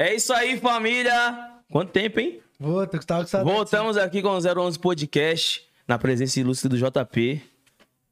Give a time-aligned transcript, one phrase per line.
[0.00, 1.58] É isso aí, família.
[1.72, 2.40] Quanto tempo, hein?
[2.56, 3.56] Vou, tô tava com saudade.
[3.56, 7.42] Voltamos aqui com o 011 Podcast, na presença ilustre do JP.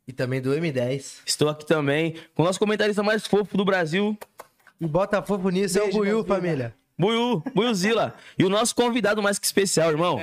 [0.08, 1.20] E também do M10.
[1.24, 4.18] Estou aqui também com o nosso comentarista mais fofo do Brasil,
[4.80, 6.74] E bota fofo nisso, é o Beijo, Buiu, família.
[6.98, 8.16] Buiu, Buiuzila.
[8.37, 10.18] E o nosso convidado mais que especial, irmão.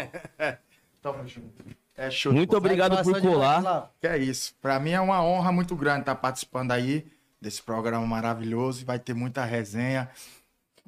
[1.01, 1.63] Tamo junto.
[1.95, 2.33] É show.
[2.33, 3.89] Muito obrigado por colar.
[4.01, 4.53] Que é isso.
[4.61, 7.05] Pra mim é uma honra muito grande estar participando aí
[7.39, 8.81] desse programa maravilhoso.
[8.81, 10.09] E vai ter muita resenha.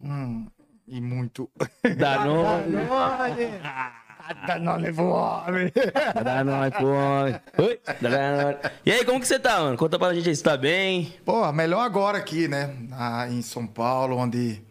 [0.03, 0.47] Hum,
[0.87, 1.49] e muito.
[1.97, 2.75] Danone.
[4.61, 5.71] Não levou homem.
[6.23, 7.61] Danone, pô.
[7.63, 8.57] Oi, Danone.
[8.85, 9.77] E aí, como que você tá, mano?
[9.77, 11.13] Conta pra gente aí, você tá bem?
[11.23, 12.75] Pô, melhor agora aqui, né?
[12.89, 14.61] Na- em São Paulo, onde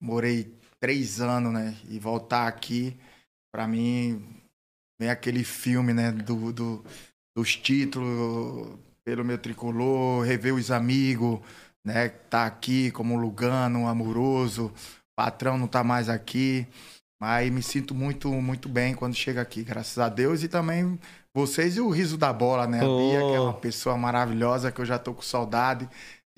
[0.00, 1.74] morei três anos, né?
[1.88, 2.96] E voltar aqui,
[3.52, 4.24] pra mim,
[5.00, 6.12] vem aquele filme, né?
[6.12, 6.84] Do, do-
[7.36, 11.40] dos títulos, pelo meu tricolor, rever os amigos,
[11.84, 12.08] né?
[12.08, 14.72] Tá aqui como Lugano, amoroso,
[15.18, 16.64] patrão não tá mais aqui.
[17.20, 20.44] Mas me sinto muito, muito bem quando chego aqui, graças a Deus.
[20.44, 20.96] E também
[21.34, 22.78] vocês e o riso da bola, né?
[22.78, 23.54] A Bia, que é uma Oh.
[23.54, 25.88] pessoa maravilhosa, que eu já tô com saudade.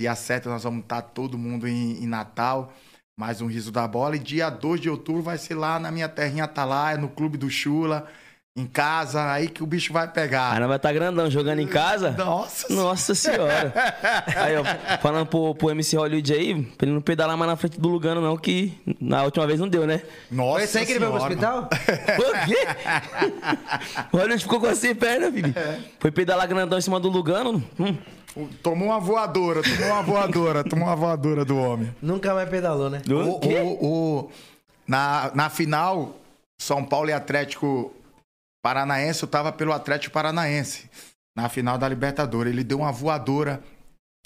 [0.01, 2.73] Dia 7 nós vamos estar todo mundo em, em Natal.
[3.19, 4.17] Mais um riso da bola.
[4.17, 7.51] E dia 2 de outubro vai ser lá na minha terrinha Atalaia, no Clube do
[7.51, 8.09] Chula,
[8.57, 9.31] em casa.
[9.31, 10.53] Aí que o bicho vai pegar.
[10.57, 12.11] Ah, não vai tá grandão jogando em casa?
[12.13, 13.73] Nossa Nossa senhora.
[14.37, 17.81] Aí, ó, falando pro, pro MC Hollywood aí, pra ele não pedalar mais na frente
[17.81, 20.03] do Lugano, não, que na última vez não deu, né?
[20.31, 21.69] Nossa aí que ele veio pro hospital?
[22.21, 22.57] O quê?
[24.13, 25.55] O Hollywood ficou com assim, sem perna, filho.
[25.99, 27.63] Foi pedalar grandão em cima do Lugano.
[27.79, 27.97] Hum.
[28.63, 31.95] Tomou uma voadora, tomou uma voadora, tomou uma voadora do homem.
[32.01, 33.03] Nunca mais pedalou, né?
[33.09, 33.87] O o-
[34.25, 34.31] o-
[34.87, 36.17] na, na final,
[36.59, 37.93] São Paulo e Atlético
[38.63, 40.89] Paranaense, eu tava pelo Atlético Paranaense.
[41.37, 42.53] Na final da Libertadores.
[42.53, 43.63] Ele deu uma voadora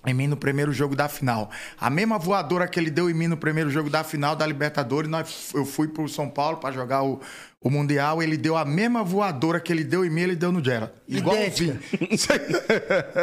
[0.07, 1.51] em mim no primeiro jogo da final.
[1.79, 5.11] A mesma voadora que ele deu em mim no primeiro jogo da final da Libertadores,
[5.11, 7.21] nós, eu fui pro São Paulo para jogar o,
[7.61, 8.23] o Mundial.
[8.23, 10.93] Ele deu a mesma voadora que ele deu em mim, ele deu no Gerald.
[11.09, 11.79] Igualzinho.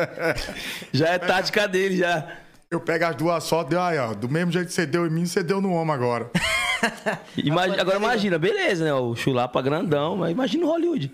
[0.91, 2.37] Já é tática dele, já.
[2.71, 5.09] Eu pego as duas fotos e aí, ó, do mesmo jeito que você deu em
[5.09, 6.31] mim, você deu no homem agora.
[7.35, 8.93] Imagi- agora imagina, beleza, né?
[8.93, 11.11] O chulapa grandão, mas imagina o Hollywood.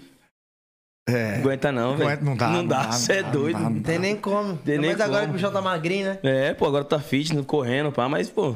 [1.10, 1.38] É.
[1.38, 2.10] Aguenta não, velho.
[2.12, 3.56] Aguenta, não dá, Não não dá, você é não doido.
[3.58, 4.56] não dá, Não tem nem como.
[4.58, 5.26] Tem nem Mas agora como.
[5.26, 6.20] que o bichão tá magrinho, né?
[6.22, 8.56] É, pô, agora tá fitness, correndo, pá, mas, pô,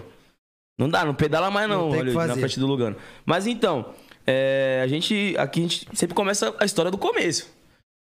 [0.78, 2.96] não dá, não pedala mais não, Não tem o que Hollywood, na frente do Lugano.
[3.26, 3.94] Mas então,
[4.28, 7.50] é, a gente, aqui a gente sempre começa a história do começo.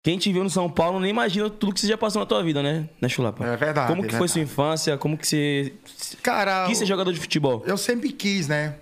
[0.06, 2.40] Quem te viu no São Paulo nem imagina tudo que você já passou na tua
[2.40, 3.44] vida, né, né Chulapa?
[3.44, 3.88] É verdade.
[3.88, 4.96] Como que é foi sua infância?
[4.96, 5.72] Como que você
[6.22, 7.64] Cara, quis ser jogador de futebol?
[7.66, 8.76] eu sempre quis, né?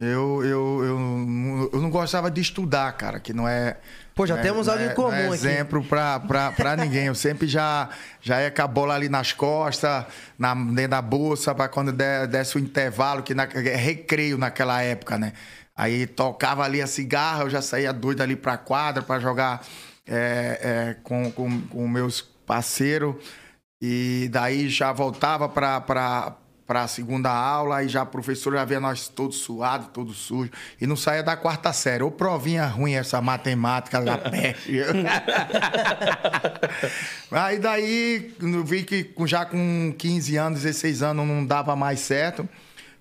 [0.00, 3.78] Eu, eu, eu, não- eu não gostava de estudar, cara, que não é.
[4.14, 5.34] Pô, já não é- temos algo é- em comum não é aqui.
[5.34, 7.06] exemplo pra, pra, pra ninguém.
[7.06, 7.88] Eu sempre já,
[8.22, 10.04] já ia com a bola ali nas costas,
[10.38, 14.80] na, dentro da bolsa, pra quando der, desse o intervalo, que na, é recreio naquela
[14.80, 15.32] época, né?
[15.76, 19.62] Aí tocava ali a cigarra, eu já saía doido ali pra quadra pra jogar
[20.10, 23.14] é, é, com, com, com meus parceiros.
[23.80, 28.80] E daí já voltava pra, pra, pra segunda aula e já o professor já via
[28.80, 30.50] nós todos suados, todos sujos.
[30.80, 32.02] E não saía da quarta série.
[32.02, 34.80] Ou provinha ruim essa matemática da peste.
[37.30, 42.46] Aí daí eu vi que já com 15 anos, 16 anos não dava mais certo.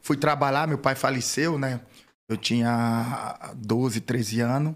[0.02, 1.82] Fui trabalhar, meu pai faleceu, né?
[2.30, 4.76] Eu tinha 12, 13 anos.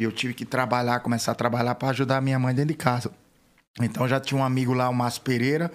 [0.00, 3.12] E eu tive que trabalhar, começar a trabalhar para ajudar minha mãe dentro de casa.
[3.82, 5.70] Então já tinha um amigo lá, o Márcio Pereira,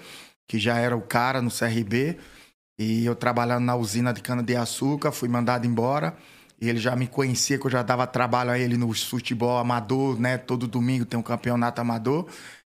[0.48, 2.18] que já era o cara no CRB.
[2.80, 6.18] E eu trabalhando na usina de cana-de-açúcar, fui mandado embora.
[6.60, 10.20] E ele já me conhecia, que eu já dava trabalho a ele no futebol amador,
[10.20, 10.40] né?
[10.40, 12.28] Todo domingo tem um campeonato amador.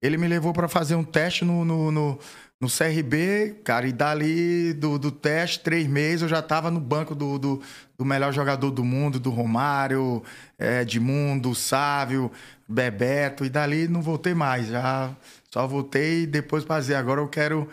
[0.03, 2.19] Ele me levou para fazer um teste no, no, no,
[2.61, 7.15] no CRB, cara, e dali do, do teste, três meses, eu já tava no banco
[7.15, 7.63] do, do,
[7.99, 10.23] do melhor jogador do mundo, do Romário,
[10.59, 12.31] é, Edmundo, Sávio,
[12.67, 14.69] Bebeto, e dali não voltei mais.
[14.69, 15.15] Já
[15.53, 17.69] só voltei depois pra dizer, agora eu quero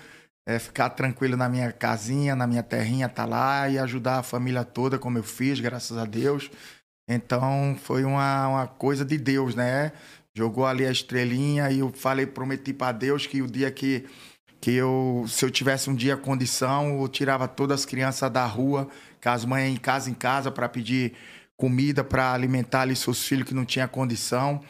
[0.45, 4.65] é, ficar tranquilo na minha casinha, na minha terrinha, tá lá e ajudar a família
[4.65, 6.51] toda, como eu fiz, graças a Deus.
[7.07, 9.91] Então foi uma, uma coisa de Deus, né?
[10.35, 14.05] Jogou ali a estrelinha e eu falei, prometi para Deus que o dia que,
[14.63, 18.87] que eu, se eu tivesse um dia condição, eu tirava todas as crianças da rua,
[19.21, 21.11] com as mães em casa em casa para pedir
[21.57, 24.61] comida para alimentar ali seus filhos que não tinha condição.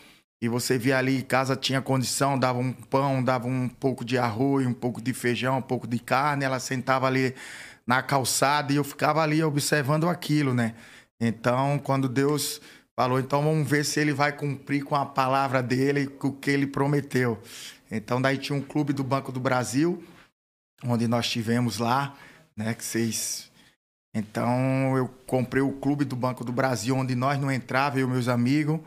[0.42, 4.18] E você via ali, em casa tinha condição, dava um pão, dava um pouco de
[4.18, 6.44] arroz, um pouco de feijão, um pouco de carne.
[6.44, 7.36] Ela sentava ali
[7.86, 10.74] na calçada e eu ficava ali observando aquilo, né?
[11.22, 12.60] Então, quando Deus
[12.95, 16.51] falou, então vamos ver se ele vai cumprir com a palavra dele, com o que
[16.51, 17.42] ele prometeu.
[17.90, 20.04] Então, daí tinha um clube do Banco do Brasil,
[20.84, 22.16] onde nós tivemos lá,
[22.56, 22.74] né?
[22.74, 23.51] Que vocês
[24.13, 28.12] Então eu comprei o clube do Banco do Brasil, onde nós não entrava, eu e
[28.12, 28.80] meus amigos.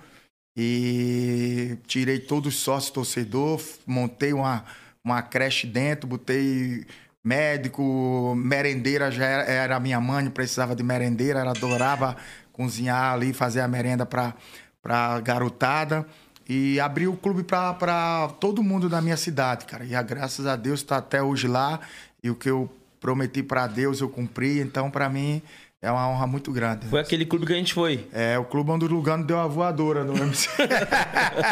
[0.57, 4.65] E tirei todos os sócios torcedor, montei uma,
[5.05, 6.87] uma creche dentro, botei
[7.23, 12.17] médico, merendeira já era, era minha mãe, precisava de merendeira, ela adorava
[12.57, 14.35] cozinhar ali, fazer a merenda para
[14.83, 16.07] pra garotada.
[16.49, 19.85] E abri o clube para todo mundo da minha cidade, cara.
[19.85, 21.81] E a, graças a Deus está até hoje lá.
[22.23, 22.71] E o que eu
[23.01, 24.61] prometi para Deus eu cumpri.
[24.61, 25.43] Então, para mim,
[25.83, 26.87] é uma honra muito grande.
[26.87, 28.07] Foi aquele clube que a gente foi.
[28.13, 30.49] É, o clube onde o Lugano deu a voadora no MC.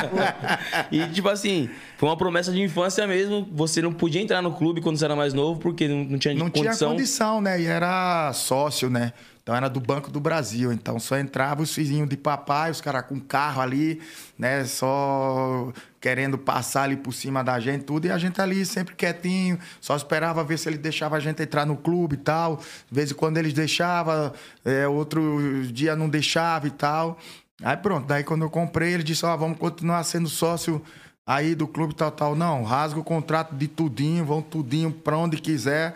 [0.90, 1.68] e, tipo assim,
[1.98, 3.48] foi uma promessa de infância mesmo.
[3.52, 6.34] Você não podia entrar no clube quando você era mais novo, porque não, não tinha
[6.34, 6.74] não condição.
[6.74, 7.60] tinha condição, né?
[7.60, 9.12] E era sócio, né?
[9.44, 10.72] Então era do Banco do Brasil.
[10.72, 14.00] Então só entrava os filhinhos de papai, os caras com carro ali,
[14.38, 14.64] né?
[14.64, 15.70] Só
[16.00, 18.06] querendo passar ali por cima da gente, tudo.
[18.06, 21.66] E a gente ali sempre quietinho, só esperava ver se ele deixava a gente entrar
[21.66, 22.56] no clube e tal.
[22.56, 24.32] De vez em quando eles deixavam,
[24.64, 27.18] é, outro dia não deixava e tal.
[27.62, 30.82] Aí pronto, daí quando eu comprei, ele disse: Ó, vamos continuar sendo sócio
[31.26, 32.34] aí do clube tal, tal.
[32.34, 35.94] Não, rasga o contrato de tudinho, vão tudinho pra onde quiser.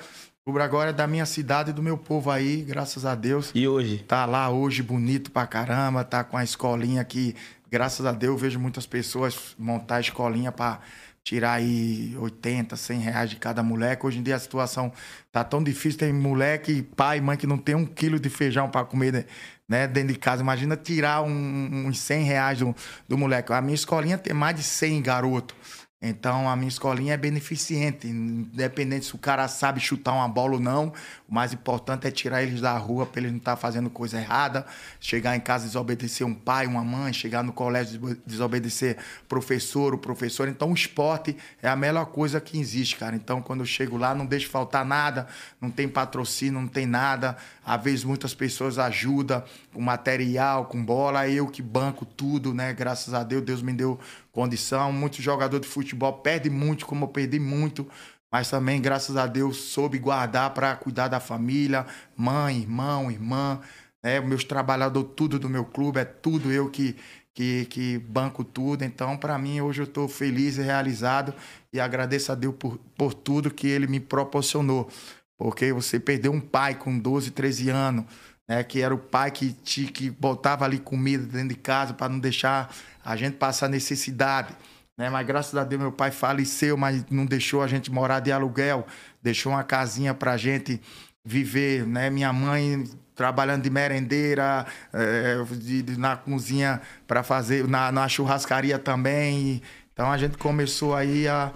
[0.49, 3.53] Cubra agora é da minha cidade e do meu povo aí, graças a Deus.
[3.55, 3.99] E hoje?
[3.99, 7.37] Tá lá hoje bonito pra caramba, tá com a escolinha aqui.
[7.71, 10.81] Graças a Deus vejo muitas pessoas montar a escolinha para
[11.23, 14.07] tirar aí 80, 100 reais de cada moleque.
[14.07, 14.91] Hoje em dia a situação
[15.31, 18.87] tá tão difícil, tem moleque, pai, mãe que não tem um quilo de feijão para
[18.87, 19.27] comer
[19.69, 20.41] né, dentro de casa.
[20.41, 22.75] Imagina tirar um, uns 100 reais do,
[23.07, 23.53] do moleque.
[23.53, 25.55] A minha escolinha tem mais de 100 garotos.
[26.01, 30.61] Então a minha escolinha é beneficente, independente se o cara sabe chutar uma bola ou
[30.61, 30.93] não.
[31.29, 34.17] O mais importante é tirar eles da rua para eles não estar tá fazendo coisa
[34.17, 34.65] errada,
[35.01, 38.97] chegar em casa desobedecer um pai, uma mãe, chegar no colégio desobedecer
[39.29, 40.47] professor, o professor.
[40.47, 43.17] Então o esporte é a melhor coisa que existe, cara.
[43.17, 45.27] Então quando eu chego lá não deixo faltar nada,
[45.61, 47.37] não tem patrocínio, não tem nada.
[47.67, 49.43] Às vezes muitas pessoas ajudam
[49.75, 52.73] com material, com bola, eu que banco tudo, né?
[52.73, 53.99] Graças a Deus, Deus me deu
[54.39, 54.93] condição.
[54.93, 57.89] Muitos jogadores de futebol perdem muito, como eu perdi muito,
[58.31, 61.85] mas também, graças a Deus, soube guardar para cuidar da família,
[62.17, 63.61] mãe, irmão, irmã,
[64.01, 64.21] né?
[64.21, 66.95] Meus trabalhadores, tudo do meu clube, é tudo eu que,
[67.35, 68.85] que, que banco tudo.
[68.85, 71.35] Então, para mim, hoje eu estou feliz e realizado
[71.73, 74.89] e agradeço a Deus por, por tudo que ele me proporcionou.
[75.37, 78.05] Porque você perdeu um pai com 12, 13 anos,
[78.49, 78.65] né?
[78.65, 82.19] Que era o pai que, te, que botava ali comida dentro de casa para não
[82.19, 82.75] deixar
[83.05, 84.57] a gente passar necessidade.
[84.97, 85.11] Né?
[85.11, 88.87] Mas graças a Deus meu pai faleceu, mas não deixou a gente morar de aluguel,
[89.23, 90.81] deixou uma casinha para a gente
[91.25, 92.09] viver, né?
[92.09, 92.85] Minha mãe
[93.15, 99.61] trabalhando de merendeira, é, de, de, na cozinha para fazer, na, na churrascaria também.
[99.93, 101.53] Então a gente começou aí a,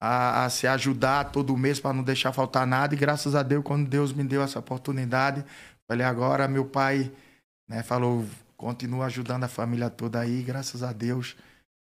[0.00, 2.94] a, a se ajudar todo mês para não deixar faltar nada.
[2.94, 5.44] E graças a Deus, quando Deus me deu essa oportunidade,
[5.88, 7.10] falei, agora meu pai
[7.68, 8.24] né, falou,
[8.56, 11.36] continua ajudando a família toda aí, graças a Deus.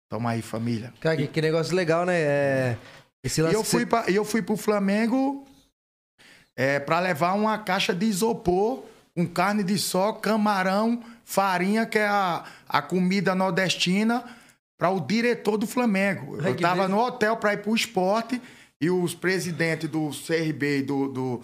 [0.09, 0.93] Toma aí, família.
[1.01, 2.19] Cara, que, que negócio legal, né?
[2.19, 2.77] É...
[3.23, 5.47] Esse lance e eu fui, pra, eu fui pro Flamengo
[6.55, 8.83] é, para levar uma caixa de isopor
[9.15, 14.23] com carne de sol, camarão, farinha, que é a, a comida nordestina,
[14.77, 16.37] para o diretor do Flamengo.
[16.41, 18.41] Ai, eu tava no hotel para ir pro esporte
[18.79, 21.41] e os presidentes do CRB e do, do,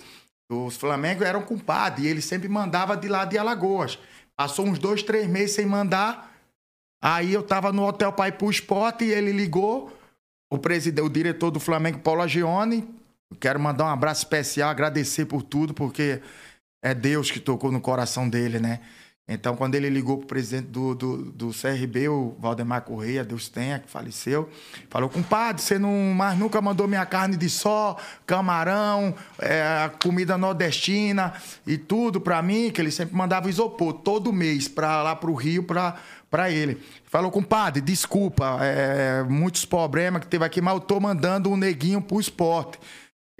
[0.51, 2.03] dos Flamengo eram compadres.
[2.06, 3.98] E ele sempre mandava de lá de Alagoas.
[4.36, 6.29] Passou uns dois, três meses sem mandar.
[7.01, 9.98] Aí eu tava no hotel para ir pro esporte e ele ligou.
[10.51, 12.88] O presidente, o diretor do Flamengo, Paulo Agione.
[13.39, 16.22] Quero mandar um abraço especial, agradecer por tudo, porque
[16.84, 18.81] é Deus que tocou no coração dele, né?
[19.33, 23.47] Então, quando ele ligou para o presidente do, do, do, CRB, o Valdemar Correia, Deus
[23.47, 24.50] tenha, que faleceu,
[24.89, 27.95] falou: compadre, você não mais nunca mandou minha carne de só,
[28.25, 31.33] camarão, é, comida nordestina
[31.65, 35.33] e tudo para mim, que ele sempre mandava isopor todo mês para lá para o
[35.33, 36.81] Rio para ele.
[37.05, 42.01] Falou, compadre, desculpa, é, muitos problemas que teve aqui, mas eu tô mandando um neguinho
[42.01, 42.77] pro esporte.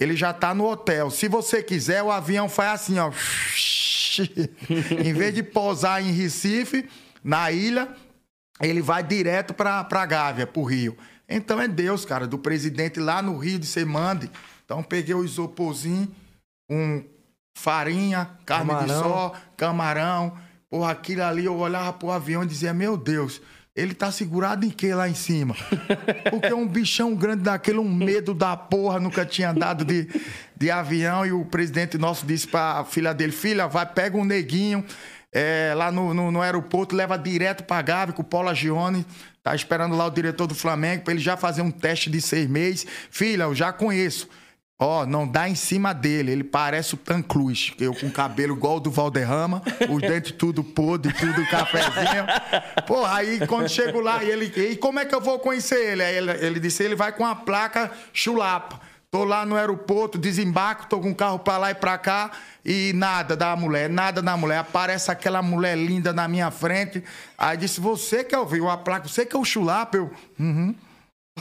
[0.01, 1.12] Ele já tá no hotel.
[1.12, 3.12] Se você quiser, o avião faz assim, ó
[5.05, 6.89] em vez de pousar em Recife,
[7.24, 7.88] na ilha,
[8.60, 10.98] ele vai direto para pra Gávea, pro Rio.
[11.29, 14.29] Então é Deus, cara, do presidente lá no Rio de Semande.
[14.65, 16.13] Então peguei o isoporzinho
[16.67, 17.03] com
[17.55, 18.88] farinha, carne camarão.
[18.88, 20.38] de sol, camarão.
[20.70, 23.41] Porra, aquilo ali eu olhava pro avião e dizia, meu Deus,
[23.75, 25.56] ele tá segurado em quê lá em cima?
[26.30, 30.08] Porque um bichão grande daquele, um medo da porra, nunca tinha andado de,
[30.58, 31.25] de avião.
[31.25, 34.86] E o presidente nosso disse pra filha dele: Filha, vai, pega um neguinho
[35.34, 39.06] é, lá no, no, no, aeroporto, leva direto pra Gávea, com o Paulo Agione.
[39.42, 42.48] Tá esperando lá o diretor do Flamengo pra ele já fazer um teste de seis
[42.48, 42.86] meses.
[43.10, 44.28] Filha, eu já conheço.
[44.83, 46.31] Ó, não dá em cima dele.
[46.31, 47.71] Ele parece o Tan Cruz.
[47.79, 52.25] Eu com cabelo igual do Valderrama, os dentes tudo podre, tudo cafezinho.
[52.88, 54.45] Porra, aí quando chego lá, e ele.
[54.45, 56.03] E como é que eu vou conhecer ele?
[56.03, 58.81] Aí ele, ele disse: ele vai com a placa chulapa.
[59.11, 62.31] Tô lá no aeroporto, desembarco, tô com o carro pra lá e pra cá
[62.65, 64.59] e nada da mulher, nada da mulher.
[64.59, 67.03] Aparece aquela mulher linda na minha frente.
[67.38, 69.97] Aí disse: Você que ouviu a placa, você que é o chulapa?
[69.97, 70.73] Eu, uhum.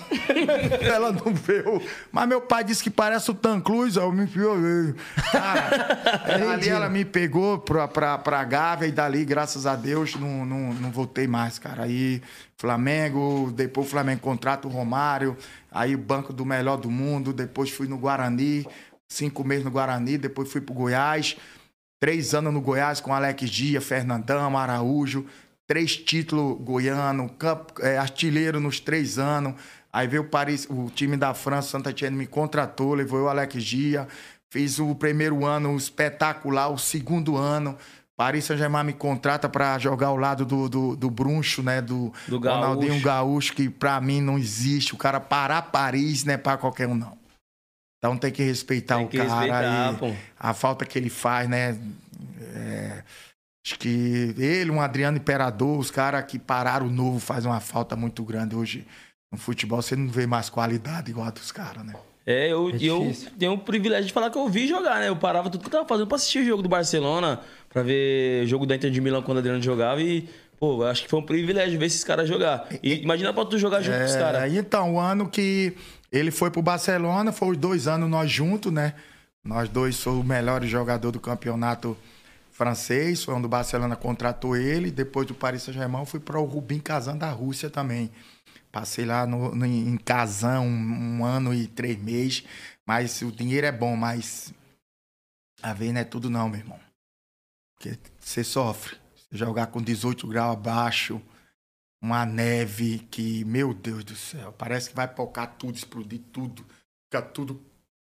[0.80, 1.82] Ela não viu.
[2.10, 4.56] Mas meu pai disse que parece o Tan Cruz, eu me enfiou.
[5.32, 10.44] Cara, ali ela me pegou pra, pra, pra Gávea e dali, graças a Deus, não,
[10.44, 11.84] não, não voltei mais, cara.
[11.84, 12.22] Aí
[12.56, 15.36] Flamengo, depois o Flamengo contrata o Romário,
[15.70, 18.66] aí banco do melhor do mundo, depois fui no Guarani,
[19.08, 21.36] cinco meses no Guarani, depois fui pro Goiás,
[21.98, 25.26] três anos no Goiás com Alex Dia, Fernandão, Araújo,
[25.70, 29.54] três títulos goiano, campo, é, artilheiro nos três anos.
[29.92, 33.62] Aí veio o, Paris, o time da França, Santa Etienne, me contratou, levou eu Alex
[33.64, 34.06] Dia.
[34.48, 37.76] Fiz o primeiro ano espetacular, o segundo ano.
[38.16, 41.80] Paris Saint-Germain me contrata para jogar ao lado do, do, do Bruncho, né?
[41.80, 43.04] Do, Do Ronaldinho Gaúcho.
[43.04, 44.94] Gaúcho, que para mim não existe.
[44.94, 47.18] O cara parar Paris não é para qualquer um, não.
[47.98, 49.28] Então tem que respeitar Tem o que cara.
[49.28, 50.14] respeitar, pô.
[50.38, 51.78] a falta que ele faz, né?
[52.54, 53.02] É,
[53.64, 57.96] acho que ele, um Adriano Imperador, os caras que pararam o novo fazem uma falta
[57.96, 58.86] muito grande hoje.
[59.30, 61.94] No futebol você não vê mais qualidade igual a dos caras, né?
[62.26, 65.08] É, eu, É eu tenho o privilégio de falar que eu vi jogar, né?
[65.08, 68.44] Eu parava tudo que eu tava fazendo pra assistir o jogo do Barcelona, pra ver
[68.44, 71.08] o jogo da Inter de Milão quando o Adriano jogava e, pô, eu acho que
[71.08, 72.68] foi um privilégio ver esses caras jogar.
[72.82, 74.42] E imagina pra tu jogar junto com os caras.
[74.42, 75.72] É, então, o ano que
[76.12, 78.94] ele foi pro Barcelona, foi os dois anos nós juntos, né?
[79.42, 81.96] Nós dois somos o melhor jogador do campeonato
[82.52, 83.24] francês.
[83.24, 84.90] Foi onde o Barcelona contratou ele.
[84.90, 88.10] Depois do Paris Saint-Germain, eu fui para o Rubin Kazan da Rússia também.
[88.72, 92.44] Passei lá no, no- em Kazan um, um ano e três meses.
[92.86, 94.52] Mas o dinheiro é bom, mas
[95.62, 96.80] a ver não é tudo não, meu irmão.
[97.76, 98.96] Porque você sofre.
[99.16, 101.20] Você jogar com 18 graus abaixo,
[102.02, 106.64] uma neve que, meu Deus do céu, parece que vai pocar tudo, explodir tudo.
[107.06, 107.60] Fica tudo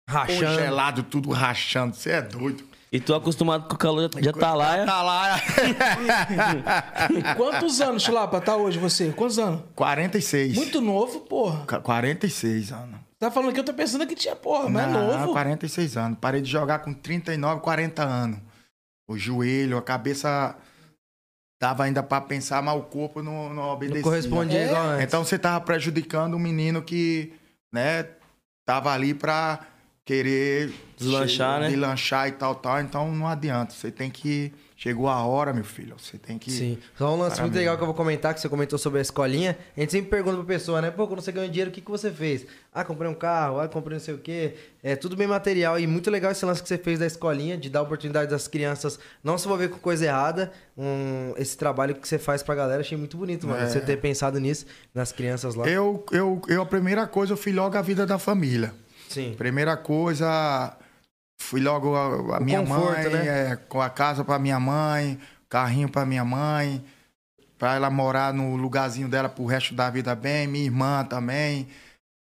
[0.08, 0.40] Rachando.
[0.46, 1.94] congelado, tudo rachando.
[1.96, 2.66] Você é doido.
[2.94, 4.76] E tu acostumado com o calor já, já tá lá.
[4.76, 4.84] é?
[4.86, 5.40] Tá lá.
[7.36, 9.10] Quantos anos, Chulapa, tá hoje você?
[9.12, 9.62] Quantos anos?
[9.74, 10.54] 46.
[10.54, 11.64] Muito novo, porra.
[11.66, 13.00] Ca- 46 anos.
[13.18, 15.32] Tá falando que eu tô pensando que tinha, porra, mas é Não, novo.
[15.32, 16.18] 46 anos.
[16.20, 18.38] Parei de jogar com 39, 40 anos.
[19.08, 20.56] O joelho, a cabeça
[21.60, 23.96] dava ainda pra pensar, mas o corpo não, não obedecia.
[24.02, 24.66] Não correspondia É.
[24.66, 25.04] igual antes.
[25.04, 27.32] Então você tava prejudicando um menino que,
[27.72, 28.06] né,
[28.66, 29.60] tava ali pra
[30.04, 31.68] querer Deslanchar, né?
[31.68, 32.80] Deslanchar e tal, tal.
[32.80, 33.74] Então não adianta.
[33.74, 34.52] Você tem que.
[34.76, 35.94] Chegou a hora, meu filho.
[35.98, 36.50] Você tem que.
[36.50, 36.78] Sim.
[36.98, 39.56] Só um lance muito legal que eu vou comentar, que você comentou sobre a escolinha.
[39.76, 40.90] A gente sempre pergunta pra pessoa, né?
[40.90, 42.44] Pô, quando você ganhou dinheiro, o que, que você fez?
[42.72, 44.54] Ah, comprei um carro, ah, comprei não sei o quê.
[44.82, 45.78] É tudo bem material.
[45.78, 48.98] E muito legal esse lance que você fez da escolinha, de dar oportunidade das crianças
[49.22, 50.52] não se envolver com coisa errada.
[50.76, 53.62] Um, esse trabalho que você faz pra galera, achei muito bonito, mano.
[53.62, 53.68] É.
[53.68, 55.66] Você ter pensado nisso, nas crianças lá.
[55.66, 58.74] Eu, eu, eu, a primeira coisa, eu fui logo a vida da família.
[59.14, 59.34] Sim.
[59.36, 60.76] Primeira coisa,
[61.40, 63.52] fui logo a, a minha conforto, mãe, né?
[63.52, 66.84] é, com a casa pra minha mãe, carrinho pra minha mãe,
[67.56, 71.68] pra ela morar no lugarzinho dela pro resto da vida bem, minha irmã também,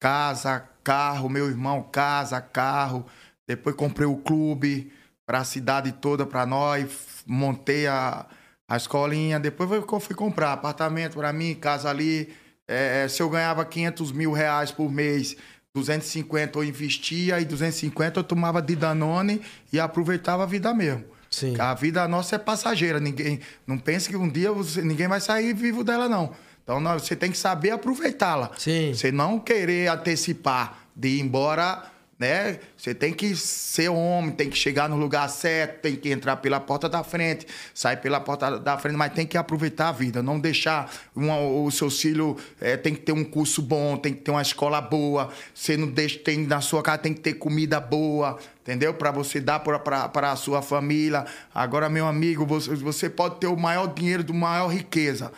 [0.02, 3.06] casa, carro, meu irmão, casa, carro.
[3.48, 4.92] Depois comprei o clube
[5.26, 8.26] pra cidade toda pra nós, montei a,
[8.70, 12.34] a escolinha, depois eu fui comprar apartamento pra mim, casa ali.
[12.68, 15.36] É, se eu ganhava 500 mil reais por mês,
[15.74, 21.06] 250 eu investia e 250 eu tomava de Danone e aproveitava a vida mesmo.
[21.30, 21.56] Sim.
[21.60, 23.00] A vida nossa é passageira.
[23.00, 26.32] Ninguém não pense que um dia você- ninguém vai sair vivo dela não.
[26.64, 28.52] Então não, você tem que saber aproveitá-la.
[28.58, 28.94] Sim.
[28.94, 31.84] Você não querer antecipar de ir embora,
[32.22, 32.60] né?
[32.78, 36.60] Você tem que ser homem, tem que chegar no lugar certo, tem que entrar pela
[36.60, 40.40] porta da frente, sair pela porta da frente, mas tem que aproveitar a vida, não
[40.40, 44.30] deixar uma- o seu filho eh, tem que ter um curso bom, tem que ter
[44.30, 48.38] uma escola boa, você não deixa tem na sua casa tem que ter comida boa,
[48.62, 48.94] entendeu?
[48.94, 51.26] Para você dar para a sua família.
[51.56, 55.32] Agora, meu amigo, você, você pode ter o maior dinheiro, do maior riqueza.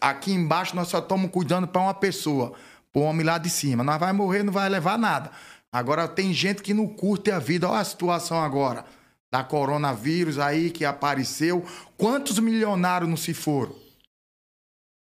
[0.00, 2.54] Aqui embaixo nós só estamos cuidando para uma pessoa,
[2.94, 3.84] o homem lá de cima.
[3.84, 5.30] Nós vai morrer, não vai levar nada.
[5.72, 7.68] Agora tem gente que não curte a vida.
[7.68, 8.84] Olha a situação agora
[9.32, 11.64] da coronavírus aí que apareceu.
[11.96, 13.74] Quantos milionários não se foram?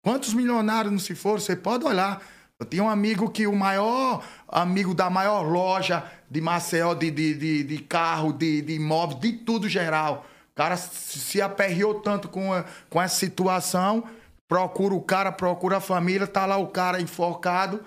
[0.03, 1.39] Quantos milionários não se foram?
[1.39, 2.21] Você pode olhar.
[2.59, 7.33] Eu tenho um amigo que o maior amigo da maior loja de Maceió, de, de,
[7.33, 10.25] de, de carro, de, de imóveis, de tudo geral.
[10.51, 14.03] O cara se se aperreou tanto com, a- com essa situação.
[14.47, 17.83] Procura o cara, procura a família, tá lá o cara enforcado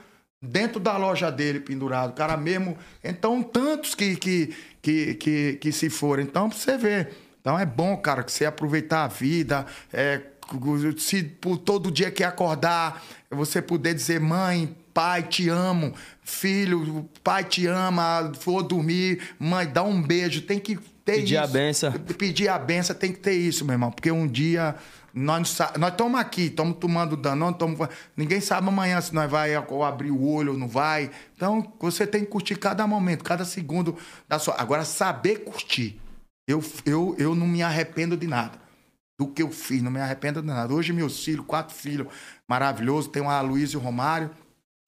[0.47, 2.11] dentro da loja dele pendurado.
[2.11, 2.77] O cara mesmo.
[3.03, 6.23] Então, tantos que, que, que, que, que se foram.
[6.23, 7.11] Então, pra você ver.
[7.41, 9.67] Então, é bom, cara, que você aproveitar a vida.
[9.93, 10.21] É,
[10.99, 15.93] se por todo dia que acordar, você poder dizer, mãe, pai, te amo.
[16.23, 18.33] Filho, pai te ama.
[18.39, 20.43] For dormir, mãe, dá um beijo.
[20.43, 21.45] Tem que ter Pedir isso.
[21.45, 21.93] a benção.
[21.93, 23.91] Pedir a benção tem que ter isso, meu irmão.
[23.91, 24.75] Porque um dia
[25.17, 30.11] nós nós estamos aqui, estamos tomando danone, tamo, ninguém sabe amanhã se nós vai abrir
[30.11, 31.11] o olho ou não vai.
[31.35, 33.97] Então você tem que curtir cada momento, cada segundo
[34.29, 34.55] da sua.
[34.59, 35.99] Agora saber curtir.
[36.47, 38.59] Eu, eu, eu não me arrependo de nada.
[39.19, 40.75] Do que eu fiz, não me arrependo de nada.
[40.75, 42.09] Hoje meus filhos, quatro filhos
[42.47, 44.31] maravilhosos, tem e o Romário,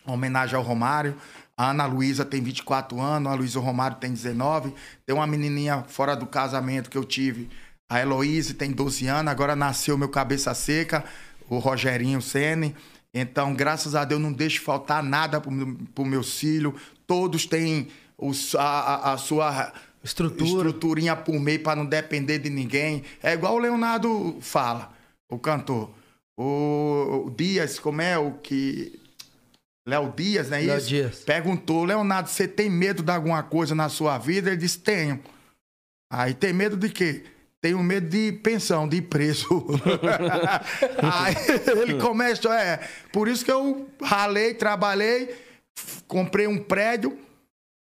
[0.05, 1.17] homenagem ao Romário.
[1.57, 4.75] A Ana Luísa tem 24 anos, a Luísa Romário tem 19.
[5.07, 7.49] Tem uma menininha fora do casamento que eu tive,
[7.89, 11.05] a Heloíse tem 12 anos, agora nasceu meu cabeça seca,
[11.49, 12.75] o Rogerinho Sene.
[13.15, 16.75] Então, graças a Deus, não deixo faltar nada para o meu filho.
[17.07, 19.73] Todos têm os- a, a- sua
[20.05, 20.45] Estrutura.
[20.69, 23.03] estruturinha por meio para não depender de ninguém.
[23.23, 24.93] É igual o Leonardo fala,
[25.31, 25.91] o cantor.
[26.39, 29.01] O, o Dias, como é o que.
[29.89, 30.87] Léo Dias, não é Léo isso?
[30.89, 31.19] Dias.
[31.21, 34.51] Perguntou, Leonardo, você tem medo de alguma coisa na sua vida?
[34.51, 35.19] Ele disse, tenho.
[36.13, 37.25] Aí tem medo de quê?
[37.61, 39.49] Tenho medo de pensão, de preço.
[41.03, 41.35] Aí
[41.81, 42.81] ele começa, é.
[43.13, 45.35] Por isso que eu ralei, trabalhei,
[46.07, 47.19] comprei um prédio.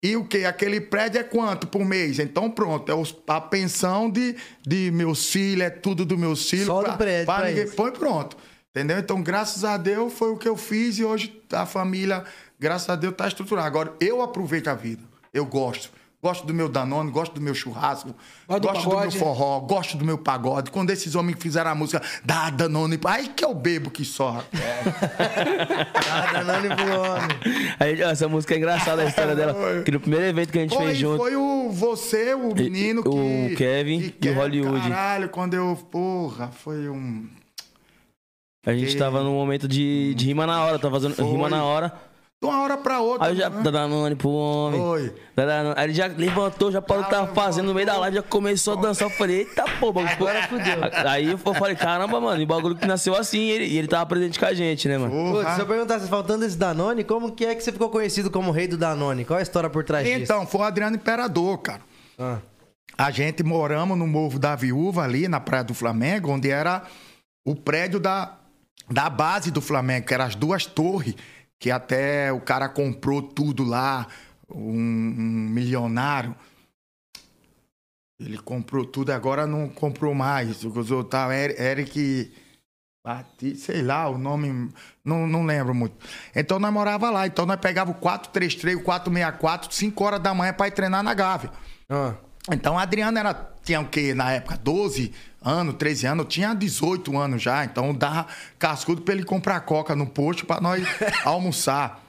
[0.02, 0.44] E o que?
[0.44, 2.18] Aquele prédio é quanto por mês?
[2.20, 6.66] Então pronto, é os- a pensão de, de meus filhos, é tudo dos meus filhos.
[6.66, 7.68] Só do prédio pra ninguém-.
[7.70, 8.36] Põe pronto.
[8.74, 8.98] Entendeu?
[8.98, 12.22] Então, graças a Deus, foi o que eu fiz e hoje a família,
[12.60, 13.66] graças a Deus, está estruturada.
[13.66, 15.02] Agora, eu aproveito a vida.
[15.34, 15.90] Eu gosto.
[16.20, 18.12] Gosto do meu Danone, gosto do meu churrasco,
[18.48, 19.18] Gosta do gosto do, meu pagode?
[19.18, 20.68] forró, gosto do meu pagode.
[20.72, 24.42] Quando esses homens fizeram a música da Danone, aí que eu bebo que só.
[24.52, 27.76] Ah, Danone pro homem.
[27.78, 29.54] Aí, essa música é engraçada, a história dela.
[29.84, 31.18] Que no primeiro evento que a gente Foi, fez junto.
[31.18, 33.08] foi o você, o menino que.
[33.08, 34.88] o Kevin e o Hollywood.
[34.88, 35.76] Caralho, quando eu.
[35.90, 37.28] Porra, foi um.
[38.66, 41.24] A gente que- tava num momento de, de rima na hora, tava fazendo Foi.
[41.26, 41.92] rima na hora.
[42.40, 43.26] De uma hora pra outra.
[43.26, 43.62] Aí eu já né?
[43.62, 44.80] dando pro homem.
[45.34, 47.96] Tá dando- Aí ele já levantou, já parou o que tava fazendo no meio da
[47.98, 49.08] live, já começou a dançar.
[49.08, 50.12] Eu falei, eita pô, bagulho.
[50.14, 50.78] Agora fudeu.
[51.08, 53.88] Aí eu falei, caramba, mano, e o bagulho que nasceu assim, e ele, e ele
[53.88, 55.32] tava presente com a gente, né, mano?
[55.32, 58.52] Pô, se eu perguntasse, faltando esse Danone, como que é que você ficou conhecido como
[58.52, 59.24] rei do Danone?
[59.24, 60.22] Qual é a história por trás disso?
[60.22, 61.80] Então, foi o Adriano Imperador, cara.
[62.16, 62.38] Ah.
[62.96, 66.84] A gente moramos no Morro da Viúva, ali na Praia do Flamengo, onde era
[67.44, 68.36] o prédio da,
[68.88, 71.14] da base do Flamengo, que eram as duas torres,
[71.58, 74.06] que até o cara comprou tudo lá,
[74.50, 76.34] um, um milionário.
[78.20, 80.64] Ele comprou tudo, agora não comprou mais.
[80.64, 82.32] O outro tá, Eri- Eric.
[83.06, 84.70] Bati, sei lá, o nome.
[85.04, 85.94] Não, não lembro muito.
[86.34, 87.26] Então nós morava lá.
[87.26, 91.14] Então nós pegava o 433, o 464, 5 horas da manhã pra ir treinar na
[91.14, 91.50] Gávea.
[91.88, 92.14] Ah.
[92.52, 94.14] Então a Adriana era, tinha o quê?
[94.14, 97.64] Na época, 12 anos, 13 anos, eu tinha 18 anos já.
[97.64, 98.26] Então dava
[98.58, 100.82] cascudo pra ele comprar coca no posto pra nós
[101.24, 102.02] almoçar.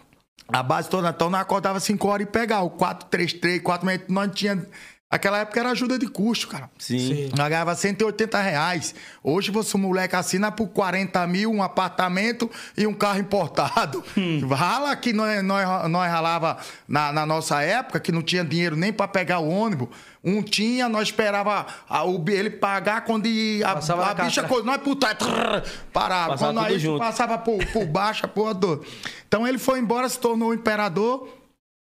[0.48, 4.66] A base toda, então nós acordava 5 horas e pegava o 433, 463, nós tinha.
[5.12, 6.70] Aquela época era ajuda de custo, cara.
[6.78, 7.30] Sim.
[7.36, 8.94] Nós ganhava 180 reais.
[9.24, 14.04] Hoje você, moleque, assina por 40 mil um apartamento e um carro importado.
[14.50, 18.94] Rala que nós, nós, nós ralava na, na nossa época, que não tinha dinheiro nem
[18.94, 19.90] para pegar o ônibus.
[20.24, 23.26] Um tinha, nós esperava a- o, ele pagar quando
[23.64, 26.32] a, Passava a na bicha, coisa, nós trás, trrr, parava.
[26.34, 27.00] Passava quando aí junto.
[27.00, 28.86] passava por, por baixo, a porra toda.
[29.28, 31.30] Então ele foi embora, se tornou o imperador.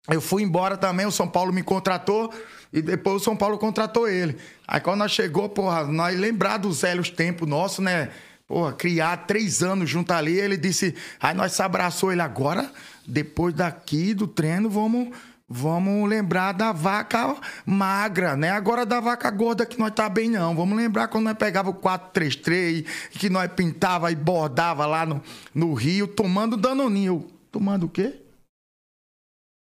[0.10, 2.32] Eu fui embora também, o São Paulo me contratou
[2.74, 4.38] e depois o São Paulo contratou ele.
[4.67, 8.10] Aí quando nós chegou, porra, nós lembrar dos velhos tempos nossos, né?
[8.48, 10.93] Porra, criar três anos junto ali, ele disse.
[11.19, 12.69] Aí nós se abraçou ele agora,
[13.08, 15.08] depois daqui do treino, vamos.
[15.47, 18.49] Vamos lembrar da vaca magra, né?
[18.49, 20.55] Agora da vaca gorda que nós tá bem, não.
[20.55, 25.21] Vamos lembrar quando nós pegava o 433, que nós pintava e bordava lá no,
[25.53, 27.27] no Rio, tomando danoninho.
[27.51, 28.21] Tomando o quê?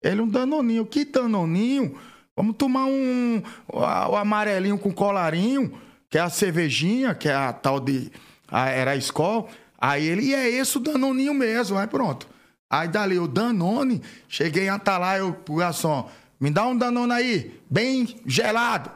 [0.03, 0.87] Ele um danoninho.
[0.87, 1.95] Que danoninho?
[2.35, 3.83] Vamos tomar um o,
[4.15, 8.11] amarelinho com colarinho, que é a cervejinha, que é a tal de
[8.47, 9.47] a, era a escola.
[9.77, 12.27] Aí ele, e é esse o danoninho mesmo, aí pronto.
[12.69, 17.13] Aí dali, o Danone, cheguei a estar lá, eu pro garçom, me dá um Danone
[17.13, 18.89] aí, bem gelado.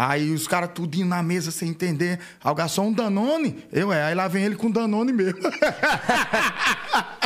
[0.00, 2.20] Aí os caras tudinho na mesa sem entender.
[2.42, 3.64] Aí o garçom, um Danone?
[3.72, 4.04] Eu, é.
[4.04, 5.40] Aí lá vem ele com Danone mesmo.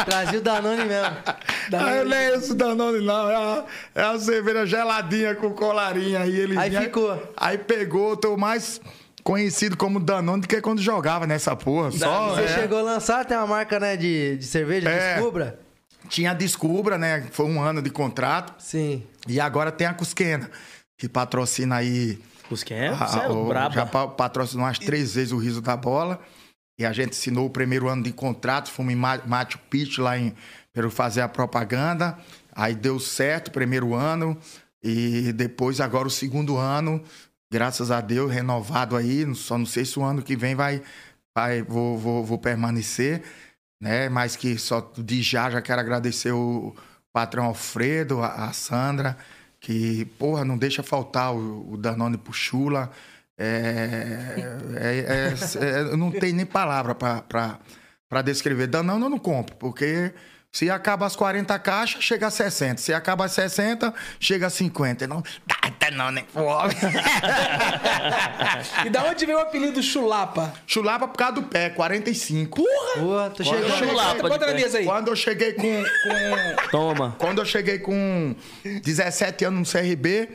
[0.06, 1.16] Trazia o Danone mesmo.
[1.86, 3.30] Aí não é esse Danone, não.
[3.30, 6.20] É a, é a cerveja geladinha com colarinha.
[6.20, 7.22] Aí ele Aí vinha- ficou.
[7.36, 8.80] Aí pegou, tô mais
[9.22, 11.90] conhecido como Danone do que quando jogava nessa porra.
[11.92, 12.48] Só, Você é.
[12.48, 15.16] chegou a lançar, tem uma marca, né, de, de cerveja, É.
[15.16, 15.58] Descubra.
[16.08, 17.26] Tinha a Descubra, né?
[17.32, 18.54] Foi um ano de contrato.
[18.62, 19.02] Sim.
[19.28, 20.50] E agora tem a Cusquena,
[20.98, 22.18] que patrocina aí.
[22.48, 23.74] Cusquinha, a- você é o- braba.
[23.74, 26.20] já pa- patrocinou umas três vezes o Riso da Bola.
[26.78, 30.18] E a gente assinou o primeiro ano de contrato, fomos em Ma- Machu Picchu lá
[30.18, 30.34] em
[30.72, 32.18] para fazer a propaganda.
[32.54, 34.36] Aí deu certo o primeiro ano.
[34.82, 37.02] E depois, agora o segundo ano,
[37.52, 39.32] graças a Deus, renovado aí.
[39.34, 40.82] Só não sei se o ano que vem vai,
[41.36, 43.22] vai vou, vou, vou permanecer.
[43.82, 44.08] Né?
[44.08, 46.72] Mas que só de já, já quero agradecer o
[47.12, 49.18] patrão Alfredo, a, a Sandra,
[49.58, 52.92] que, porra, não deixa faltar o, o Danone pro Chula.
[53.36, 54.36] É,
[54.76, 54.98] é-
[55.58, 58.68] é- é- não tenho nem palavra para descrever.
[58.68, 60.14] Danone eu não compro, porque
[60.54, 62.76] se acaba as 40 caixas, chega a 60.
[62.80, 65.06] Se acaba as 60, chega a 50.
[65.06, 66.76] Não, dá Danone pro homem.
[68.84, 70.52] E da onde veio o apelido Chulapa?
[70.66, 72.62] Chulapa por causa do pé, 45.
[72.62, 73.62] Pô, tô chegando.
[73.62, 74.84] eu cheguei- Chulapa Bota na mesa aí.
[74.84, 77.16] Quando eu cheguei com- com Toma.
[77.18, 80.28] Quando eu cheguei com 17 anos no CRB,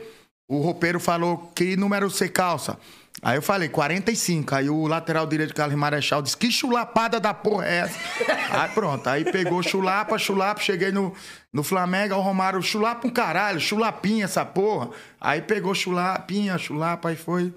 [0.48, 2.76] o roupeiro falou que número você calça.
[3.22, 4.54] Aí eu falei, 45.
[4.54, 7.98] Aí o lateral direito, Carlos Marechal, disse, que chulapada da porra é essa?
[8.50, 11.12] aí pronto, aí pegou chulapa, chulapa, cheguei no,
[11.52, 14.90] no Flamengo, o Romário, chulapa um caralho, chulapinha essa porra.
[15.20, 17.52] Aí pegou chulapinha, chulapa, aí foi...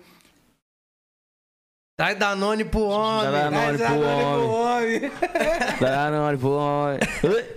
[2.00, 3.32] Dá Danone pro homem.
[3.32, 5.10] Dá Danone pro homem.
[5.12, 5.80] pro homem.
[5.80, 7.00] Dá Danone pro homem.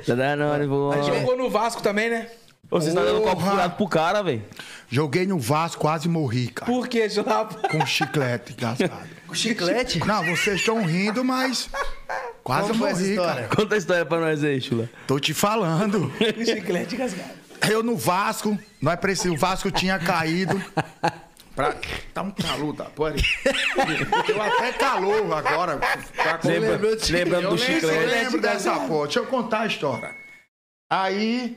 [0.07, 1.03] Dá Danone pro homem.
[1.03, 2.29] Jogou no Vasco também, né?
[2.71, 3.51] Vocês estão dando copo Porra.
[3.53, 4.43] furado pro cara, velho.
[4.89, 6.71] Joguei no Vasco, quase morri, cara.
[6.71, 7.69] Por que, Chulapa?
[7.69, 8.93] Com chiclete gasgado.
[9.27, 9.99] Com chiclete?
[10.01, 11.69] Não, vocês estão rindo, mas...
[12.43, 13.43] Quase Como foi essa morri, história?
[13.45, 13.57] cara.
[13.57, 14.91] Conta a história pra nós aí, Chula.
[15.07, 16.13] Tô te falando.
[16.45, 17.31] Chiclete cascado.
[17.71, 20.63] Eu no Vasco, nós precisamos, o Vasco tinha caído.
[21.57, 21.75] Pra...
[22.13, 23.15] Tá um calor da porra.
[24.27, 25.79] Deu até calor agora.
[25.79, 26.41] Pra...
[26.45, 26.79] Lembra-
[27.11, 28.07] lembrando Eu do nem eu chiclete.
[28.07, 29.05] lembro dessa porra.
[29.05, 30.15] Deixa eu contar a história.
[30.93, 31.57] Aí,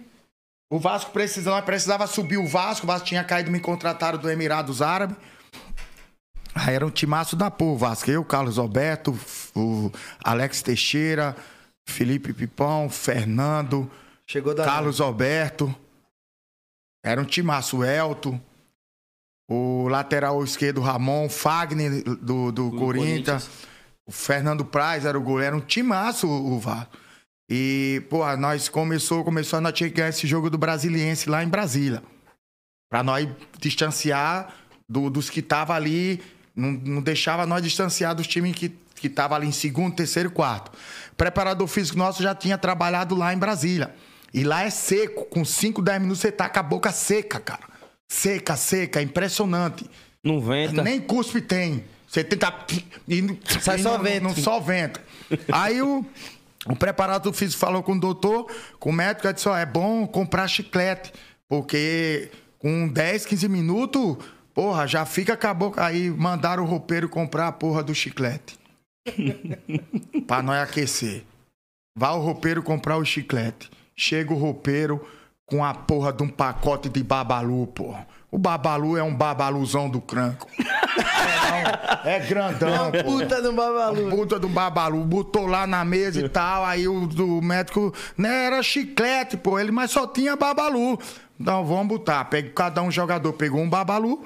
[0.70, 2.86] o Vasco precisava, precisava subir o Vasco.
[2.86, 5.18] O Vasco tinha caído, me contrataram do Emirados Árabes.
[6.54, 8.12] Aí era um timaço da porra, o Vasco.
[8.12, 9.18] Eu, Carlos Alberto,
[9.56, 9.92] o
[10.24, 11.36] Alex Teixeira,
[11.86, 13.90] Felipe Pipão, Fernando,
[14.26, 14.76] Chegou Danone.
[14.76, 15.74] Carlos Alberto.
[17.04, 18.40] Era um timaço, o Elton.
[19.50, 23.46] O lateral esquerdo, Ramon, Fagner, do, do, Corinthians.
[23.46, 23.50] Corinthians.
[24.06, 25.56] O Fernando Praz era o goleiro.
[25.56, 26.98] Era um timaço o Vasco.
[27.50, 31.48] E, pô, nós começou, começou, nós tínhamos que ganhar esse jogo do Brasiliense lá em
[31.48, 32.04] Brasília.
[32.90, 33.28] Pra nós
[33.60, 34.54] distanciar
[34.88, 36.22] do- dos que estavam ali,
[36.56, 40.32] não, não deixava nós distanciar dos times que que estavam ali em segundo, terceiro e
[40.32, 40.72] quarto.
[41.16, 43.94] Preparador físico nosso já tinha trabalhado lá em Brasília.
[44.34, 47.62] E lá é seco, com 5, 10 minutos você tá com a boca seca, cara.
[48.12, 49.88] Seca, seca, é impressionante.
[50.24, 50.82] Não venta.
[50.82, 51.86] Nem cuspe tem.
[52.08, 52.52] Você tenta.
[53.08, 54.24] E, não- Sai e só não- vento.
[54.24, 55.00] Não só vento.
[55.54, 56.04] Aí o,
[56.66, 60.08] o preparador físico falou com o doutor, com o médico, ele disse: ó, é bom
[60.08, 61.14] comprar chiclete.
[61.48, 64.18] Porque com 10, 15 minutos,
[64.54, 65.86] porra, já fica com a boca.
[65.86, 68.58] Aí mandaram o roupeiro comprar a porra do chiclete.
[70.28, 71.24] pra nós aquecer.
[71.98, 73.72] Vai o roupeiro comprar o chiclete.
[73.96, 75.08] Chega o roupeiro
[75.46, 78.06] com a porra de um pacote de babalu, porra.
[78.30, 80.48] O babalu é um babaluzão do cranco.
[82.04, 83.04] É, é grandão, porra.
[83.04, 84.10] Puta do babalu.
[84.10, 88.64] Puta do babalu, botou lá na mesa e tal, aí o do médico, né, era
[88.64, 91.00] chiclete, pô, ele, mas só tinha babalu.
[91.40, 94.26] Então, vamos botar, Pega, cada um jogador pegou um babalu,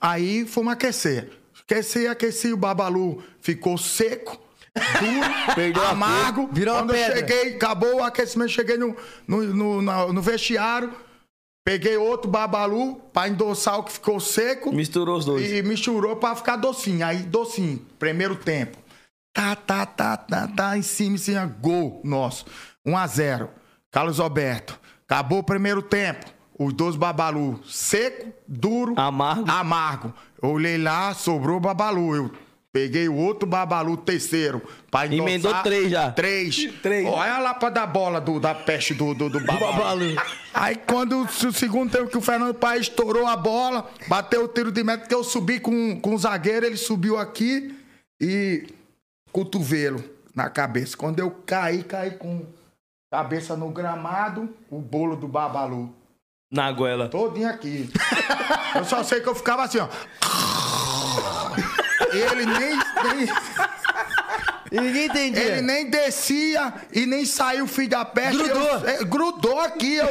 [0.00, 1.30] aí fomos aquecer.
[1.62, 4.38] Aqueci, aqueci, o babalu ficou seco,
[4.74, 6.48] duro, Perdeu a amargo.
[6.52, 8.96] Virou Quando eu cheguei, acabou o aquecimento, cheguei no,
[9.26, 10.92] no, no, no vestiário,
[11.64, 14.72] peguei outro babalu pra endossar o que ficou seco.
[14.72, 15.50] Misturou os dois.
[15.50, 17.04] E misturou pra ficar docinho.
[17.04, 18.78] Aí, docinho, primeiro tempo.
[19.32, 22.46] Tá, tá, tá, tá, tá, em cima, em cima, gol nosso.
[22.86, 23.48] 1 a 0
[23.90, 24.78] Carlos Alberto.
[25.08, 26.26] Acabou o primeiro tempo.
[26.56, 29.50] Os dois babalu, seco, duro, Amargo.
[29.50, 30.14] amargo.
[30.40, 32.14] Eu olhei lá, sobrou babalu.
[32.14, 32.30] Eu
[32.74, 34.60] peguei o outro babalu, terceiro,
[34.90, 35.28] pra endossar.
[35.28, 36.10] Emendou três já.
[36.10, 36.72] Três.
[36.82, 37.06] Três.
[37.06, 40.16] Olha lá pra dar bola do, da peste do, do, do babalu.
[40.52, 44.72] Aí quando o segundo tempo que o Fernando Paes estourou a bola, bateu o tiro
[44.72, 47.78] de meta, que eu subi com, com o zagueiro, ele subiu aqui
[48.20, 48.66] e
[49.30, 50.02] cotovelo
[50.34, 50.96] na cabeça.
[50.96, 52.44] Quando eu caí, caí com
[53.08, 55.94] cabeça no gramado, o bolo do babalu.
[56.50, 57.08] Na goela.
[57.08, 57.88] Todinho aqui.
[58.74, 59.88] Eu só sei que eu ficava assim, ó.
[62.18, 63.28] Ele nem, nem-
[64.72, 65.42] E ninguém entendia.
[65.42, 68.36] ele nem descia e nem saiu o filho da peste.
[68.42, 68.62] Grudou.
[68.62, 69.96] Eu- é, grudou aqui.
[69.96, 70.08] Eu...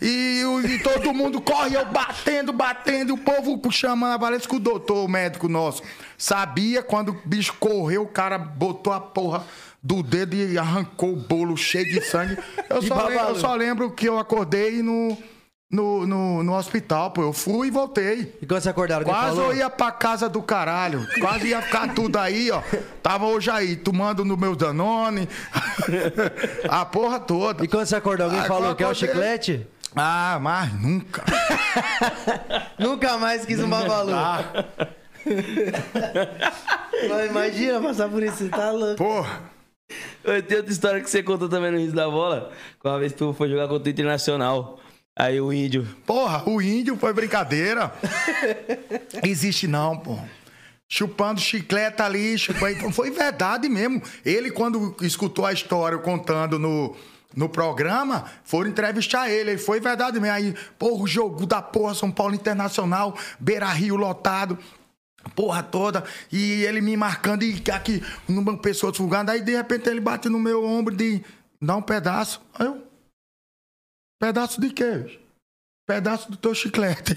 [0.00, 4.20] E, e todo mundo corre, eu batendo, batendo, e o povo chamando.
[4.20, 5.82] Parece que o doutor, o médico nosso,
[6.18, 9.44] sabia quando o bicho correu, o cara botou a porra
[9.82, 12.36] do dedo e arrancou o bolo cheio de sangue.
[12.68, 15.16] Eu, só, lembro, eu só lembro que eu acordei no,
[15.70, 17.22] no, no, no hospital, pô.
[17.22, 18.36] Eu fui e voltei.
[18.40, 19.52] E quando você acordaram, alguém Quase falou?
[19.52, 21.06] eu ia pra casa do caralho.
[21.20, 22.62] Quase ia ficar tudo aí, ó.
[23.02, 25.28] Tava hoje aí, tomando no meu Danone.
[26.68, 27.64] a porra toda.
[27.64, 29.66] E quando você acordou, alguém Ah, falou que é o chiclete?
[29.94, 31.24] Ah, mas nunca.
[32.78, 34.12] Nunca mais quis um babalu.
[34.14, 34.44] Ah,
[37.08, 38.96] Mas imagina passar por isso, você tá louco.
[38.96, 39.40] porra.
[40.24, 42.50] Eu tenho outra história que você contou também no Rio da Bola.
[42.80, 44.78] Com uma vez que tu foi jogar contra o Internacional.
[45.18, 45.88] Aí o índio.
[46.04, 47.90] Porra, o índio foi brincadeira.
[49.24, 50.18] Existe não, pô.
[50.86, 52.92] Chupando chiclete ali, chupando.
[52.92, 54.02] Foi verdade mesmo.
[54.22, 56.94] Ele, quando escutou a história contando no,
[57.34, 59.52] no programa, foram entrevistar ele.
[59.52, 60.36] Ele foi verdade mesmo.
[60.36, 64.58] Aí, porra, o jogo da porra, São Paulo Internacional, Beira Rio lotado.
[65.34, 69.32] Porra toda, e ele me marcando e aqui, numa pessoa desfugando.
[69.32, 71.20] Aí de repente ele bate no meu ombro de
[71.60, 72.40] dá um pedaço.
[72.56, 72.85] Aí eu,
[74.18, 75.20] pedaço de quê?
[75.86, 77.16] Pedaço do teu chiclete.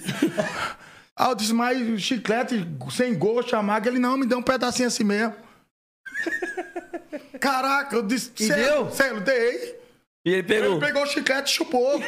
[1.15, 3.87] Aí eu disse, mas chiclete sem gosto, amargo.
[3.87, 5.35] Ele, não, me deu um pedacinho assim mesmo.
[7.39, 8.89] Caraca, eu disse, E "Cê- deu?
[8.89, 9.78] eu dei.
[10.25, 10.71] E ele pegou.
[10.71, 12.01] Ele pegou o chiclete e chupou.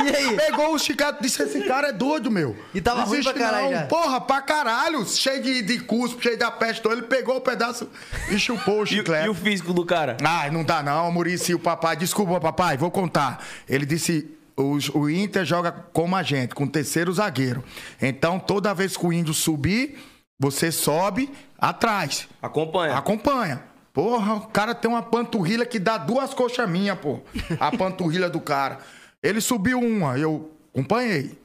[0.00, 0.36] E aí?
[0.36, 2.56] Pegou o chiclete e disse, esse cara é doido, meu.
[2.74, 3.72] E tava ruim pra caralho não.
[3.72, 3.86] já.
[3.86, 5.04] Porra, pra caralho.
[5.06, 6.80] Cheio de, de cuspo, cheio da peste.
[6.82, 6.94] toda.
[6.96, 7.88] Ele pegou o pedaço
[8.30, 9.26] e chupou o E, chiclete.
[9.26, 10.16] e o físico do cara?
[10.22, 11.96] Ai, não dá não, Murici, o papai.
[11.96, 13.44] Desculpa, papai, vou contar.
[13.68, 14.28] Ele disse.
[14.56, 17.62] os- o Inter joga como a gente, com o terceiro zagueiro.
[18.00, 19.98] Então, toda vez que o índio subir,
[20.38, 22.28] você sobe atrás.
[22.40, 22.96] Acompanha.
[22.96, 23.62] Acompanha.
[23.98, 27.18] Porra, o cara tem uma panturrilha que dá duas coxas minhas, pô.
[27.58, 28.78] A panturrilha do cara.
[29.20, 31.36] Ele subiu uma, eu acompanhei.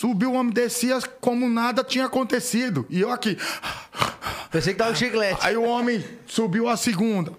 [0.00, 2.86] Subiu, o homem descia como nada tinha acontecido.
[2.88, 3.36] E eu aqui.
[4.50, 5.38] Pensei que tava o chiclete.
[5.42, 7.34] Aí o homem subiu a segunda.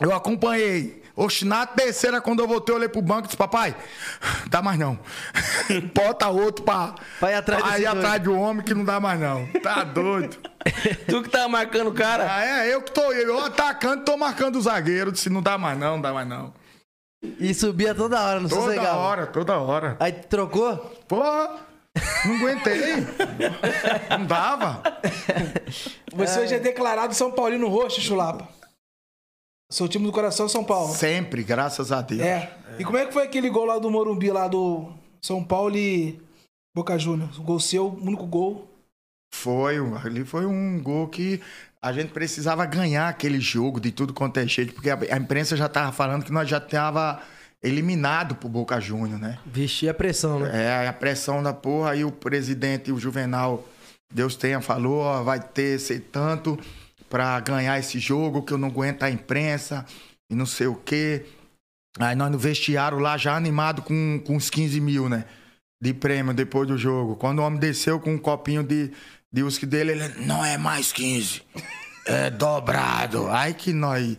[0.00, 1.02] Eu acompanhei.
[1.16, 3.76] Oxe, na terceira, quando eu voltei, eu olhei pro banco e disse, papai,
[4.48, 4.98] dá mais não.
[5.94, 9.20] Bota outro pra, Pra ir atrás pra ir atrás do homem que não dá mais
[9.20, 9.46] não.
[9.62, 10.36] Tá doido.
[11.08, 12.26] Tu que tava marcando o cara.
[12.28, 15.12] Ah, é, eu que tô, eu atacando, tô marcando o zagueiro.
[15.12, 16.52] Disse, não dá mais não, não dá mais não.
[17.38, 18.96] E subia toda hora, não Toda sossegava.
[18.98, 19.96] hora, toda hora.
[20.00, 20.76] Aí trocou?
[21.06, 21.48] Porra,
[22.24, 23.06] não aguentei.
[24.10, 24.82] não dava.
[26.12, 28.48] Você hoje é declarado São Paulino roxo, Chulapa.
[29.74, 30.94] Seu time do coração é São Paulo.
[30.94, 32.20] Sempre, graças a Deus.
[32.20, 32.56] É.
[32.78, 36.22] E como é que foi aquele gol lá do Morumbi, lá do São Paulo e
[36.72, 37.38] Boca Juniors?
[37.38, 38.70] O gol seu, o único gol.
[39.34, 41.40] Foi, ali foi um gol que
[41.82, 45.68] a gente precisava ganhar aquele jogo de tudo quanto é jeito, porque a, imprensa já
[45.68, 47.20] tava falando que nós já tava
[47.60, 49.40] eliminado pro Boca Júnior, né?
[49.44, 50.84] Vixe, a pressão, né?
[50.84, 53.66] É, a pressão da porra, aí o presidente, o Juvenal,
[54.12, 56.56] Deus tenha, falou, ó, vai ter ser tanto
[57.14, 59.86] pra ganhar esse jogo, que eu não aguento a imprensa
[60.28, 61.24] e não sei o quê.
[62.00, 65.24] Aí nós no vestiário lá já animado com, com uns 15 mil, né?
[65.80, 67.14] De prêmio depois do jogo.
[67.14, 68.90] Quando o homem desceu com um copinho de,
[69.32, 71.42] de uísque dele, ele, não é mais 15,
[72.04, 73.30] é dobrado.
[73.30, 74.16] Aí que nós...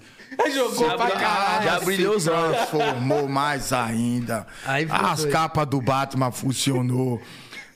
[0.54, 1.66] Jogou Já pra caralho.
[1.66, 2.56] já brilhou os olhos.
[2.56, 4.48] Transformou mais ainda.
[4.66, 7.22] Aí As capas do Batman funcionou.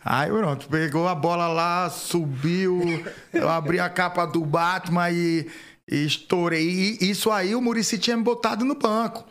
[0.03, 2.81] Aí pronto, pegou a bola lá, subiu,
[3.33, 5.49] eu abri a capa do Batman e,
[5.89, 6.97] e estourei.
[7.01, 9.25] E isso aí o Murici tinha me botado no banco.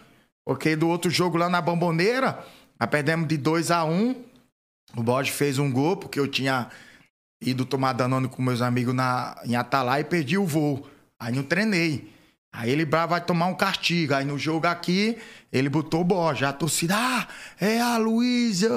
[0.47, 2.45] Porque do outro jogo lá na Bomboneira,
[2.79, 4.25] nós perdemos de 2 a 1 um,
[4.97, 6.71] O Borges fez um gol, porque eu tinha
[7.43, 10.87] ido tomar Danone com meus amigos na, em Atalá e perdi o voo.
[11.21, 12.13] Aí não treinei.
[12.53, 14.15] Aí ele vai tomar um castigo.
[14.15, 15.19] Aí no jogo aqui,
[15.53, 16.49] ele botou o Borges.
[16.49, 17.29] A torcida, ah,
[17.61, 18.69] é a Luísa!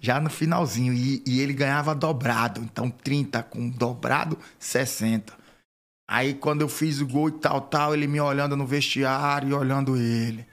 [0.00, 0.92] Já no finalzinho.
[0.92, 2.60] E, e ele ganhava dobrado.
[2.62, 5.41] Então 30 com dobrado, 60.
[6.12, 9.54] Aí quando eu fiz o gol e tal, tal, ele me olhando no vestiário e
[9.54, 10.46] olhando ele.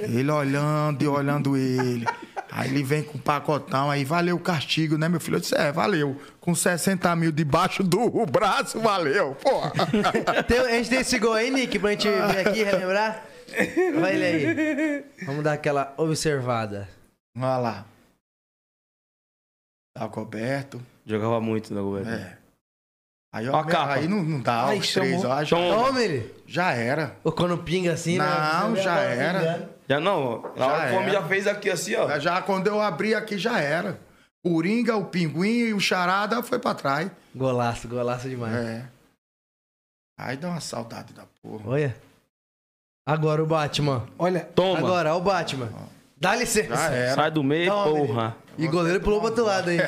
[0.00, 2.06] Ele olhando e olhando ele.
[2.50, 5.36] Aí ele vem com um pacotão, aí valeu o castigo, né, meu filho?
[5.36, 6.18] Eu disse, é, valeu.
[6.40, 9.70] Com 60 mil debaixo do braço, valeu, porra.
[10.66, 13.22] A gente tem esse gol aí, Nick, pra gente vir aqui relembrar?
[14.00, 15.04] Vai ele aí.
[15.26, 16.88] Vamos dar aquela observada.
[17.36, 17.86] Olha lá.
[19.92, 20.80] Tá coberto.
[21.04, 22.12] Jogava muito no governo.
[22.12, 22.45] É.
[23.36, 23.94] Aí, Ó a capa.
[23.94, 25.08] aí não, não dá, Ai, os chamou.
[25.10, 25.84] três, ó, já, Toma.
[25.86, 26.34] Toma ele.
[26.46, 27.16] já era.
[27.22, 28.24] Ou quando pinga assim, né?
[28.24, 29.68] Não, a já era.
[29.88, 31.20] Já não, na Já hora que o homem era.
[31.20, 32.18] já fez aqui assim, ó.
[32.18, 33.98] Já quando eu abri aqui, já era.
[34.42, 37.10] O Ringa, o Pinguim e o Charada foi pra trás.
[37.34, 38.54] Golaço, golaço demais.
[38.54, 38.84] É.
[40.18, 41.62] Aí dá uma saudade da porra.
[41.68, 41.96] Olha.
[43.06, 44.06] Agora o Batman.
[44.18, 44.78] Olha, Toma.
[44.78, 45.68] Agora, ó o Batman.
[46.16, 46.74] Dá licença.
[46.74, 47.14] Já era.
[47.14, 48.06] Sai do meio, Tome.
[48.06, 48.36] porra.
[48.58, 49.78] E goleiro pulou pro outro lado aí.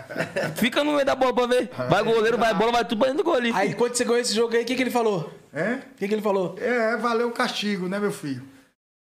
[0.56, 1.70] Fica no meio da bola pra ver.
[1.88, 3.52] Vai goleiro, vai bola, vai tudo pra dentro do gol ali.
[3.54, 5.32] Aí quando você ganhou esse jogo aí, o que, que ele falou?
[5.52, 5.74] É?
[5.74, 6.56] O que, que ele falou?
[6.58, 8.42] É, valeu o castigo, né, meu filho?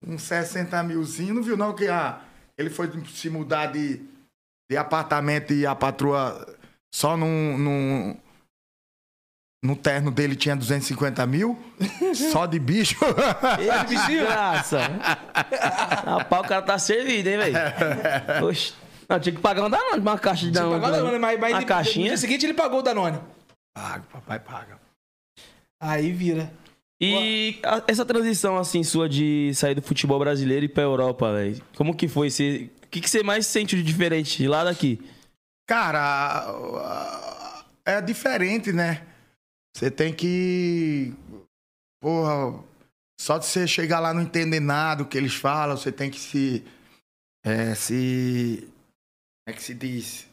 [0.06, 2.22] Uns 60 milzinho, não viu não que a,
[2.58, 4.02] ele foi se mudar de,
[4.70, 6.56] de apartamento e a patroa
[6.94, 8.18] só num, num,
[9.64, 11.58] no terno dele tinha 250 mil?
[12.32, 12.98] só de bicho?
[13.60, 14.80] Ei, desgraça.
[16.06, 17.58] Rapaz, o cara tá servido, hein, velho?
[18.46, 18.74] Oxe.
[19.10, 20.82] Não, tinha que pagar uma Danone, uma caixa de Danone.
[20.82, 22.04] pagou o Danone, mas, mas uma ele- caixinha.
[22.06, 23.20] no dia seguinte ele pagou o Danone.
[23.74, 24.80] paga, papai paga.
[25.82, 26.52] Aí vira.
[27.00, 31.32] E a- essa transição, assim, sua de sair do futebol brasileiro e ir pra Europa,
[31.34, 31.62] velho?
[31.76, 32.30] Como que foi?
[32.30, 35.00] Você- O que, que você mais sente de diferente lá daqui?
[35.68, 36.46] Cara,
[37.86, 39.06] é diferente, né?
[39.76, 41.14] Você tem que.
[42.02, 42.64] Porra,
[43.20, 46.20] só de você chegar lá não entender nada do que eles falam, você tem que
[46.20, 46.64] se.
[47.46, 48.68] É, se.
[49.48, 50.28] É que se diz?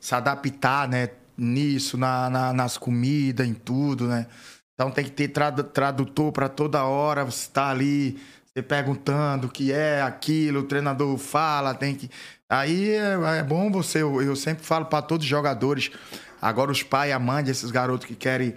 [0.00, 1.10] Se adaptar, né?
[1.36, 4.26] Nisso, na, na- nas comidas, em tudo, né?
[4.74, 9.50] Então tem que ter tradu- tradutor para toda hora, você tá ali, você perguntando o
[9.50, 12.10] que é aquilo, o treinador fala, tem que.
[12.50, 15.92] Aí é, é bom você, eu, eu sempre falo para todos os jogadores,
[16.42, 18.56] agora os pais a mãe desses garotos que querem,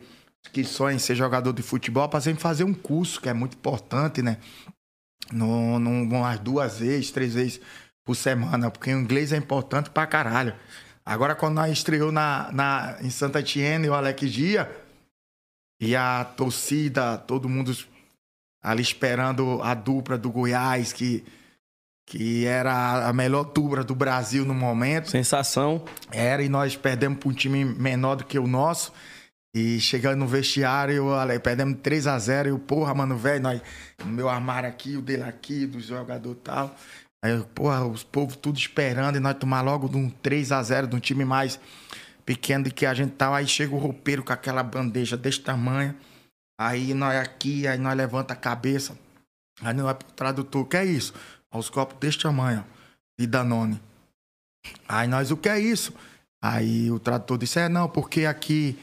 [0.51, 4.23] que sonham ser jogador de futebol, para sempre fazer um curso, que é muito importante,
[4.23, 4.37] né?
[5.31, 7.61] No, no, umas duas vezes, três vezes
[8.05, 10.55] por semana, porque o inglês é importante pra caralho.
[11.05, 14.69] Agora, quando nós estreou na, na, em Santa Etienne, o Alex Dia,
[15.79, 17.75] e a torcida, todo mundo
[18.61, 21.25] ali esperando a dupla do Goiás, que,
[22.05, 25.09] que era a melhor dupla do Brasil no momento.
[25.09, 25.83] Sensação.
[26.11, 28.93] Era, e nós perdemos para um time menor do que o nosso.
[29.53, 31.07] E chegando no vestiário,
[31.43, 33.61] perdemos 3 a 0 E eu, porra, mano, velho, nós,
[34.01, 36.75] o meu armário aqui, o dele aqui, do jogador e tal.
[37.23, 40.87] Aí, porra, os povos tudo esperando e nós tomar logo de um 3 a 0
[40.87, 41.59] de um time mais
[42.25, 43.37] pequeno do que a gente tava.
[43.37, 45.95] Aí chega o roupeiro com aquela bandeja desse tamanho.
[46.59, 48.97] Aí nós aqui, aí nós levanta a cabeça.
[49.61, 51.13] Aí nós vai pro tradutor, que é isso?
[51.53, 52.65] Os copos desse tamanho,
[53.19, 53.79] de Danone.
[54.87, 55.93] Aí nós, o que é isso?
[56.43, 58.79] Aí o tradutor disse, é não, porque aqui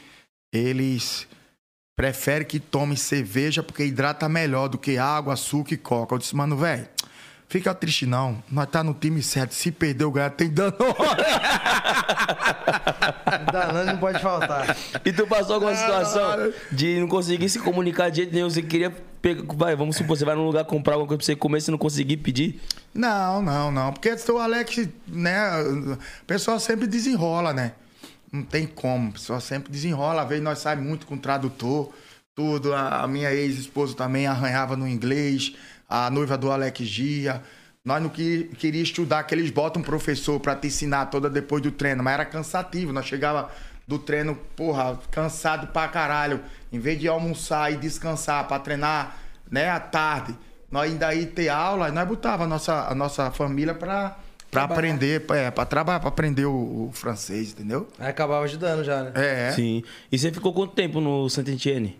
[0.53, 1.27] eles
[1.97, 6.15] preferem que tome cerveja porque hidrata melhor do que água, açúcar e coca.
[6.15, 6.87] Eu disse, mano, velho,
[7.49, 8.41] fica triste não.
[8.49, 9.53] Nós tá no time certo.
[9.53, 10.75] Se perder o ganhar, tem dano.
[13.51, 14.77] Danone não pode faltar.
[15.03, 18.49] E tu passou alguma situação de não conseguir se comunicar de jeito nenhum?
[18.49, 19.43] Você queria pegar.
[19.55, 21.77] Vai, vamos supor, você vai num lugar comprar alguma coisa pra você comer, você não
[21.77, 22.61] conseguir pedir?
[22.93, 23.91] Não, não, não.
[23.91, 25.59] Porque o Alex, né?
[25.61, 27.73] O pessoal sempre desenrola, né?
[28.31, 29.09] Não tem como.
[29.09, 30.21] O pessoal sempre desenrola.
[30.21, 31.91] Às vezes nós saímos muito com tradutor,
[32.35, 32.75] tudo.
[32.75, 35.55] A minha ex-esposa também arranhava no inglês.
[35.89, 37.41] A noiva do Alex Gia.
[37.83, 41.63] Nós não que, queria estudar, que eles botam um professor pra te ensinar toda depois
[41.63, 42.03] do treino.
[42.03, 42.93] Mas era cansativo.
[42.93, 43.49] Nós chegava
[43.87, 46.41] do treino, porra, cansado pra caralho.
[46.71, 49.17] Em vez de almoçar e descansar pra treinar,
[49.49, 50.35] né, à tarde
[50.71, 54.17] nós ainda ia ter aula, nós botava a nossa, a nossa família pra,
[54.51, 57.87] pra aprender, é, pra trabalhar, pra aprender o, o francês, entendeu?
[57.97, 59.11] Aí acabava ajudando já, né?
[59.15, 59.83] É, Sim.
[60.11, 61.99] E você ficou quanto tempo no Saint-Etienne?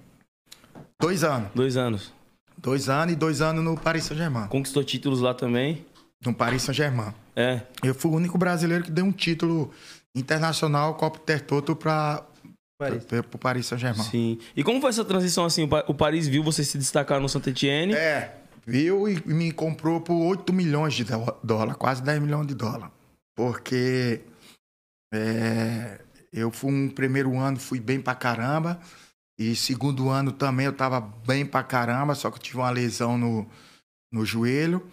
[0.99, 1.49] dois anos.
[1.55, 2.13] Dois anos.
[2.61, 4.47] Dois anos e dois anos no Paris Saint-Germain.
[4.47, 5.85] Conquistou títulos lá também.
[6.25, 7.13] No Paris Saint-Germain.
[7.35, 7.61] É.
[7.83, 9.71] Eu fui o único brasileiro que deu um título
[10.15, 12.21] internacional Copa Intertoto Paris.
[13.07, 14.03] pra, pro Paris Saint-Germain.
[14.09, 14.39] Sim.
[14.55, 15.63] E como foi essa transição assim?
[15.63, 17.93] O Pa- O Paris viu você se destacar no Saint-Etienne.
[17.93, 18.35] É,
[18.67, 22.91] viu e me comprou por 8 milhões de dó- dólar, quase 10 milhões de dólar.
[23.37, 24.19] Porque
[25.13, 26.01] é,
[26.33, 28.79] eu fui um primeiro ano, fui bem pra caramba.
[29.39, 33.17] E segundo ano também eu tava bem pra caramba, só que eu tive uma lesão
[33.17, 33.47] no,
[34.11, 34.85] no joelho.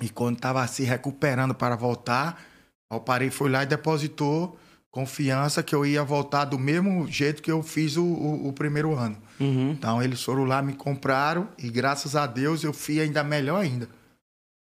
[0.00, 2.42] E quando tava se recuperando para voltar,
[2.90, 4.58] o Parei foi lá e depositou
[4.90, 8.94] confiança que eu ia voltar do mesmo jeito que eu fiz o- o- o primeiro
[8.94, 9.16] ano.
[9.38, 9.72] Uhum.
[9.72, 13.88] Então eles foram lá, me compraram e graças a Deus eu fui ainda melhor ainda.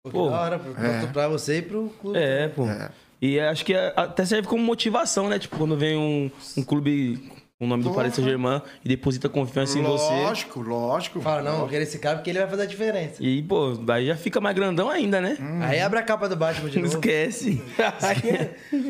[0.09, 1.05] Pô, da hora, é.
[1.07, 2.17] pra você e pro clube.
[2.17, 2.65] É, pô.
[2.65, 2.89] É.
[3.21, 5.37] E acho que até serve como motivação, né?
[5.37, 7.29] Tipo, quando vem um, um clube
[7.61, 7.93] o nome do.
[7.93, 10.03] Paris Saint-Germain e deposita confiança em você.
[10.23, 11.21] Lógico, lógico.
[11.21, 13.15] Fala, não, eu quero esse cara porque ele vai fazer a diferença.
[13.23, 15.37] E, pô, aí já fica mais grandão ainda, né?
[15.61, 16.95] Aí abre a capa do Batman de Não novo.
[16.97, 17.61] esquece.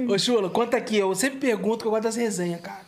[0.09, 0.97] Ô, Chula, conta aqui.
[0.97, 2.81] Eu sempre pergunto que eu gosto das resenhas, cara.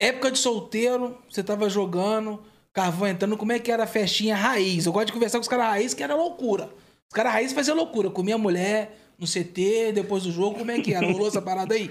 [0.00, 2.42] Época de solteiro, você tava jogando,
[2.72, 4.86] carvão entrando, como é que era a festinha raiz?
[4.86, 6.64] Eu gosto de conversar com os caras raiz, que era loucura.
[7.10, 8.10] Os caras raiz faziam loucura.
[8.10, 11.06] Comia mulher no CT, depois do jogo, como é que era?
[11.06, 11.90] Rolou essa parada aí?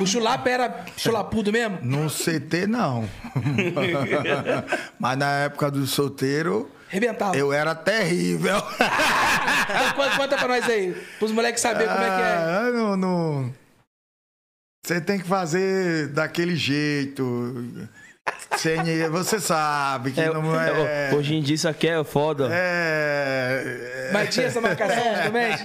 [0.00, 1.78] O chulapa era chulapudo mesmo?
[1.82, 3.08] No CT, não.
[4.98, 7.36] Mas na época do solteiro, Arrebentava.
[7.36, 8.56] Eu era terrível.
[8.56, 12.34] Então, conta, conta pra nós aí, pros moleques saberem como é que é.
[12.34, 13.54] Ah, não, não...
[14.84, 17.22] Você tem que fazer daquele jeito.
[18.56, 19.08] Sem...
[19.10, 21.12] Você sabe que É, não é.
[21.14, 22.48] Hoje em dia isso aqui é foda.
[22.50, 24.10] É.
[24.12, 25.64] Mas tinha essa marcação antigamente?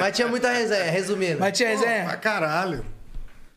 [0.00, 1.38] Mas tinha muita resenha, resumindo.
[1.40, 2.04] Mas tinha Pô, resenha?
[2.04, 2.84] pra caralho.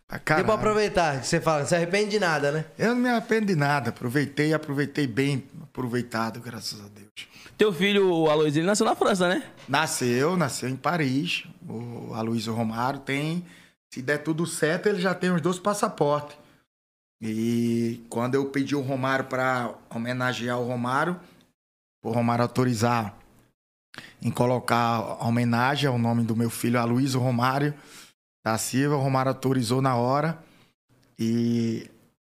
[0.08, 0.46] Pra Deu caralho.
[0.46, 2.66] pra aproveitar, que você fala, não se arrepende de nada, né?
[2.78, 3.90] Eu não me arrependo de nada.
[3.92, 7.10] Aproveitei, aproveitei bem aproveitado, graças a Deus.
[7.58, 9.44] Teu filho, o Aloysio, ele nasceu na França, né?
[9.68, 11.44] Nasceu, nasceu em Paris.
[11.68, 13.46] O Aloysio Romário tem,
[13.94, 16.36] se der tudo certo, ele já tem os dois passaportes.
[17.22, 21.20] E quando eu pedi o Romário para homenagear o Romário,
[22.04, 23.18] o Romário autorizar
[24.22, 27.74] em colocar a homenagem ao nome do meu filho Aloysio Romário
[28.46, 30.42] da Silva, o Romário autorizou na hora.
[31.18, 31.90] E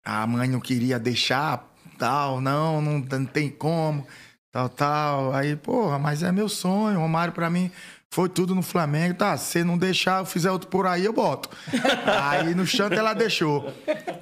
[0.04, 1.66] a mãe não queria deixar,
[1.98, 4.06] tal, não, não, não tem como
[4.54, 5.34] tal, tal.
[5.34, 7.00] Aí, porra, mas é meu sonho.
[7.00, 7.70] Romário, pra mim,
[8.14, 9.14] foi tudo no Flamengo.
[9.14, 11.50] Tá, se não deixar, eu fizer outro por aí, eu boto.
[12.22, 13.74] aí no chante ela deixou.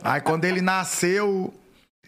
[0.03, 1.53] Aí quando ele nasceu,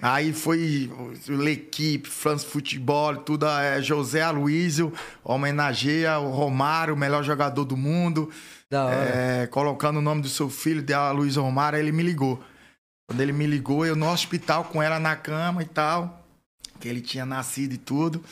[0.00, 0.90] aí foi
[1.28, 8.30] l'equipe, France Futebol, tudo, é, José Aloysio, homenageia o Romário, o melhor jogador do mundo.
[8.72, 12.42] É, colocando o nome do seu filho, de Aloysio Romário, aí ele me ligou.
[13.06, 16.24] Quando ele me ligou, eu no hospital com ela na cama e tal
[16.80, 18.22] que ele tinha nascido e tudo.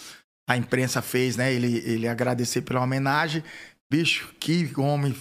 [0.48, 1.52] A imprensa fez, né?
[1.52, 3.42] Ele, ele agradecer pela homenagem.
[3.90, 5.14] Bicho, que homem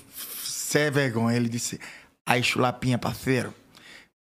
[0.43, 1.35] sem vergonha.
[1.35, 1.79] Ele disse:
[2.27, 3.53] Aí, chulapinha, parceiro,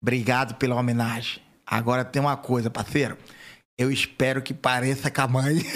[0.03, 1.43] obrigado pela homenagem.
[1.67, 3.17] Agora tem uma coisa, parceiro.
[3.79, 5.59] Eu espero que pareça com a mãe.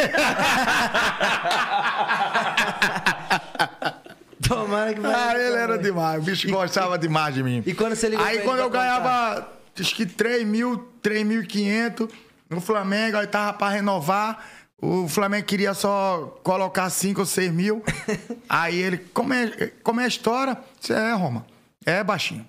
[4.49, 6.21] Tomara que ah, ele era demais.
[6.21, 7.63] O bicho gostava demais de mim.
[7.65, 9.49] E quando você ligou Aí pra quando ele eu pra ganhava,
[9.79, 12.11] acho que 3 mil, 3.500
[12.51, 14.45] no Flamengo, aí tava pra renovar.
[14.85, 17.85] O Flamengo queria só colocar 5 ou 6 mil.
[18.49, 20.59] aí ele, como é, como é a história?
[20.81, 21.47] Você é, Roma.
[21.87, 22.45] É, baixinho.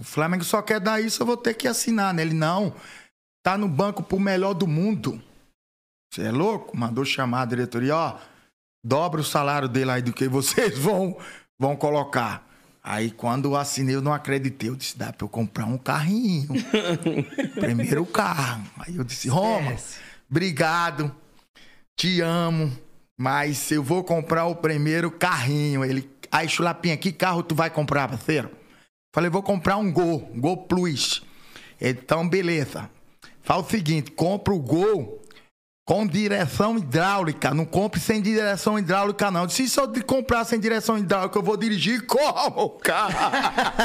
[0.00, 2.14] O Flamengo só quer dar isso, eu vou ter que assinar.
[2.14, 2.22] Né?
[2.22, 2.74] Ele, não.
[3.44, 5.22] Tá no banco pro melhor do mundo.
[6.10, 6.74] Você é louco?
[6.74, 8.18] Mandou chamar a diretoria, ó.
[8.82, 11.18] Dobra o salário dele aí do que vocês vão,
[11.60, 12.48] vão colocar.
[12.82, 14.70] Aí quando eu assinei, eu não acreditei.
[14.70, 16.48] Eu disse, dá pra eu comprar um carrinho.
[17.60, 18.64] Primeiro carro.
[18.78, 19.76] Aí eu disse, Roma,
[20.30, 21.14] obrigado.
[21.96, 22.76] Te amo.
[23.18, 25.84] Mas eu vou comprar o primeiro carrinho.
[25.84, 28.50] Ele, aí, Chulapinha, que carro tu vai comprar, parceiro?
[29.14, 31.22] Falei, vou comprar um Gol, um Gol Plus.
[31.80, 32.88] Então, beleza.
[33.42, 35.22] Fala o seguinte, compra o Gol
[35.84, 37.52] com direção hidráulica.
[37.52, 39.48] Não compre sem direção hidráulica, não.
[39.48, 43.14] Se só de comprar sem direção hidráulica, eu vou dirigir como, cara?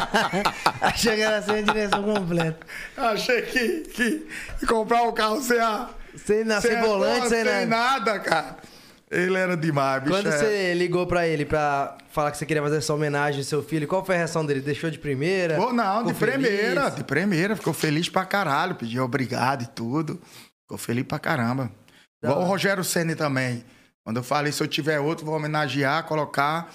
[0.81, 2.65] Achei que era sem direção completa.
[2.95, 3.79] Achei que,
[4.59, 5.89] que, comprar um carro sem a...
[6.18, 7.65] Sem, na, sem a- volante, sem sem nada.
[7.65, 8.57] nada, cara.
[9.09, 10.13] Ele era demais, bicho.
[10.15, 13.45] Quando é- você ligou pra ele pra falar que você queria fazer essa homenagem ao
[13.45, 14.59] seu filho, qual foi a reação dele?
[14.59, 15.55] Deixou de primeira?
[15.55, 16.95] Pô, não, de Ficou primeira, feliz?
[16.95, 17.55] de primeira.
[17.55, 18.76] Ficou feliz pra caralho.
[18.76, 20.20] Pediu obrigado e tudo.
[20.63, 21.72] Ficou feliz pra caramba.
[22.22, 22.47] Da Igual o.
[22.47, 23.63] Rogério Ceni também.
[24.03, 26.70] Quando eu falei, se eu tiver outro, vou homenagear, colocar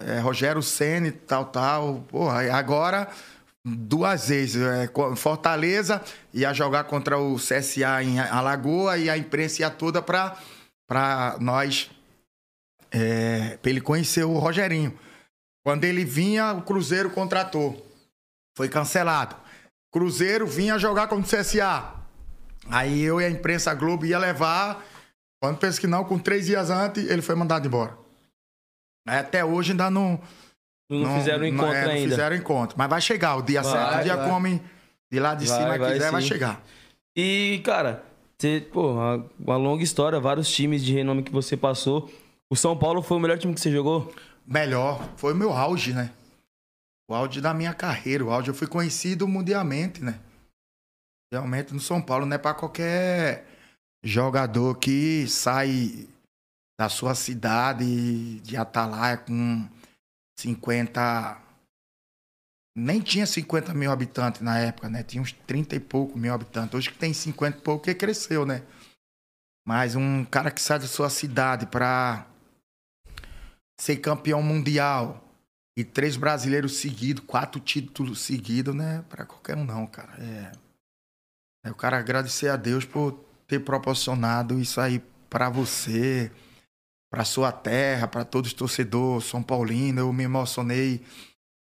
[0.00, 2.04] é, Rogério Ceni, tal, tal.
[2.08, 3.08] Porra, e agora,
[3.64, 4.60] duas vezes.
[4.62, 6.02] É, Fortaleza
[6.32, 10.36] ia jogar contra o CSA em Alagoa e a imprensa ia toda pra,
[10.86, 11.90] pra nós,
[12.90, 14.98] é, pra ele conhecer o Rogerinho.
[15.64, 17.84] Quando ele vinha, o Cruzeiro contratou.
[18.56, 19.34] Foi cancelado.
[19.92, 21.94] Cruzeiro vinha jogar contra o CSA.
[22.68, 24.84] Aí eu e a imprensa Globo ia levar.
[25.42, 27.96] Quando pensa que não, com três dias antes, ele foi mandado embora.
[29.06, 30.20] Até hoje ainda não.
[30.90, 32.08] Não, fizeram o encontro é, não ainda.
[32.10, 32.76] fizeram encontro.
[32.78, 33.36] Mas vai chegar.
[33.36, 34.28] O dia Vai, certo, o dia vai.
[34.28, 34.62] come
[35.10, 36.28] de lá de Vai, cima vai quiser, vai sim.
[36.28, 36.62] chegar.
[37.16, 38.04] E, cara,
[38.38, 42.10] você, pô, uma, uma longa história, vários times de renome que você passou.
[42.50, 44.12] O São Paulo foi o melhor time que você jogou?
[44.46, 45.08] Melhor.
[45.16, 46.10] Foi o meu auge, né?
[47.08, 48.24] O auge da minha carreira.
[48.24, 50.18] O auge eu fui conhecido mundialmente, né?
[51.32, 53.46] Realmente no São Paulo não é pra qualquer
[54.02, 56.06] jogador que sai
[56.78, 59.66] da sua cidade de Atalaia com
[60.38, 61.40] 50.
[62.76, 65.02] Nem tinha 50 mil habitantes na época, né?
[65.02, 66.74] Tinha uns 30 e pouco mil habitantes.
[66.74, 68.62] Hoje que tem 50 e pouco, que cresceu, né?
[69.66, 72.26] Mas um cara que sai da sua cidade pra
[73.80, 75.24] ser campeão mundial
[75.76, 79.04] e três brasileiros seguidos, quatro títulos seguidos, né?
[79.08, 80.14] Pra qualquer um não, cara.
[80.22, 80.52] É,
[81.66, 83.12] é o cara agradecer a Deus por
[83.46, 86.30] ter proporcionado isso aí pra você,
[87.14, 90.00] pra sua terra, pra todos os torcedores, São Paulino.
[90.00, 91.00] Eu me emocionei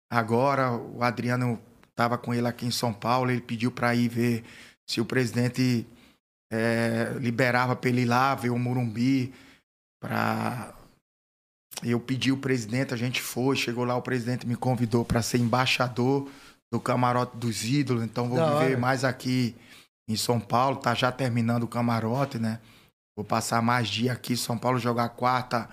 [0.10, 0.72] agora.
[0.72, 1.60] O Adriano
[1.93, 4.45] tava com ele aqui em São Paulo, ele pediu pra ir ver
[4.89, 5.86] se o presidente
[6.49, 9.34] é, liberava pra ele ir lá ver o Morumbi.
[10.02, 10.74] Pra...
[11.84, 15.38] Eu pedi o presidente, a gente foi, chegou lá, o presidente me convidou para ser
[15.39, 16.30] embaixador
[16.72, 18.06] do camarote dos ídolos.
[18.06, 18.78] Então vou Da viver hora.
[18.78, 19.54] mais aqui
[20.08, 20.78] em São Paulo.
[20.78, 22.62] Tá já terminando o camarote, né?
[23.16, 24.36] Vou passar mais dia aqui.
[24.38, 25.70] São Paulo jogar quarta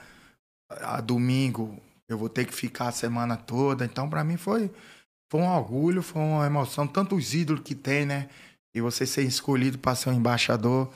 [0.71, 1.81] a domingo.
[2.09, 3.85] Eu vou ter que ficar a semana toda.
[3.85, 4.71] Então, para mim, foi,
[5.31, 6.87] foi um orgulho, foi uma emoção.
[6.87, 8.29] Tantos ídolos que tem, né?
[8.75, 10.91] E você ser escolhido para ser um embaixador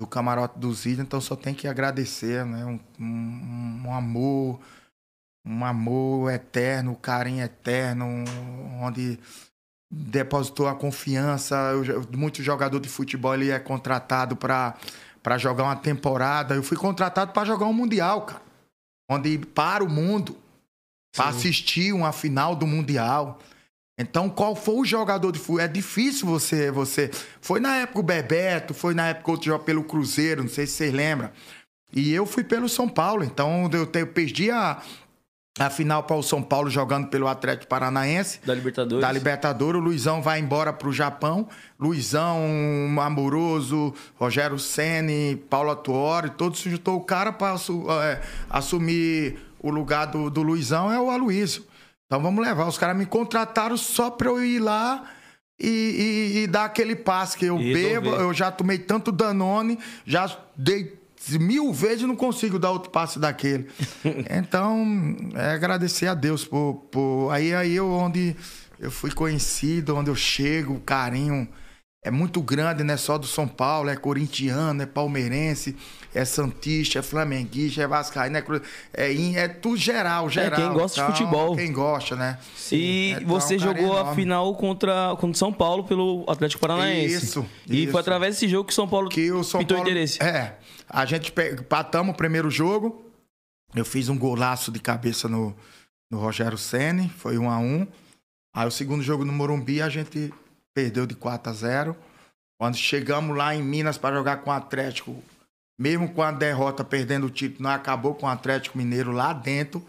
[0.00, 1.06] do camarote dos ídolos.
[1.06, 2.64] Então, só tem que agradecer, né?
[2.64, 4.60] Um, um, um amor,
[5.46, 8.06] um amor eterno, um carinho eterno,
[8.80, 9.18] onde
[9.90, 11.54] depositou a confiança.
[11.72, 14.74] Eu, muito jogador de futebol ele é contratado para
[15.24, 16.54] para jogar uma temporada.
[16.54, 18.42] Eu fui contratado para jogar um mundial, cara.
[19.10, 20.36] Onde para o mundo
[21.16, 23.40] para assistir uma final do mundial.
[23.98, 25.60] Então, qual foi o jogador de futebol?
[25.60, 27.10] É difícil você você
[27.40, 30.74] foi na época o Bebeto, foi na época outro jogo pelo Cruzeiro, não sei se
[30.74, 31.30] vocês lembram.
[31.92, 34.82] E eu fui pelo São Paulo, então eu, te- eu perdi a
[35.58, 38.40] a final para o São Paulo jogando pelo Atlético Paranaense.
[38.44, 39.00] Da Libertadores.
[39.00, 41.48] Da Libertadores, o Luizão vai embora pro Japão.
[41.78, 42.40] Luizão,
[43.00, 46.96] Amoroso, Rogério Ceni, Paulo Atuori, todos se juntou.
[46.96, 47.54] O cara para
[48.50, 51.64] assumir o lugar do, do Luizão é o Aloysio.
[52.06, 52.66] Então vamos levar.
[52.66, 55.04] Os caras me contrataram só para eu ir lá
[55.60, 58.08] e, e- e dar aquele passe que eu E bebo.
[58.10, 60.98] Eu já tomei tanto Danone, já dei
[61.30, 63.68] mil vezes não consigo dar outro passe daquele.
[64.30, 68.36] então, é agradecer a Deus por, por aí aí eu onde
[68.78, 71.48] eu fui conhecido, onde eu chego, o carinho
[72.04, 75.74] é muito grande, não é só do São Paulo, é corintiano, é palmeirense,
[76.14, 78.60] é santista, é flamenguista, é vascaíno, é, cru-
[78.92, 80.60] é, é tudo geral, geral.
[80.60, 81.56] quem gosta de Então, futebol.
[81.56, 82.38] Quem gosta, né?
[82.70, 84.14] E Então, você um carinho jogou a enorme.
[84.22, 87.14] final contra, contra o São Paulo pelo Atlético Paranaense.
[87.24, 87.92] Isso, E isso.
[87.92, 90.22] foi através desse jogo que o São Paulo que o São pintou Paulo, interesse.
[90.22, 90.56] É,
[90.88, 93.02] a gente empatamos o primeiro jogo.
[93.74, 95.56] Eu fiz um golaço de cabeça no,
[96.12, 97.86] no Rogério Ceni, foi 1 a 1.
[98.54, 100.32] Aí o segundo jogo no Morumbi a gente
[100.74, 101.96] perdeu de 4 a 0.
[102.60, 105.22] Quando chegamos lá em Minas para jogar com o Atlético,
[105.78, 109.84] mesmo com a derrota perdendo o título, nós acabou com o Atlético Mineiro lá dentro,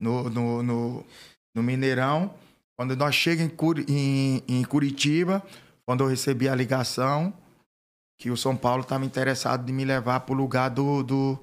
[0.00, 1.06] no, no, no,
[1.54, 2.32] no Mineirão.
[2.78, 5.42] Quando nós chegamos em, Curi- em- em Curitiba,
[5.86, 7.32] quando eu recebi a ligação,
[8.20, 11.38] que o São Paulo estava interessado em me levar pro lugar do, do,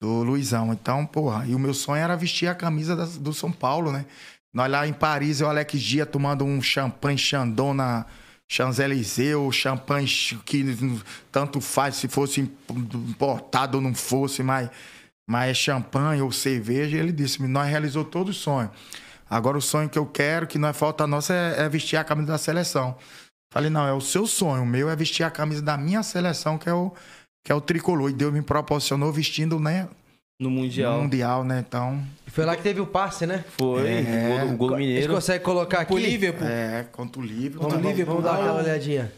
[0.00, 0.72] do Luizão.
[0.72, 4.06] Então, porra, e o meu sonho era vestir a camisa das- do São Paulo, né?
[4.52, 8.04] Nós lá em Paris, eu Alex Dia tomando um champanhe Chandon na
[8.48, 10.06] Champs-Élysées, champanhe
[10.44, 10.76] que
[11.30, 12.40] tanto faz se fosse
[12.70, 14.68] importado ou não fosse, mas,
[15.26, 16.98] mas é champanhe ou cerveja.
[16.98, 18.70] Ele disse, nós realizou todo o sonho.
[19.28, 22.04] Agora o sonho que eu quero, que não é falta nossa, é, é vestir a
[22.04, 22.94] camisa da seleção.
[23.50, 24.62] Falei, não, é o seu sonho.
[24.62, 26.92] O meu é vestir a camisa da minha seleção, que é o,
[27.42, 28.10] que é o tricolor.
[28.10, 29.88] E Deus me proporcionou vestindo, né?
[30.42, 31.00] No No Mundial.
[31.02, 31.64] Mundial, né?
[31.66, 33.44] Então, Foi lá que teve o passe, né?
[33.58, 33.86] Foi.
[33.88, 34.42] É.
[34.44, 35.14] O gol, o gol do Mineiro.
[35.14, 35.92] consegue colocar aqui?
[35.92, 36.46] Pro Liverpool.
[36.48, 37.68] é, contra o Liverpool.
[37.70, 38.04] Vamos, Contra o né?
[38.04, 38.58] vamos, vamos dar Liverpool.
[38.60, 39.12] aquela olhadinha.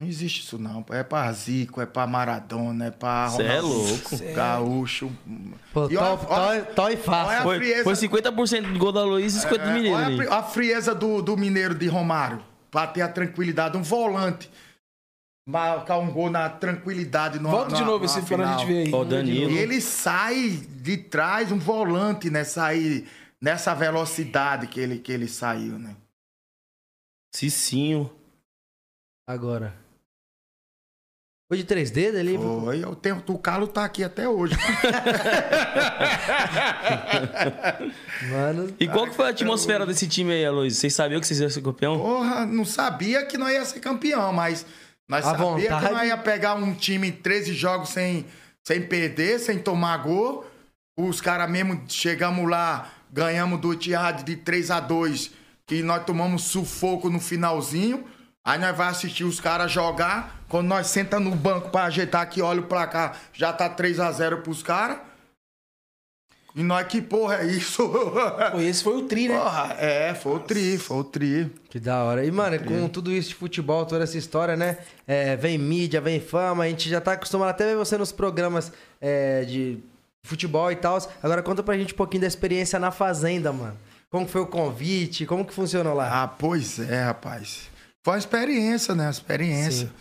[0.00, 0.82] Não existe isso, não.
[0.90, 4.16] É pra Zico, é pra Maradona, é pra Cê é Ronaldo louco.
[4.34, 5.12] Gaúcho.
[5.74, 7.42] Pô, E tal, olha- tal, tal e fácil.
[7.42, 9.96] Foi, frieza- foi 50% do gol da Luiz e 50% do É, Mineiro.
[9.96, 12.42] olha a a, frieza do, do Mineiro de Romário.
[12.70, 13.76] Pra ter a tranquilidade.
[13.76, 14.50] Um volante.
[15.46, 17.38] Marcar um gol na tranquilidade.
[17.38, 18.58] Numa, Volta de novo esse final.
[18.58, 18.92] gente ver aí.
[18.92, 19.50] Ó, Danilo.
[19.50, 22.44] E ele sai de trás, um volante, né?
[22.44, 23.08] Sair
[23.40, 25.96] nessa velocidade que ele, que ele saiu, né?
[27.34, 28.10] Cicinho.
[29.26, 29.74] Agora.
[31.50, 32.38] Foi de três dedos ali?
[32.38, 34.54] Foi, eu tenho, o Carlos tá aqui até hoje.
[38.30, 38.72] Mano.
[38.78, 40.78] E qual que foi a atmosfera desse time aí, Aloysio?
[40.80, 41.98] Vocês sabiam que vocês iam ser campeão?
[41.98, 44.64] Porra, não sabia que nós ia ser campeão, mas
[45.10, 48.24] nós sabia que nós ia pegar um time em 13 jogos sem,
[48.64, 50.48] sem perder, sem tomar gol.
[50.96, 55.32] Os caras mesmo chegamos lá, ganhamos do Etihad de 3 a 2
[55.66, 58.04] que nós tomamos sufoco no finalzinho.
[58.46, 60.44] Aí nós vai assistir os caras jogar.
[60.48, 64.12] Quando nós senta no banco pra ajeitar aqui, olha o placar, já tá 3 a
[64.12, 64.98] 0 pros caras.
[66.54, 67.88] E nós, que porra é isso?
[67.88, 69.38] Pô, esse foi o tri, né?
[69.38, 71.50] Porra, é, foi o tri, foi o tri.
[71.68, 72.24] Que da hora.
[72.24, 74.78] E, mano, com tudo isso de futebol, toda essa história, né?
[75.06, 78.72] É, vem mídia, vem fama, a gente já tá acostumado até ver você nos programas
[79.00, 79.78] é, de
[80.24, 80.98] futebol e tal.
[81.22, 83.76] Agora conta pra gente um pouquinho da experiência na Fazenda, mano.
[84.10, 85.26] Como foi o convite?
[85.26, 86.24] Como que funcionou lá?
[86.24, 87.70] Ah, pois é, rapaz.
[88.04, 89.04] Foi uma experiência, né?
[89.04, 89.86] Uma experiência.
[89.86, 89.92] Sim.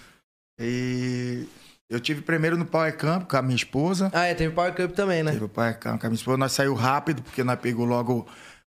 [0.59, 1.45] E
[1.89, 4.11] eu tive primeiro no Power Camp com a minha esposa.
[4.13, 5.31] Ah, é, teve Power Cup também, né?
[5.31, 6.37] Teve o Power Camp com a minha esposa.
[6.37, 8.27] Nós saímos rápido, porque nós pegou logo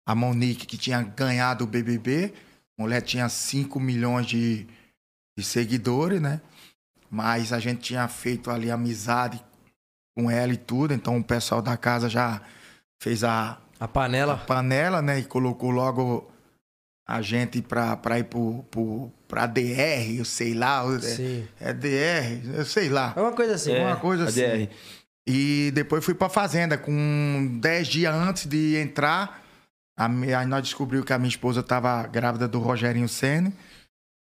[0.08, 2.34] a Monique, que tinha ganhado o BBB.
[2.80, 4.68] A mulher tinha 5 milhões de,
[5.38, 6.42] de seguidores, né?
[7.10, 9.44] Mas a gente tinha feito ali amizade
[10.16, 12.42] com ela e tudo, então o pessoal da casa já
[13.02, 14.34] fez a, A panela.
[14.34, 15.20] a panela, né?
[15.20, 16.30] E colocou logo
[17.08, 20.84] a gente pra, pra ir pro, pro, pra DR, eu sei lá.
[20.96, 21.48] é- Sim.
[21.60, 23.14] É, DR, eu sei lá.
[23.16, 23.72] É uma coisa assim.
[23.74, 24.42] É, uma coisa assim.
[24.42, 24.70] DR.
[25.30, 29.44] E depois fui pra fazenda, com 10 dias antes de entrar.
[29.98, 33.52] Aí nós descobrimos que a minha esposa tava grávida do Rogerinho Senna.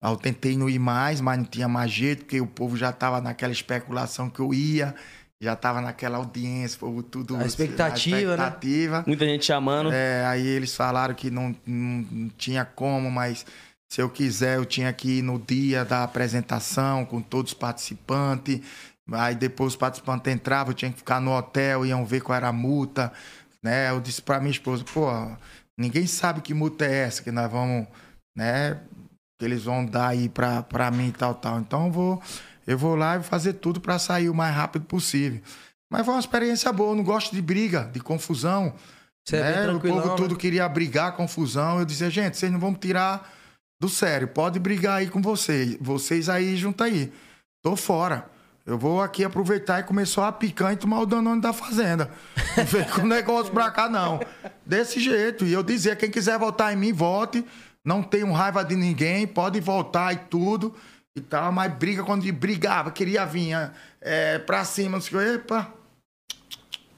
[0.04, 2.92] Aí eu tentei não ir mais, mas não tinha mais jeito, porque o povo já
[2.92, 4.94] tava naquela especulação que eu ia,
[5.42, 7.36] já tava naquela audiência, o povo tudo.
[7.38, 8.44] A expectativa, né?
[8.44, 9.04] a expectativa.
[9.08, 9.92] Muita gente chamando.
[9.92, 13.46] É, aí eles falaram que não, não, não tinha como, mas
[13.90, 18.62] se eu quiser, eu tinha que ir no dia da apresentação com todos os participantes.
[19.12, 22.50] Aí depois os participantes entravam, eu tinha que ficar no hotel, iam ver qual era
[22.50, 23.12] a multa.
[23.64, 23.90] Né?
[23.90, 25.10] Eu disse pra minha esposa, pô,
[25.78, 27.88] ninguém sabe que multa é essa que nós vamos,
[28.36, 28.80] né?
[29.40, 31.60] Que eles vão dar aí pra, pra mim e tal, tal.
[31.60, 32.22] Então eu vou,
[32.66, 35.42] eu vou lá e vou fazer tudo pra sair o mais rápido possível.
[35.90, 38.74] Mas foi uma experiência boa, eu não gosto de briga, de confusão.
[39.26, 39.62] Você é né?
[39.62, 40.16] O tranquilão, povo né?
[40.18, 41.80] tudo queria brigar, confusão.
[41.80, 43.37] Eu dizia, gente, vocês não vão tirar
[43.80, 44.28] do sério.
[44.28, 45.78] Pode brigar aí com vocês.
[45.80, 47.12] Vocês aí, junta aí.
[47.62, 48.30] Tô fora.
[48.66, 52.12] Eu vou aqui aproveitar e começar a picanha e tomar o Danone da fazenda.
[52.58, 54.20] Não vem com negócio pra cá, não.
[54.66, 55.46] Desse jeito.
[55.46, 57.46] E eu dizia, quem quiser votar em mim, vote.
[57.86, 60.76] Não tenho raiva de ninguém, pode votar e tudo.
[61.16, 63.56] E tal, mas briga quando brigava, queria vir
[64.02, 65.30] é, pra cima, não sei o que.
[65.36, 65.74] Epa,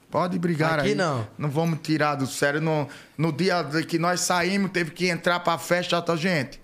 [0.10, 0.96] Pode brigar Aqui aí.
[0.96, 1.28] não.
[1.38, 2.60] Não vamos tirar do sério.
[2.60, 6.02] No, no dia que nós saímos, teve que entrar pra festa.
[6.02, 6.60] Tá, gente,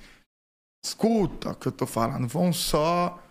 [0.87, 2.27] escuta o que eu tô falando.
[2.27, 3.21] Vão só.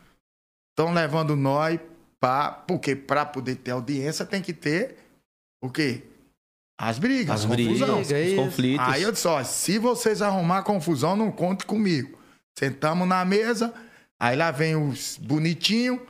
[0.72, 1.78] Estão levando nós
[2.20, 2.50] pra.
[2.50, 4.96] Porque pra poder ter audiência tem que ter
[5.62, 6.02] o quê?
[6.78, 8.00] As brigas, As a brigas, confusão.
[8.00, 8.36] os isso.
[8.36, 8.88] conflitos.
[8.88, 12.18] Aí eu disse, ó, se vocês arrumar confusão, não conte comigo.
[12.59, 13.72] Sentamos na mesa,
[14.18, 16.00] aí lá vem os bonitinhos,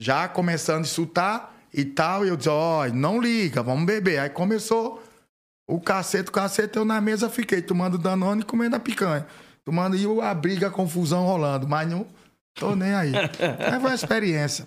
[0.00, 2.24] já começando a insultar e tal.
[2.26, 4.18] E eu disse, ó, não liga, vamos beber.
[4.18, 5.00] Aí começou
[5.68, 9.24] o cacete, o cacete, eu na mesa fiquei tomando Danone e comendo a picanha.
[9.64, 12.06] Tomando e a briga, a confusão rolando, mas não
[12.54, 13.12] tô nem aí.
[13.16, 14.66] Aí foi uma experiência.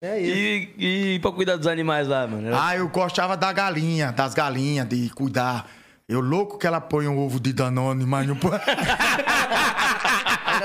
[0.00, 0.36] É isso.
[0.78, 2.54] E, e pra cuidar dos animais lá, mano?
[2.54, 5.68] Ah, eu gostava da galinha, das galinhas, de cuidar.
[6.08, 8.58] Eu louco que ela põe um ovo de Danone, mas não põe.
[8.58, 8.64] Era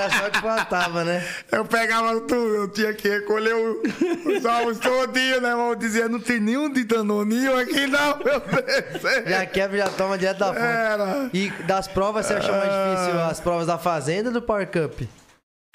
[0.09, 1.21] só que faltava, né?
[1.51, 5.53] Eu pegava tudo, eu tinha que recolher os ovos todinhos, né?
[5.53, 9.29] Vamos dizer, não tem nenhum de danoninho aqui não, meu Deus.
[9.29, 10.59] Já quebra, já toma direto da fonte.
[10.61, 11.29] Era.
[11.33, 12.93] E das provas, você achou mais Ah.
[12.95, 15.01] difícil as provas da Fazenda ou do Power Cup?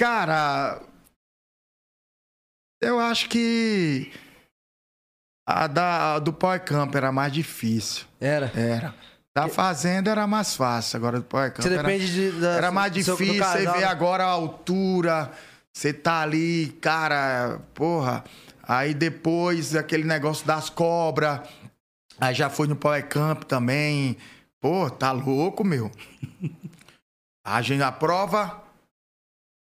[0.01, 0.81] Cara,
[2.81, 4.11] eu acho que
[5.47, 8.07] a da, a do Power Camp era mais difícil.
[8.21, 8.51] Era.
[8.57, 8.95] Era.
[9.39, 11.83] Da Fazenda era mais fácil, agora do Power Camp Você era...
[11.83, 15.31] depende de, da, Era mais seu- difícil, você vê agora a altura,
[15.73, 18.25] você tá ali, cara, porra.
[18.65, 21.41] Aí depois aquele negócio das cobras,
[22.21, 24.17] aí já foi no Power Camp também.
[24.61, 25.91] Pô, tá louco, meu.
[27.47, 28.63] A gente, a prova,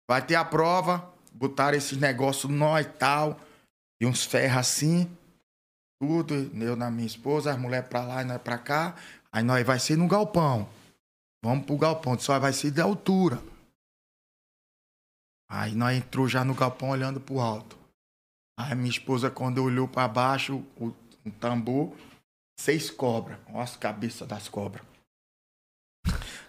[0.09, 3.39] vai ter a prova, botaram esses negócios nós e tal,
[4.01, 5.07] e uns ferros assim,
[6.01, 8.95] tudo, eu na minha esposa, as mulheres pra lá e nós pra cá.
[9.31, 10.67] Aí nós vai ser no galpão.
[11.43, 13.41] Vamos pro galpão, só vai ser de altura.
[15.49, 17.77] Aí nós entrou já no galpão olhando pro alto.
[18.59, 20.91] Aí minha esposa, quando olhou pra baixo, o,
[21.39, 21.93] tambor,
[22.59, 23.37] seis cobras.
[23.49, 24.83] Olha as cabeças das cobras.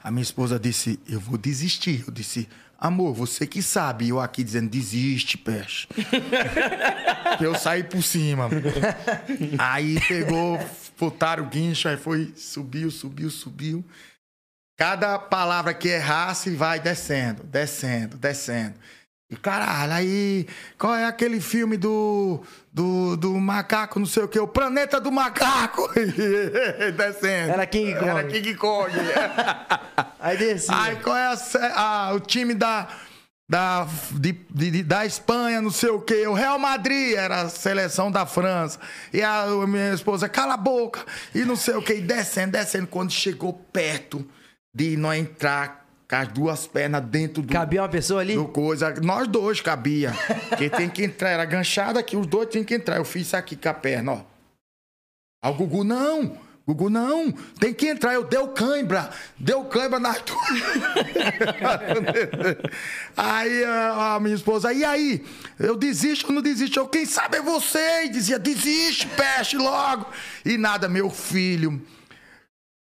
[0.03, 2.05] A minha esposa disse, eu vou desistir.
[2.07, 2.49] Eu disse,
[2.79, 4.09] amor, você que sabe.
[4.09, 5.37] Eu aqui dizendo, desiste.
[5.37, 8.49] Que eu saí por cima.
[9.59, 10.59] Aí pegou,
[10.99, 13.85] botaram o guincho, aí foi, subiu, subiu, subiu.
[14.79, 18.75] Cada palavra que errasse vai descendo, descendo, descendo.
[19.31, 20.47] E caralho, aí,
[20.79, 22.41] qual é aquele filme do,
[22.73, 25.87] do, do macaco, não sei o que, o Planeta do Macaco?
[26.97, 27.53] descendo.
[27.53, 28.09] Era King Kong.
[28.09, 28.93] Era King Kong.
[30.19, 30.75] Aí descia.
[30.75, 31.37] Aí qual é a
[31.75, 32.89] a- o time da,
[33.49, 36.27] da, de- de- da Espanha, não sei o quê?
[36.27, 38.79] O Real Madrid era a seleção da França.
[39.13, 41.05] E a, minha esposa, cala a boca.
[41.35, 41.95] E não sei o quê.
[41.95, 42.87] E descendo, descendo.
[42.87, 44.27] Quando chegou perto
[44.75, 48.35] de nós entrar com as duas pernas dentro do, Cabia uma pessoa ali?
[48.35, 48.95] do coisa.
[49.03, 50.13] Nós dois cabia.
[50.51, 51.31] Porque tem que entrar.
[51.31, 52.97] Era ganchada aqui, os dois tinham que entrar.
[52.97, 54.21] Eu fiz isso aqui com a perna, ó.
[55.43, 56.37] Aí o Gugu, não.
[56.69, 57.33] Gugu, não.
[57.59, 58.13] Tem que entrar.
[58.13, 59.09] Eu dei o cãibra.
[59.39, 60.37] Deu cãibra duas.
[63.17, 65.25] aí a, a minha esposa, e aí?
[65.59, 66.79] Eu desisto ou não desisto?
[66.79, 68.05] Eu, quem sabe é você.
[68.05, 70.05] E dizia, desiste, peste logo.
[70.45, 71.81] E nada, meu filho.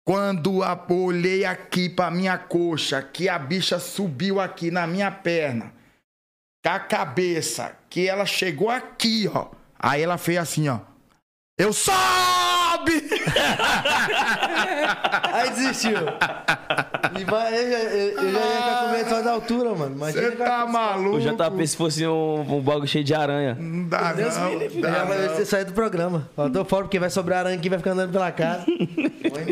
[0.06, 5.72] Quando a- olhei aqui pra minha coxa, que a bicha subiu aqui na minha perna,
[6.62, 9.46] com a cabeça, que ela chegou aqui, ó.
[9.78, 10.80] Aí ela fez assim, ó.
[11.58, 11.72] Eu
[15.32, 15.92] Aí desistiu.
[17.16, 19.96] E eu, já- eu, eu já ia ficar com medo só da altura, mano.
[19.96, 21.16] Você que tá maluco?
[21.16, 23.56] Eu já tava pensando se fosse um, um bagulho cheio de aranha.
[23.58, 24.50] Não dá, Deus não.
[24.50, 24.80] me livre.
[24.80, 26.28] dá, você sair do programa.
[26.34, 28.64] Fala, tô fora porque vai sobrar aranha aqui vai ficar andando pela casa.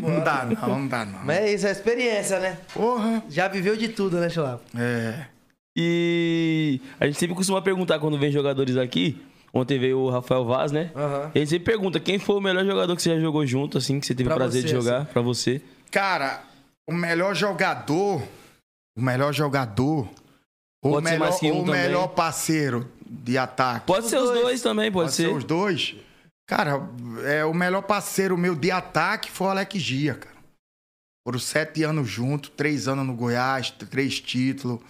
[0.02, 1.18] Não dá, não, não dá, não.
[1.24, 2.56] Mas é isso, é experiência, né?
[2.72, 3.22] Porra.
[3.28, 4.62] Já viveu de tudo, né, Chulapa?
[4.78, 5.14] É.
[5.76, 9.20] E a gente sempre costuma perguntar quando vem jogadores aqui.
[9.56, 10.90] Ontem veio o Rafael Vaz, né?
[10.94, 11.30] Aham.
[11.34, 14.06] Ele sempre pergunta quem foi o melhor jogador que você já jogou junto, assim, que
[14.06, 15.62] você teve Pra o prazer você, de jogar pra você.
[15.90, 16.42] Cara,
[16.88, 18.22] o melhor jogador,
[18.96, 20.08] o melhor jogador,
[20.84, 21.80] o Pode ser melhor, um o também.
[21.82, 23.86] melhor parceiro de ataque.
[23.86, 24.42] Pode Os ser os dois.
[24.42, 25.28] dois também, pode, ser.
[25.32, 25.94] os dois.
[26.48, 26.88] Cara,
[27.24, 30.36] é, o melhor parceiro meu de ataque foi o Alex Gia, cara.
[31.26, 34.80] Foram sete anos juntos, três anos no Goiás, três títulos,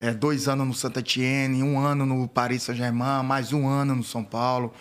[0.00, 4.04] é, dois anos no Santa Etienne, um ano no Paris Saint-Germain, mais um ano no
[4.04, 4.72] São Paulo.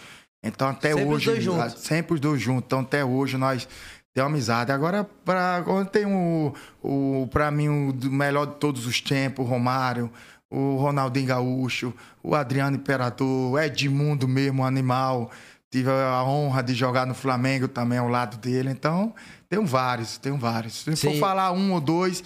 [0.43, 1.25] Então até Sempre os hoje.
[1.25, 1.81] dois juntos.
[1.81, 2.63] Sempre os dois juntos.
[2.67, 3.67] Então até hoje nós
[4.13, 4.71] temos amizade.
[4.71, 6.53] Agora, pra, quando tem o,
[6.83, 10.11] o, pra mim, o melhor de todos os tempos, o Romário,
[10.49, 15.31] o Ronaldinho Gaúcho, o Adriano Imperador, o Edmundo mesmo, o animal.
[15.71, 18.69] Tive a honra de jogar no Flamengo também ao lado dele.
[18.69, 19.13] Então,
[19.49, 20.83] tenho vários, tenho vários.
[20.83, 21.11] Se Sim.
[21.11, 22.23] for falar um ou dois,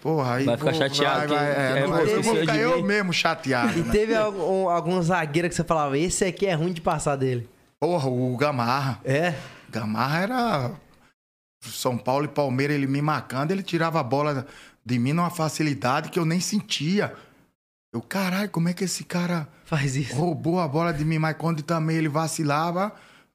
[0.00, 2.56] porra, aí Vai ficar vou- chateado vai- vai- é, é você, eu vou seu ficar
[2.56, 3.78] eu mesmo chateado.
[3.78, 3.92] E né?
[3.92, 7.48] teve algum, algum zagueiro que você falava, esse aqui é ruim de passar dele.
[7.80, 9.00] Porra, o Gamarra.
[9.04, 9.34] É?
[9.70, 10.70] Gamarra era
[11.62, 14.46] São Paulo e Palmeiras, ele me marcando, ele tirava a bola
[14.84, 17.12] de mim numa facilidade que eu nem sentia.
[17.92, 20.14] Eu, caralho, como é que esse cara Faz isso.
[20.14, 21.18] roubou a bola de mim?
[21.18, 22.92] Mas quando também ele vacilava,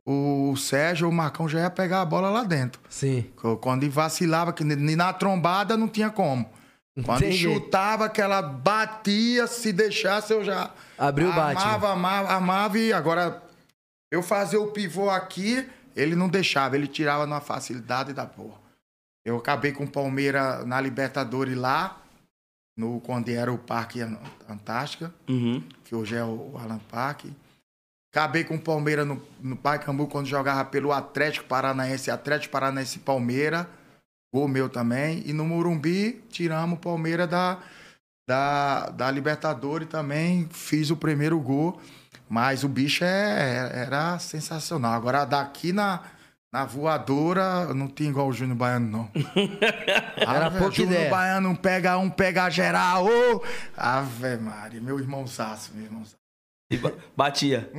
[0.09, 2.79] o Sérgio, o Marcão já ia pegar a bola lá dentro.
[2.89, 3.29] Sim.
[3.59, 6.49] Quando ele vacilava, que nem na trombada não tinha como.
[7.03, 7.37] Quando Entendi.
[7.39, 12.79] chutava, que ela batia, se deixasse, eu já Abriu o bate, amava, amava, amava.
[12.79, 13.43] E agora,
[14.09, 18.57] eu fazia o pivô aqui, ele não deixava, ele tirava numa facilidade da porra.
[19.25, 21.97] Eu acabei com o Palmeiras na Libertadores lá,
[22.77, 24.17] no, quando era o Parque An-
[24.49, 25.61] Antártica, Uhum.
[25.83, 27.31] que hoje é o Alan Parque.
[28.17, 33.67] Acabei com o Palmeiras no, no Pacaembu quando jogava pelo Atlético Paranaense, Atlético Paranaense Palmeiras.
[34.33, 35.21] Gol meu também.
[35.27, 37.59] E no Morumbi, tiramos o Palmeiras da,
[38.27, 40.49] da, da Libertadores também.
[40.49, 41.79] Fiz o primeiro gol.
[42.27, 44.93] Mas o bicho é, era sensacional.
[44.93, 46.01] Agora daqui na,
[46.51, 49.11] na voadora, não tinha igual o Júnior Baiano, não.
[50.17, 51.11] Era Ave, pouca Júnior ideia.
[51.11, 53.05] Baiano pega um, pega geral.
[53.05, 53.43] Ô!
[53.77, 56.26] Ave Maria, meu irmãozaço, meu irmãozaço.
[56.69, 57.69] E ba- batia.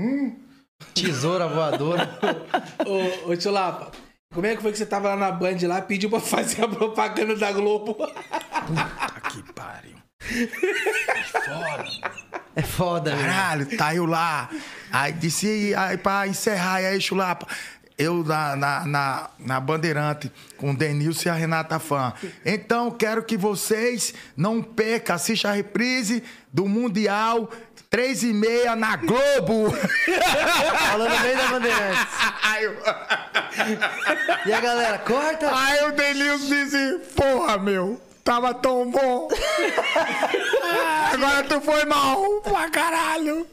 [0.94, 2.08] Tesoura voadora.
[2.86, 3.90] Ô, ô tio Lapa,
[4.32, 6.68] como é que foi que você tava lá na Band lá, pediu pra fazer a
[6.68, 7.94] propaganda da Globo?
[7.94, 9.96] Tá que pariu.
[12.54, 13.22] É foda, né?
[13.22, 14.48] Caralho, tá eu lá.
[14.90, 17.46] Aí disse, aí pra encerrar, e aí, Chulapa,
[17.98, 22.12] eu na, na, na, na Bandeirante, com o Denilson e a Renata Fã.
[22.46, 26.22] Então, quero que vocês não percam, assistam a reprise
[26.52, 27.50] do Mundial,
[27.90, 29.74] três e meia na Globo.
[30.90, 32.06] Falando bem da Bandeirantes.
[34.46, 35.50] E a galera, corta!
[35.52, 39.28] aí o Denilson disse, porra, meu, tava tão bom.
[41.12, 43.46] Agora tu foi mal pra caralho.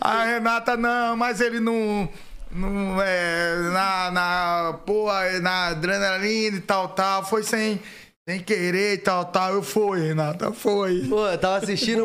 [0.00, 2.08] A Renata, não, mas ele não.
[2.56, 3.56] Não é.
[3.72, 4.10] Na.
[4.10, 7.24] na porra, na adrenalina e tal, tal.
[7.24, 7.80] Foi sem,
[8.28, 9.54] sem querer e tal, tal.
[9.54, 11.06] Eu fui, Renata, foi.
[11.08, 12.04] Pô, eu tava assistindo,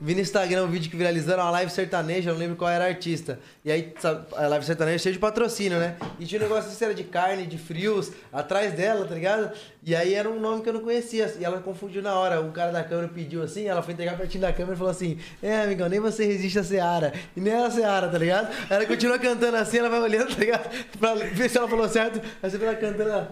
[0.00, 2.88] vi no Instagram um vídeo que viralizou, uma live sertaneja, não lembro qual era a
[2.88, 3.38] artista.
[3.62, 5.96] E aí, sabe, a live sertaneja é cheia de patrocínio, né?
[6.18, 9.54] E tinha um negócio assim, era de carne, de frios, atrás dela, tá ligado?
[9.84, 11.30] E aí era um nome que eu não conhecia.
[11.38, 12.40] E ela confundiu na hora.
[12.40, 15.18] O cara da câmera pediu assim, ela foi entregar pertinho da câmera e falou assim:
[15.42, 17.12] É, amigão, nem você resiste a Seara.
[17.36, 18.48] E nem a Seara, tá ligado?
[18.48, 20.70] Aí ela continua cantando assim, ela vai olhando, tá ligado?
[20.98, 22.18] Pra ver se ela falou certo.
[22.42, 23.28] Aí você vê ela cantando.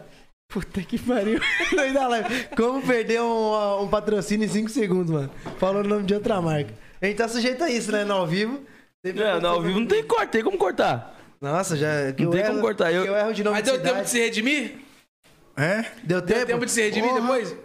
[0.51, 1.39] Puta que pariu.
[1.73, 2.57] No.
[2.57, 5.31] Como perder um, um patrocínio em 5 segundos, mano?
[5.59, 6.73] Falou o nome de outra marca.
[7.01, 8.05] A gente tá sujeito a isso, né?
[8.05, 8.63] No ao vivo.
[9.05, 11.15] Sempre Não, não, ao vivo não tem corte, tem como cortar.
[11.41, 12.13] Nossa, já.
[12.13, 13.79] Que Não tem erro, como cortar, eu- que eu erro de nome Mas de deu
[13.81, 14.05] tempo cidade.
[14.07, 14.79] de se redimir?
[15.57, 15.83] É?
[16.03, 16.47] Deu Deu tempo?
[16.47, 17.21] tempo de se redimir Porra.
[17.21, 17.57] depois?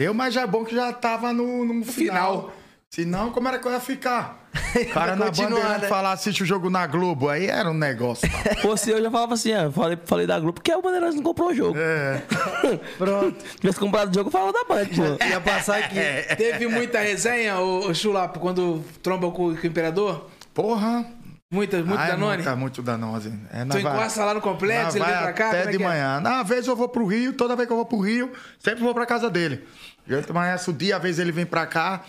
[0.00, 2.42] Deu, mas já é bom que já tava no, no final.
[2.50, 2.52] final.
[2.96, 4.48] Senão, como era que eu ia ficar?
[4.74, 5.88] O cara na bandeira né?
[5.88, 7.28] falar assiste o jogo na Globo.
[7.28, 8.26] Aí era um negócio.
[8.30, 8.60] tá?
[8.62, 11.48] Você, eu já falava assim, ah, falei, falei da Globo, porque o Bandeirantes não comprou
[11.50, 11.78] o jogo.
[11.78, 12.22] É.
[12.96, 13.36] Pronto.
[13.42, 15.24] Se tivesse comprado o jogo, eu falava da Band, pô.
[15.24, 15.96] Ia passar aqui.
[16.36, 20.30] Teve muita resenha, o, o Chulapo, quando tromba com, com o Imperador?
[20.54, 21.04] Porra,
[21.52, 22.36] Muita, muito Ah, é Danone?
[22.36, 23.40] Muita, muito Danone.
[23.52, 25.48] É, Tu vai- encosta lá no complexo, ele vem pra cá?
[25.48, 25.86] Até é de que é?
[25.86, 26.20] manhã.
[26.20, 28.92] Na vez eu vou pro Rio, toda vez que eu vou pro Rio, sempre vou
[28.92, 29.62] pra casa dele.
[30.08, 32.02] A gente amanhece o dia, às vezes ele vem pra cá,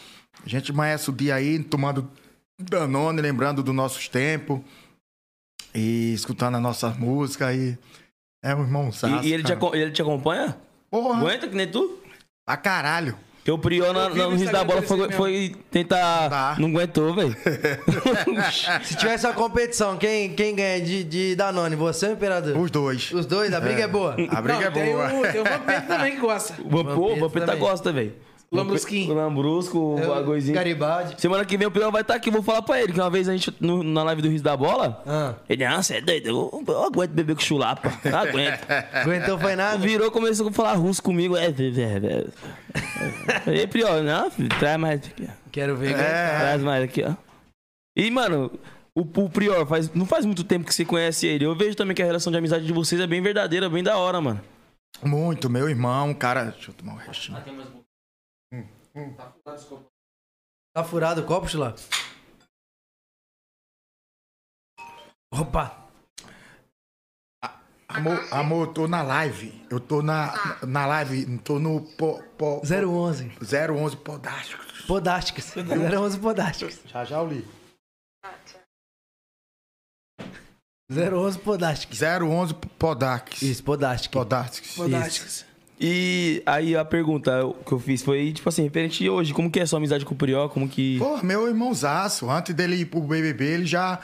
[0.46, 2.10] a gente amanhece o dia aí, tomando
[2.60, 4.62] Danone, lembrando dos nossos tempos.
[5.76, 7.78] E escutando as nossas músicas e.
[8.44, 8.90] É um irmão
[9.24, 10.58] E, e ele, te, ele te acompanha?
[10.90, 12.02] Porra, Aguenta que nem tu?
[12.46, 13.18] pra caralho.
[13.38, 16.30] Porque o Prior na, no da Bola foi, assim foi tentar.
[16.30, 16.56] Tá.
[16.60, 17.36] Não aguentou, velho.
[18.84, 21.76] Se tivesse uma competição, quem, quem ganha de, de Danone?
[21.78, 22.58] Você ou o Imperador?
[22.58, 23.12] Os dois.
[23.14, 23.54] Os dois?
[23.54, 24.18] A briga é, boa?
[24.30, 25.14] A briga Não, é tem boa.
[25.14, 26.56] O, tem o Vampeta também que gosta.
[26.62, 28.14] O Vampeta, Vampeta gosta, velho.
[28.52, 29.12] Lambrusquinho.
[29.12, 30.56] O Lambrusco, o Bagoizinho.
[30.56, 31.20] Garibaldi.
[31.20, 33.10] Semana que vem o Prior vai estar aqui, eu vou falar pra ele, que uma
[33.10, 36.02] vez a gente, no- na live do Riso da Bola, Ah, ele, ah, você é
[36.02, 38.66] doido, eu, eu aguento beber com chulapa, não aguento.
[38.94, 39.78] aguentou foi nada?
[39.78, 42.26] Virou, começou a falar russo comigo, é, é, é,
[43.52, 43.64] é.
[43.64, 45.32] E Prior, não, filho, traz mais aqui, ó.
[45.52, 45.92] Quero ver.
[45.92, 46.40] É.
[46.40, 47.14] Traz mais aqui, ó.
[47.98, 48.52] E, mano,
[48.96, 51.46] o, o Prior, faz, não faz muito tempo que você conhece ele.
[51.46, 53.98] Eu vejo também que a relação de amizade de vocês é bem verdadeira, bem da
[53.98, 54.40] hora, mano.
[55.04, 56.46] Muito, meu irmão, cara.
[56.46, 56.98] Deixa eu tomar um
[58.98, 59.16] restinho.
[60.76, 61.76] Tá furado o copo, Chula?
[65.32, 65.86] Opa!
[67.90, 69.66] Amor, amor, eu tô na live.
[69.72, 70.34] Eu tô na,
[70.66, 73.32] na live, tô no po, po, 011.
[73.42, 74.64] 011 Podástico.
[74.88, 75.54] Podásticas.
[75.56, 76.82] 011 Podásticas.
[76.86, 77.48] Já já eu li.
[80.90, 82.00] 011 Podásticas.
[82.02, 83.42] 011 Podax.
[83.42, 84.14] Isso, Podásticas.
[84.14, 84.60] Podax.
[84.76, 85.47] Fodásticas.
[85.80, 87.32] E aí a pergunta
[87.66, 90.04] que eu fiz foi, tipo assim, referente de hoje, como que é a sua amizade
[90.04, 90.50] com o Prior?
[90.50, 90.98] Como que.
[90.98, 92.30] Pô, meu irmãozaço.
[92.30, 94.00] Antes dele ir pro BBB, ele já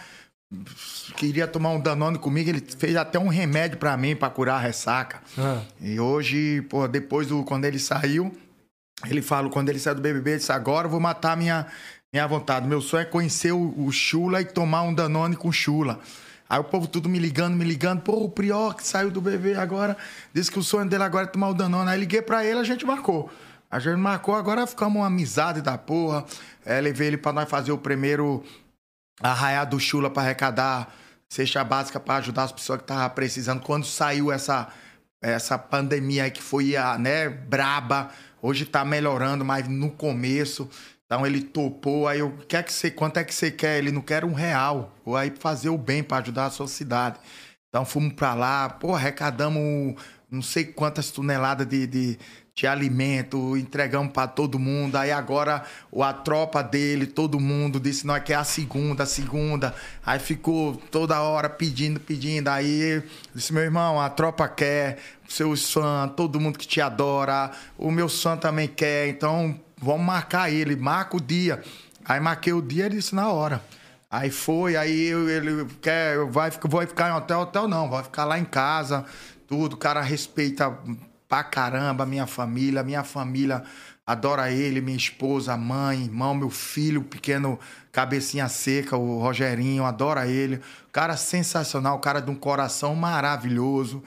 [1.18, 2.50] queria tomar um Danone comigo.
[2.50, 5.22] Ele fez até um remédio pra mim, pra curar a ressaca.
[5.38, 5.62] Ah.
[5.82, 8.32] E hoje, pô, depois do quando ele saiu,
[9.10, 11.66] ele falou, quando ele saiu do BBB, ele disse, agora eu vou matar minha,
[12.14, 12.68] minha vontade.
[12.68, 16.00] Meu sonho é conhecer o, o Chula e tomar um Danone com Chula.
[16.54, 18.02] Aí o povo tudo me ligando, me ligando.
[18.02, 19.98] Pô, o Prior que saiu do BBB agora,
[20.32, 21.90] disse que o sonho dele agora é tomar o Danone.
[21.90, 23.32] Aí liguei pra ele, a gente marcou.
[23.72, 26.24] A gente marcou, agora ficamos uma amizade da porra.
[26.64, 28.44] É, levei ele pra nós fazer o primeiro
[29.20, 30.94] arraiar do Chula pra arrecadar
[31.28, 33.60] cesta básica pra ajudar as pessoas que estavam precisando.
[33.64, 34.68] Quando saiu essa,
[35.20, 40.70] essa pandemia aí que foi né, braba, hoje tá melhorando, mas no começo.
[41.06, 43.78] Então ele topou, aí eu, quer que você, quanto é que você quer?
[43.78, 44.96] Ele não quer um real.
[45.06, 47.20] Ou aí fazer o bem pra ajudar a sociedade.
[47.70, 49.96] Então fomos pra lá, pô, arrecadamos
[50.34, 52.20] não sei quantas toneladas de, de,
[52.56, 54.96] de alimento, entregamos pra todo mundo.
[54.96, 55.64] Aí agora
[56.02, 59.76] a tropa dele, todo mundo disse, não, é que é a segunda, a segunda.
[60.04, 62.48] Aí ficou toda hora pedindo, pedindo.
[62.48, 64.98] Aí disse, meu irmão, a tropa quer,
[65.28, 70.52] seus fãs, todo mundo que te adora, o meu fã também quer, então vamos marcar
[70.52, 71.62] ele, marca o dia.
[72.06, 73.64] Aí marquei o dia, ele disse na hora.
[74.10, 78.38] Aí foi, aí ele quer, vai, vai ficar em hotel, hotel não, vai ficar lá
[78.38, 79.06] em casa,
[79.48, 79.74] tudo.
[79.74, 80.78] O cara respeita
[81.28, 83.64] pra caramba a minha família, minha família
[84.06, 87.60] adora ele, minha esposa, mãe, irmão, meu filho, pequeno
[87.92, 90.62] cabecinha seca, o Rogerinho, adora ele.
[90.92, 94.04] Cara sensacional, cara de um coração maravilhoso.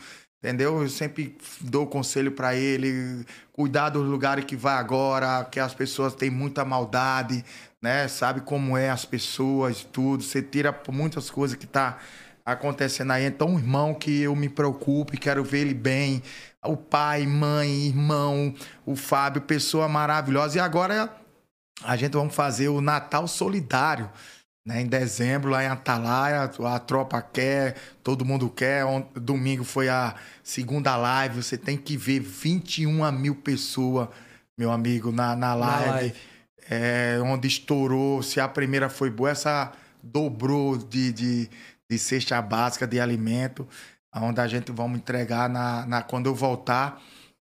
[0.47, 0.81] Entendeu?
[0.81, 6.15] Eu sempre dou conselho pra ele, cuidar dos lugares que vai agora, que as pessoas
[6.15, 7.45] têm muita maldade,
[7.83, 8.07] né?
[8.07, 10.23] Sabe como é as pessoas, tudo.
[10.23, 11.99] Você tira muitas coisas que tá
[12.45, 13.25] acontecendo aí.
[13.25, 16.23] Então, um irmão que eu me preocupo e quero ver ele bem.
[16.63, 20.59] O pai, mãe, irmão, o Fábio, pessoa maravilhosa.
[20.59, 21.13] E agora
[21.83, 24.09] a gente vamos fazer o Natal Solidário.
[24.67, 28.83] Né, em dezembro, lá em Atalaia, a tropa quer, todo mundo quer.
[29.15, 31.41] Domingo foi a segunda live.
[31.41, 34.09] Você tem que ver 21 mil pessoas,
[34.59, 35.91] meu amigo, na, na live.
[35.91, 36.15] live.
[36.69, 38.25] É, onde estourou.
[38.25, 41.51] Se a primeira foi boa, essa dobrou de, de,
[41.89, 43.69] de cesta básica de alimento.
[44.13, 47.01] Onde a gente vamos entregar na, na, quando eu voltar,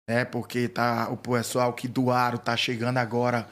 [0.08, 0.24] né?
[0.24, 3.46] Porque tá, o pessoal que doaram tá chegando agora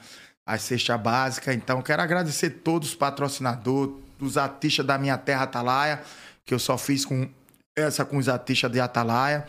[0.48, 1.54] a cesta básica.
[1.54, 6.02] Então, quero agradecer todos os patrocinadores, os artistas da minha terra Atalaia,
[6.46, 7.28] que eu só fiz com
[7.78, 9.46] essa com os artistas de Atalaia.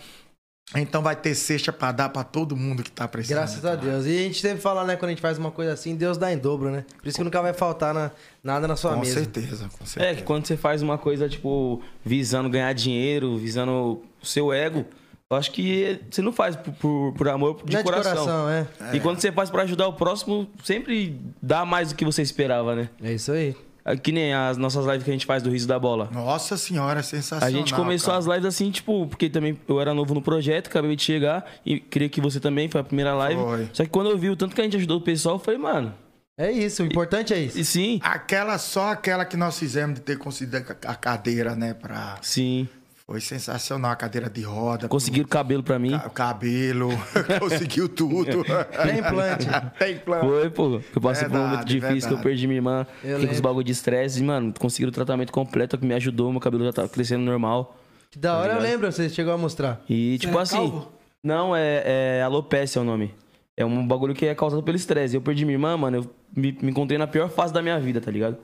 [0.77, 3.39] Então vai ter cesta para dar para todo mundo que tá precisando.
[3.39, 4.05] Graças a Deus.
[4.05, 6.31] E a gente sempre fala, né, quando a gente faz uma coisa assim, Deus dá
[6.31, 6.85] em dobro, né?
[7.01, 8.11] Por isso que nunca vai faltar na-
[8.45, 9.15] nada na sua Com mesa.
[9.15, 10.17] certeza, com É, certeza.
[10.17, 14.85] que quando você faz uma coisa, tipo, visando ganhar dinheiro, visando o seu ego,
[15.31, 18.13] eu acho que você não faz por, por, por amor de Não é de coração.
[18.13, 18.67] coração, é.
[18.95, 22.75] E quando você faz pra ajudar o próximo, sempre dá mais do que você esperava,
[22.75, 22.89] né?
[23.03, 23.55] É isso aí.
[23.85, 26.09] É Que nem as nossas lives que a gente faz do Riso da Bola.
[26.13, 27.47] Nossa senhora, é sensacional.
[27.47, 28.19] A gente começou cara.
[28.19, 31.79] as lives assim, tipo, porque também eu era novo no projeto, acabei de chegar e
[31.79, 33.41] creio que você também foi a primeira live.
[33.43, 33.69] Foi.
[33.75, 35.61] Só que quando eu vi o tanto que a gente ajudou o pessoal, eu falei,
[35.61, 35.95] mano,
[36.39, 37.59] É isso, o importante é isso.
[37.59, 40.57] E sim, Aquela, só aquela que nós fizemos de ter conseguido
[40.87, 41.75] a cadeira, né?
[41.75, 42.17] Pra...
[42.23, 42.67] sim.
[43.09, 44.87] Foi sensacional, a cadeira de roda.
[44.87, 45.95] Conseguiram cabelo pra mim.
[45.95, 46.91] O cabelo,
[47.41, 48.45] conseguiu tudo.
[48.45, 49.47] Tem implante.
[49.79, 50.27] Tem implante.
[50.27, 50.83] Foi, pô.
[50.95, 52.23] Eu passei por um momento Verdade, difícil, que eu verdade.
[52.23, 52.87] perdi minha irmã.
[53.03, 54.21] Eu Fiquei com os bagulho de estresse.
[54.21, 56.31] E, mano, conseguiram o tratamento completo que me ajudou.
[56.31, 57.79] Meu cabelo já tava crescendo normal.
[58.11, 58.71] Que da hora eu ligado?
[58.73, 59.81] lembro, você chegou a mostrar.
[59.89, 60.57] E, tipo é assim.
[60.57, 60.93] calvo?
[61.25, 63.15] Não, é, é alopecia é o nome.
[63.57, 65.17] É um bagulho que é causado pelo estresse.
[65.17, 65.97] Eu perdi minha irmã, mano.
[65.97, 68.37] Eu me, me encontrei na pior fase da minha vida, tá ligado?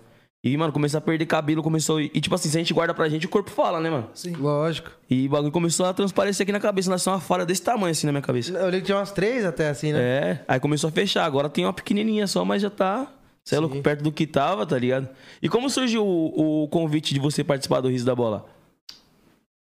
[0.45, 1.99] E, mano, comecei a perder cabelo, começou.
[1.99, 4.11] E, tipo assim, se a gente guarda pra gente, o corpo fala, né, mano?
[4.13, 4.37] Sim.
[4.37, 4.91] Lógico.
[5.09, 6.91] E o bagulho começou a transparecer aqui na cabeça.
[6.91, 8.53] Nasceu uma falha desse tamanho, assim, na minha cabeça.
[8.53, 10.01] Eu li que tinha umas três até assim, né?
[10.01, 11.25] É, aí começou a fechar.
[11.25, 13.11] Agora tem uma pequenininha só, mas já tá.
[13.43, 15.09] Sei lá, perto do que tava, tá ligado?
[15.41, 18.47] E como surgiu o, o convite de você participar do Riso da Bola?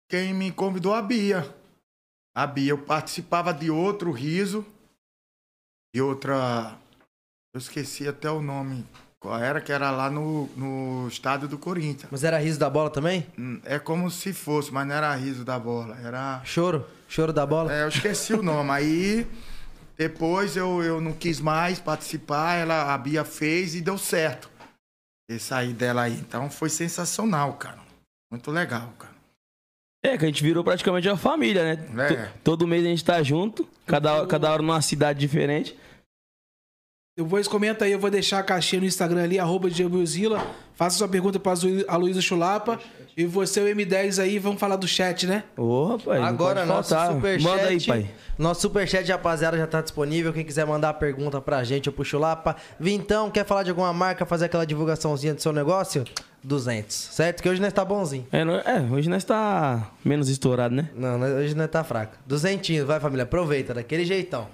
[0.09, 1.45] Quem me convidou a Bia.
[2.33, 4.65] A Bia, eu participava de outro riso.
[5.93, 6.77] De outra.
[7.53, 8.85] Eu esqueci até o nome.
[9.21, 9.59] Qual era?
[9.59, 12.07] Que era lá no, no estádio do Corinthians.
[12.09, 13.25] Mas era riso da bola também?
[13.37, 15.97] Hum, É como se fosse, mas não era riso da bola.
[16.03, 16.41] Era.
[16.45, 16.85] Choro?
[17.07, 17.73] Choro da bola?
[17.73, 18.71] É, eu esqueci o nome.
[18.71, 19.27] Aí
[19.97, 24.49] depois eu, eu não quis mais participar, ela, a Bia fez e deu certo.
[25.29, 26.13] Esse aí dela aí.
[26.13, 27.79] Então foi sensacional, cara.
[28.31, 29.09] Muito legal, cara.
[30.01, 32.05] É, que a gente virou praticamente uma família, né?
[32.05, 32.13] É.
[32.27, 35.77] To- todo mês a gente tá junto, cada, cada hora numa cidade diferente.
[37.23, 40.41] Depois comenta aí, eu vou deixar a caixinha no Instagram ali, arroba Diabuzila.
[40.73, 41.53] Faça sua pergunta pra
[41.97, 42.79] Luísa Chulapa.
[43.17, 45.43] E você, o M10 aí, vamos falar do chat, né?
[45.57, 46.21] Ô, rapaz.
[46.21, 47.13] não Agora, pode nosso faltar.
[47.15, 47.43] superchat.
[47.51, 48.09] Manda aí, pai.
[48.37, 50.31] Nosso superchat, rapaziada, já tá disponível.
[50.31, 52.37] Quem quiser mandar pergunta pra gente, puxo lá.
[52.37, 52.55] Pra...
[52.79, 56.05] Vintão, quer falar de alguma marca, fazer aquela divulgaçãozinha do seu negócio?
[56.41, 57.43] 200, certo?
[57.43, 58.25] Que hoje nós tá bonzinho.
[58.31, 60.89] É, não- é, hoje nós tá menos estourado, né?
[60.95, 62.15] Não, nós- hoje nós tá fraco.
[62.25, 64.47] Duzentinho, vai família, aproveita, daquele jeitão.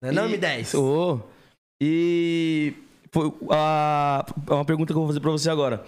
[0.00, 0.74] Não é não, E- M10?
[0.78, 1.20] Ô,
[1.80, 2.74] E
[3.12, 5.84] foi a, uma pergunta que eu vou fazer pra você agora.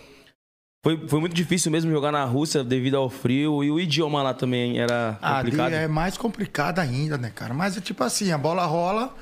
[0.82, 4.32] Foi, foi muito difícil mesmo jogar na Rússia devido ao frio e o idioma lá
[4.32, 5.72] também era Ali complicado.
[5.74, 7.52] é mais complicado ainda, né, cara?
[7.52, 9.14] Mas é tipo assim, a bola rola,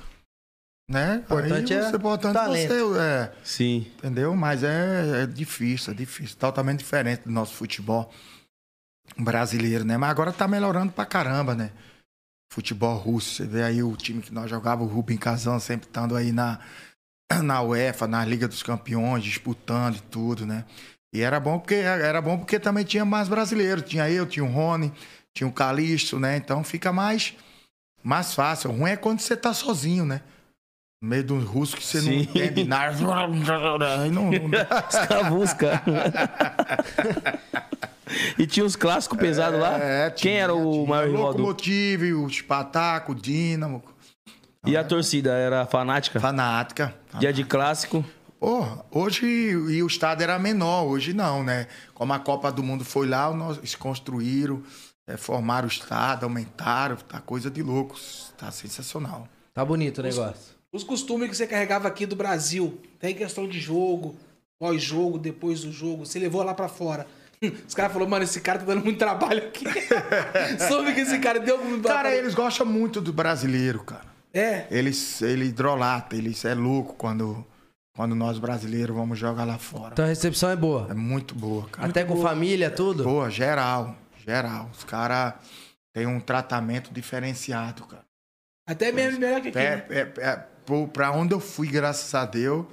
[0.89, 1.17] né?
[1.25, 2.69] Importante Aí é você, importante talento.
[2.69, 3.87] você, é, Sim.
[3.99, 4.37] entendeu?
[4.37, 6.37] Mas é, é difícil, é difícil.
[6.39, 8.09] Totalmente diferente do nosso futebol
[9.19, 9.97] brasileiro, né?
[9.97, 11.73] Mas agora tá melhorando pra caramba, né?
[12.51, 16.17] Futebol russo, você vê aí o time que nós jogávamos, o Rubem Kazan sempre estando
[16.17, 16.59] aí na,
[17.43, 20.65] na UEFA, na Liga dos Campeões, disputando e tudo, né?
[21.13, 23.89] E era bom porque era bom porque também tinha mais brasileiros.
[23.89, 24.93] Tinha eu, tinha o Rony,
[25.35, 26.37] tinha o Calixto, né?
[26.37, 27.35] Então fica mais,
[28.03, 28.71] mais fácil.
[28.71, 30.21] O ruim é quando você tá sozinho, né?
[31.01, 32.21] No meio de um russo que você não Sim.
[32.21, 32.97] entende nada.
[34.11, 34.89] Não, não dá.
[38.39, 39.79] E tinha os clássicos pesados lá.
[39.79, 41.39] É, Quem tinha, era o tinha maior rival do...
[41.39, 43.83] Locomotive, o Spartak, o Dínamo.
[44.67, 46.21] E a torcida era fanática?
[46.21, 46.95] Fanática.
[47.19, 48.05] Dia de clássico.
[48.41, 51.67] Pô, hoje e o estado era menor, hoje não, né?
[51.93, 54.63] Como a Copa do Mundo foi lá, nós eles construíram,
[55.09, 59.27] é, formaram o estado, aumentaram, tá coisa de loucos, tá sensacional.
[59.53, 60.55] Tá bonito o negócio.
[60.73, 62.81] Os costumes que você carregava aqui do Brasil.
[63.01, 64.15] Tem questão de jogo,
[64.61, 66.05] pós-jogo, depois do jogo.
[66.05, 67.07] Você levou lá pra fora.
[67.67, 69.65] Os caras falaram, mano, esse cara tá dando muito trabalho aqui.
[70.69, 74.07] Soube que esse cara deu muito Cara, eles gostam muito do brasileiro, cara.
[74.33, 74.67] É.
[74.71, 77.47] Eles, ele hidrolata, eles é louco quando,
[77.95, 79.93] quando nós brasileiros vamos jogar lá fora.
[79.93, 80.89] Então a recepção é boa.
[80.91, 81.89] É muito boa, cara.
[81.89, 83.05] Até com família, tudo?
[83.05, 84.69] Boa, geral, geral.
[84.73, 85.35] Os caras
[85.95, 88.05] têm um tratamento diferenciado, cara.
[88.67, 89.59] Até mesmo melhor que aqui.
[89.59, 89.85] É, né?
[89.89, 90.47] é, é,
[90.93, 92.67] pra onde eu fui, graças a Deus,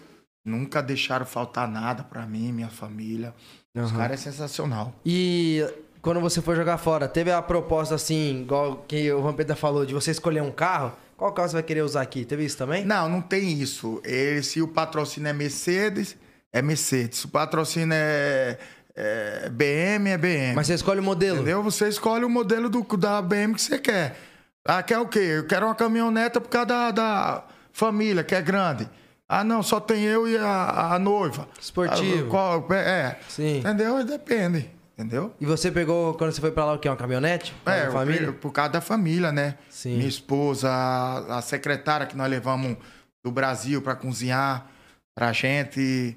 [0.43, 3.34] nunca deixaram faltar nada pra mim, minha família.
[3.76, 3.97] Os Aham.
[3.97, 4.93] caras é sensacional.
[5.05, 5.65] E
[6.01, 9.93] quando você foi jogar fora, teve a proposta assim, igual que o Vampeta falou, de
[9.93, 10.93] você escolher um carro?
[11.17, 12.26] Qual carro você vai querer usar aqui?
[12.26, 12.86] Teve isso também?
[12.86, 14.01] Não, não tem isso.
[14.03, 16.15] Ele, se o patrocínio é Mercedes,
[16.51, 17.19] é Mercedes.
[17.19, 18.57] Se o patrocínio é,
[18.95, 20.55] é BM, é BM.
[20.55, 21.38] Mas você escolhe o modelo.
[21.38, 21.63] Entendeu?
[21.63, 24.15] Você escolhe o modelo do, da BM que você quer.
[24.63, 25.19] Ah, quer o quê?
[25.19, 28.89] Eu quero uma caminhoneta por causa da, da família, que é grande.
[29.28, 31.47] Ah, não, só tem eu e a, a noiva.
[31.59, 32.28] Esportivo.
[32.28, 33.19] Ah, qual- é.
[33.28, 33.57] Sim.
[33.59, 34.03] Entendeu?
[34.03, 34.69] Depende.
[34.97, 35.34] Entendeu?
[35.41, 36.88] E você pegou, quando você foi pra lá, o quê?
[36.88, 37.53] Uma caminhonete?
[37.65, 38.32] É, família?
[38.32, 39.57] por causa da família, né?
[39.69, 39.97] Sim.
[39.97, 42.78] Minha esposa, a, a secretária que nós levamos
[43.23, 44.67] do Brasil para cozinhar
[45.13, 46.15] pra gente,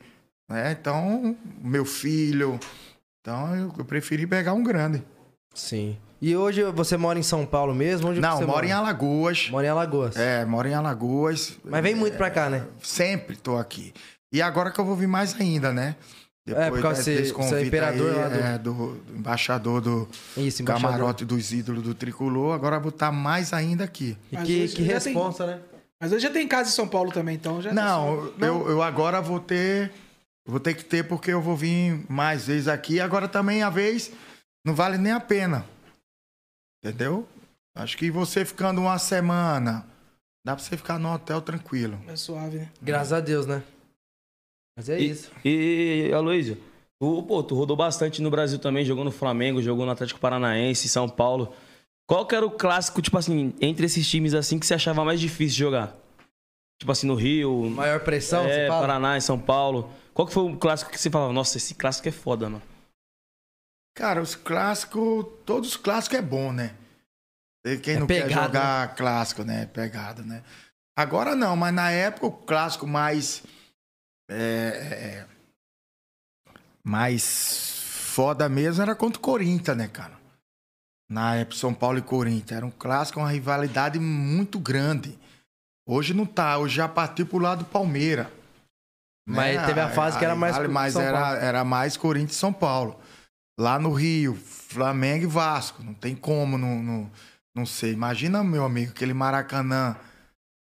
[0.48, 0.76] né?
[0.78, 2.60] Então, meu filho.
[3.20, 5.02] Então, eu, eu preferi pegar um grande.
[5.54, 5.96] Sim.
[6.20, 8.08] E hoje você mora em São Paulo mesmo?
[8.10, 8.66] Onde Não, você moro mora?
[8.66, 9.48] em Alagoas.
[9.50, 10.16] Mora em Alagoas.
[10.16, 11.56] É, moro em Alagoas.
[11.64, 12.64] Mas vem muito pra cá, né?
[12.82, 13.92] Sempre tô aqui.
[14.32, 15.94] E agora que eu vou vir mais ainda, né?
[16.46, 18.72] É, por causa de- de ser- ser imperador lá do- é, do...
[18.72, 20.90] do embaixador do Isso, embaixador.
[20.96, 24.16] camarote dos ídolos do tricolor, agora eu vou estar mais ainda aqui.
[24.32, 25.58] E Mas que, hoje que já tem- responsa, né?
[26.00, 27.70] Mas hoje já tem casa em São Paulo também, então já.
[27.72, 29.92] Não, eu, eu agora vou ter.
[30.46, 32.98] Vou ter que ter porque eu vou vir mais vezes aqui.
[32.98, 34.10] Agora também a vez
[34.64, 35.66] não vale nem a pena.
[36.82, 37.26] Entendeu?
[37.74, 39.86] Acho que você ficando uma semana,
[40.44, 41.98] dá pra você ficar no hotel tranquilo.
[42.08, 42.68] É suave, né?
[42.82, 43.62] Graças a Deus, né?
[44.76, 45.30] Mas é E- isso.
[45.44, 46.56] E, Aloysio,
[47.00, 50.88] tu, pô, tu rodou bastante no Brasil também, jogou no Flamengo, jogou no Atlético Paranaense,
[50.88, 51.52] São Paulo.
[52.08, 55.20] Qual que era o clássico, tipo assim, entre esses times assim que você achava mais
[55.20, 55.96] difícil de jogar?
[56.80, 58.80] Tipo assim, no Rio, Maior pressão, é, você fala?
[58.80, 59.90] Paraná e São Paulo.
[60.14, 62.62] Qual que foi o clássico que você falava, nossa, esse clássico é foda, mano?
[63.98, 66.72] Cara, os clássicos, todos os clássicos é bom, né?
[67.82, 69.66] Quem É não quer pegado, jogar clássico, né?
[69.66, 70.44] Pegado, né?
[70.96, 73.42] Agora não, mas na época o clássico mais.
[74.30, 75.26] é, é,
[76.84, 77.82] mais
[78.14, 80.16] foda mesmo era contra o Corinthians, né, cara?
[81.10, 82.56] Na época, São Paulo e Corinthians.
[82.56, 85.18] Era um clássico, uma rivalidade muito grande.
[85.84, 88.28] Hoje não tá, hoje já partiu pro lado do Palmeiras.
[89.26, 91.36] Mas teve a fase que era mais Mas São era, Paulo.
[91.38, 92.98] era mais Corinthians e São Paulo.
[93.58, 95.82] Lá no Rio, Flamengo e Vasco.
[95.82, 97.10] Não tem como não, não,
[97.54, 97.92] não ser.
[97.92, 99.96] Imagina, meu amigo, aquele Maracanã,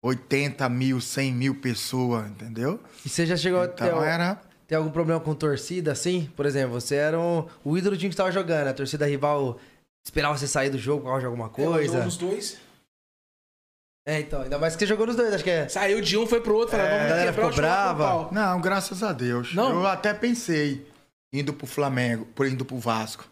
[0.04, 2.80] 80 mil, 100 mil pessoas, entendeu?
[3.04, 4.40] E você já chegou Então era.
[4.68, 6.30] ter algum problema com torcida, assim?
[6.36, 9.58] Por exemplo, você era um- o ídolo do time que estava jogando, a torcida rival
[10.04, 12.04] esperava você sair do jogo por causa de alguma coisa.
[12.04, 12.58] nos dois.
[14.08, 15.68] É, então, ainda mais que você jogou nos dois, acho que é.
[15.68, 16.76] Saiu de um, foi pro outro.
[16.76, 18.28] Falei, É, vamos a galera ficou brava.
[18.30, 19.52] Não, graças a Deus.
[19.52, 19.70] Não?
[19.80, 20.86] Eu até pensei
[21.32, 23.26] indo pro Flamengo, por indo pro Vasco.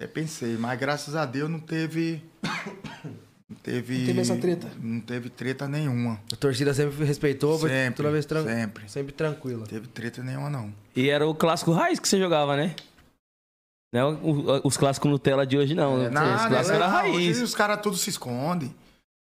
[0.00, 2.22] Até pensei, mas graças a Deus não teve.
[3.52, 3.98] Não teve.
[3.98, 4.70] Não teve essa treta.
[4.80, 6.18] Não teve treta nenhuma.
[6.32, 8.44] A torcida sempre respeitou, foi Sempre, toda vez tran...
[8.44, 8.88] sempre.
[8.88, 9.58] sempre tranquila.
[9.58, 10.72] Não teve treta nenhuma, não.
[10.96, 12.74] E era o clássico raiz que você jogava, né?
[13.92, 14.16] Não é o-
[14.56, 15.98] o- os clássicos Nutella de hoje, não.
[16.00, 17.14] É, Esse nada, clássico era não, raiz.
[17.36, 18.74] Hoje os caras tudo se escondem.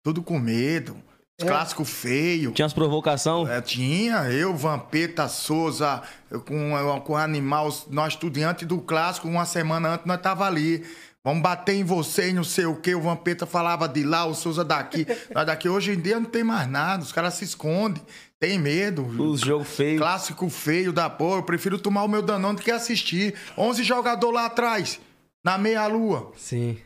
[0.05, 0.97] Tudo com medo.
[1.41, 1.49] Os É.
[1.49, 2.53] clássicos feios.
[2.55, 3.49] Tinha umas provocação.
[3.49, 9.47] É, tinha, eu, Vampeta, Souza, eu com, eu, com animal, nós estudantes do clássico, uma
[9.47, 10.85] semana antes nós tava ali.
[11.25, 12.95] Vamos bater em você e não sei o quê.
[12.95, 15.07] O Vampeta falava de lá, o Souza daqui.
[15.35, 17.03] Nós daqui hoje em dia não tem mais nada.
[17.03, 18.03] Os caras se escondem,
[18.39, 19.05] tem medo.
[19.05, 20.01] Os jogos feios.
[20.01, 21.41] Clássico feio da porra.
[21.41, 23.35] Eu prefiro tomar o meu danão do que assistir.
[23.59, 24.99] 11 jogadores lá atrás,
[25.45, 26.33] na meia-lua.
[26.39, 26.79] Sim.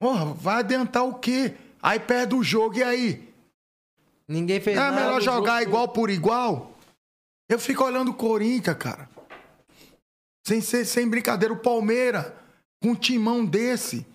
[0.00, 1.52] Porra, vai adiantar o quê?
[1.82, 3.27] Aí perde o jogo, e aí?
[4.28, 5.00] Ninguém fez Não é nada.
[5.02, 6.72] melhor o jogar jogo- igual por igual?
[7.48, 9.08] Eu fico olhando o Corinthians, cara.
[10.46, 12.26] Sem, ser, sem brincadeira, o Palmeiras,
[12.82, 14.06] com um timão desse.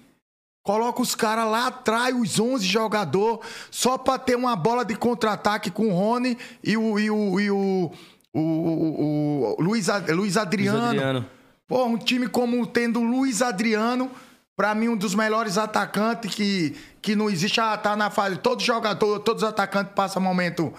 [0.65, 3.39] Coloca os caras lá atrás, os 11 jogadores,
[3.69, 7.51] só pra ter uma bola de contra-ataque com o Rony e o, e o, e
[7.51, 7.91] o,
[8.33, 10.85] o, o- o Luiz, Luiz Luiz Adriano.
[10.85, 11.29] Adriano.
[11.67, 14.09] Pô, um time como tendo o Luiz Adriano,
[14.55, 17.59] pra mim, um dos melhores atacantes que, que não existe.
[17.59, 18.37] Ah, tá na fase.
[18.37, 20.73] Todo jogador, todos os atacantes passam momento.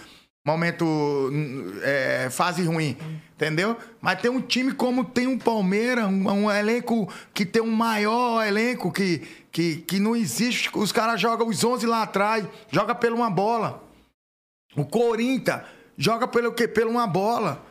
[0.47, 1.31] Momento.
[1.83, 2.97] é, fase ruim.
[3.35, 3.77] Entendeu?
[4.01, 8.47] Mas tem um time como tem um Palmeiras, um, um elenco que tem um maior
[8.47, 10.70] elenco que, que, que não existe.
[10.75, 13.83] Os caras jogam os 11 lá atrás, joga pela uma bola.
[14.77, 15.62] O Corinthians
[15.97, 16.68] joga pelo quê?
[16.68, 17.64] Pela uma bola.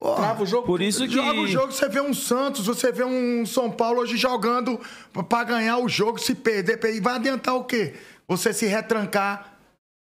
[0.00, 0.16] Porra.
[0.16, 0.66] Trava o jogo.
[0.66, 1.12] Por isso que.
[1.12, 4.80] Joga o jogo, você vê um Santos, você vê um São Paulo hoje jogando
[5.28, 7.02] pra ganhar o jogo, se perder, perder.
[7.02, 7.94] vai adiantar o quê?
[8.26, 9.58] Você se retrancar,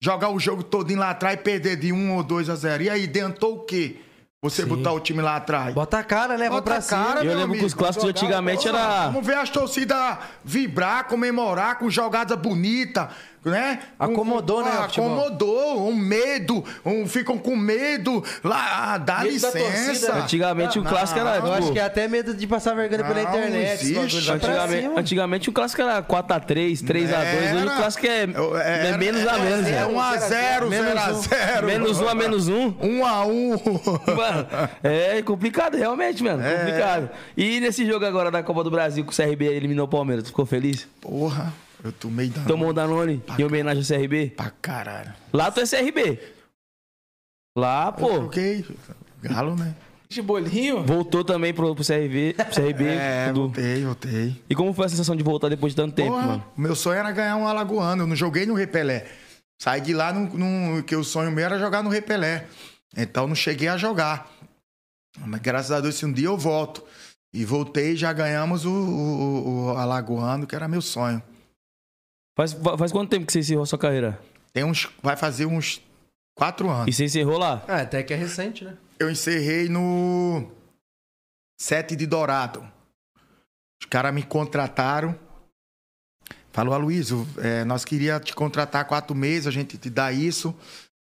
[0.01, 2.83] jogar o jogo todinho lá atrás e perder de 1 ou 2 a 0.
[2.83, 3.97] E aí, adiantou o quê?
[4.41, 4.67] Você Sim.
[4.67, 5.73] botar o time lá atrás.
[5.73, 6.49] Bota a cara, né?
[6.49, 7.19] Vamos Bota pra a cara, cima.
[7.19, 7.65] Eu meu lembro que amigo.
[7.65, 9.07] os clássicos antigamente era.
[9.07, 13.07] Vamos ver as torcidas vibrar, comemorar com jogadas bonitas,
[13.43, 13.79] né?
[13.99, 15.11] Acomodou, Um- né, o futebol?
[15.19, 18.23] Acomodou, um medo, um, ficam com medo.
[18.43, 19.57] Lá, ah, dá Medo licença.
[19.59, 20.15] torcida.
[20.15, 21.37] Antigamente o Não, clássico era.
[21.37, 23.85] Eu acho tipo, que é até medo de passar vergonha pela Não, internet.
[23.93, 24.31] não existe.
[24.31, 24.99] Antigamente, cima.
[24.99, 27.55] antigamente o clássico era 4x3, 3x2.
[27.55, 29.67] Hoje o clássico é, é menos a menos.
[29.67, 29.85] É né?
[29.85, 31.21] 1 a 0 Menos 0 a um.
[31.21, 32.73] 0 Menos um a menos um.
[32.81, 33.53] 1 a 1
[34.15, 34.47] Mano,
[34.83, 36.43] é complicado, realmente, mano.
[36.43, 36.57] É.
[36.57, 37.09] Complicado.
[37.35, 40.27] E nesse jogo agora da Copa do Brasil, que o CRB eliminou o Palmeiras, tu
[40.27, 40.87] ficou feliz?
[41.01, 41.53] Porra,
[41.83, 42.47] eu tomei dano.
[42.47, 44.31] Tomou um Danone em homenagem ao CRB?
[44.35, 45.13] Pra caralho.
[45.33, 46.19] Lá tu é CRB.
[47.57, 48.09] Lá, Eu pô.
[48.19, 48.65] troquei.
[49.21, 49.75] Galo, né?
[50.09, 50.83] De bolinho.
[50.83, 52.33] Voltou também pro, pro CRB.
[52.35, 54.41] Pro CRB É, do- voltei, voltei.
[54.49, 56.45] E como foi a sensação de voltar depois de tanto tempo, Porra, mano?
[56.55, 58.03] o meu sonho era ganhar um Alagoano.
[58.03, 59.07] Eu não joguei no Repelé.
[59.61, 62.47] Saí de lá, num, num- que o sonho meu era jogar no Repelé.
[62.95, 64.29] Então não cheguei a jogar.
[65.19, 66.83] Mas graças a Deus, se um dia eu volto.
[67.33, 71.21] E voltei, já ganhamos o, o- o Alagoano, que era meu sonho.
[72.35, 74.19] Faz, faz quanto tempo que você encerrou a sua carreira?
[74.51, 74.89] Tem uns.
[75.01, 75.81] Vai fazer uns
[76.35, 76.87] quatro anos.
[76.87, 77.63] E você encerrou lá?
[77.67, 78.75] Ah, até que é recente, né?
[78.99, 80.49] Eu encerrei no
[81.59, 82.63] 7 de Dourado.
[83.81, 85.17] Os caras me contrataram.
[86.51, 90.55] falou, Aloysio, é, nós queríamos te contratar quatro meses, a gente te dá isso,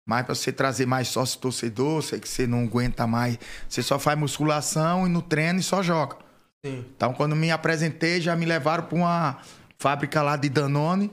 [0.06, 3.38] mas para você trazer mais sócio torcedor, sei que você não aguenta mais,
[3.68, 6.16] você só faz musculação e no treino e só joga.
[6.64, 6.84] Sim.
[6.96, 9.42] Então, quando me apresentei, já me levaram para uma
[9.82, 11.10] fábrica lá de Danone.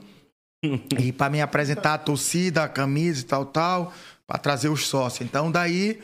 [0.64, 3.94] e para me apresentar a torcida, a camisa e tal, tal,
[4.28, 5.28] para trazer os sócios.
[5.28, 6.00] Então, daí,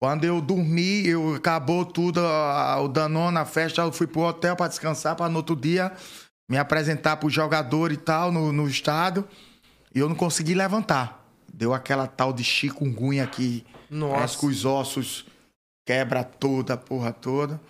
[0.00, 4.56] quando eu dormi, eu acabou tudo, a- o Danone, a festa, eu fui pro hotel
[4.56, 5.92] para descansar, para no outro dia
[6.50, 9.26] me apresentar pro jogador e tal, no, no estádio.
[9.94, 11.26] E eu não consegui levantar.
[11.52, 13.66] Deu aquela tal de chikungunya aqui.
[13.90, 14.14] Nossa.
[14.14, 15.26] Parece que os ossos
[15.86, 17.60] quebra toda, a porra toda.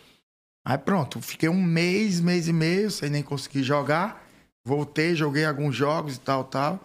[0.65, 4.28] Aí pronto, fiquei um mês, mês e meio, sem nem conseguir jogar.
[4.69, 6.79] Voltei, joguei alguns jogos e tal, tal.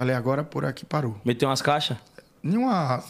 [0.00, 1.20] Falei, agora por aqui parou.
[1.24, 1.98] Meteu umas caixas?
[2.42, 3.02] Nenhuma.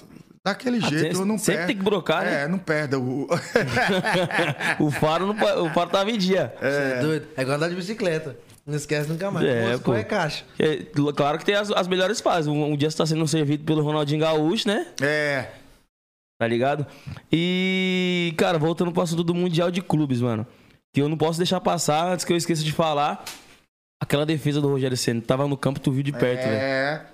[0.45, 1.66] Daquele jeito, tem- eu não Ah, sempre perdo.
[1.69, 2.43] tem que brocar, né?
[2.45, 3.28] É, não perda o.
[4.81, 6.53] O faro, não, o faro tava em dia.
[6.59, 7.28] Você é doido.
[7.36, 8.36] É igual andar de bicicleta.
[8.66, 9.47] Não esquece nunca mais.
[9.47, 10.01] É, Moscou pô.
[10.01, 10.45] é caixa.
[10.59, 10.77] É,
[11.15, 12.49] claro que tem as, as melhores fases.
[12.49, 14.86] Um, um dia você tá sendo servido pelo Ronaldinho Gaúcho, né?
[15.01, 15.51] é.
[16.40, 16.86] Tá ligado?
[17.32, 20.47] E, cara, voltando pro assunto do Mundial de Clubes, mano.
[20.95, 23.24] Que eu não posso deixar passar, antes que eu esqueça de falar.
[24.00, 25.20] Aquela defesa do Rogério Senna.
[25.20, 26.56] Tava no campo, tu viu de perto, velho.
[26.56, 27.06] É.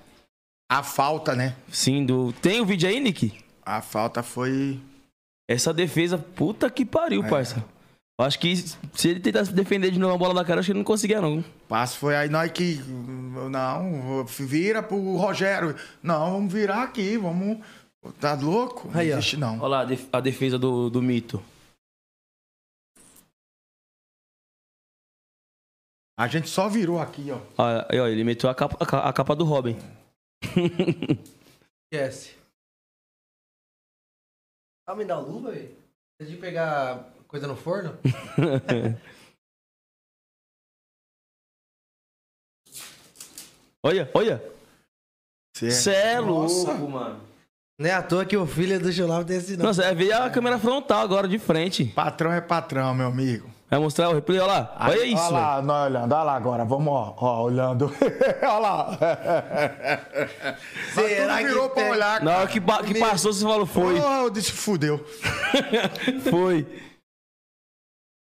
[0.70, 1.54] A falta, né?
[1.70, 2.32] Sim, do...
[2.32, 3.32] Tem o vídeo aí, Nick?
[3.64, 4.80] A falta foi.
[5.48, 7.28] Essa defesa, puta que pariu, É.
[7.28, 7.64] parça.
[8.20, 10.78] Acho que se ele tentasse defender de novo a bola da cara, acho que ele
[10.78, 11.44] não conseguia, não.
[11.68, 12.80] Passo foi aí nós que.
[13.50, 15.74] Não, vira pro Rogério.
[16.00, 17.58] Não, vamos virar aqui, vamos.
[18.20, 18.88] Tá louco?
[18.94, 19.12] Aí, ó.
[19.14, 19.58] não existe, não.
[19.58, 21.42] Olha lá a defesa do, do mito.
[26.16, 27.40] A gente só virou aqui, ó.
[27.58, 29.76] Olha, ó, ele meteu a capa, a a capa do Robin.
[31.92, 32.36] Esquece.
[34.86, 35.74] Ah, me dá luva, velho?
[36.20, 37.98] Você de pegar coisa no forno?
[43.82, 44.42] olha, olha.
[45.56, 46.72] Cê- Cê é Nossa.
[46.72, 47.20] louco, mano.
[47.78, 49.66] Não é à toa que o filho do Chulavo tem esse não.
[49.66, 51.86] Nossa, é ver a câmera frontal agora, de frente.
[51.86, 53.50] Patrão é patrão, meu amigo.
[53.70, 54.76] Vai mostrar o replay, olha lá.
[54.78, 56.64] Olha Aí, isso, Olha lá, nós olhando, olha lá agora.
[56.64, 57.86] Vamos, ó, ó olhando.
[58.42, 58.98] olha lá.
[60.94, 61.90] Será que tudo virou pra tem?
[61.90, 62.24] olhar, velho.
[62.24, 62.82] Na hora cara.
[62.84, 63.98] que, que passou, você falou, foi.
[63.98, 65.04] Oh, eu disse, fudeu.
[66.30, 66.66] Foi.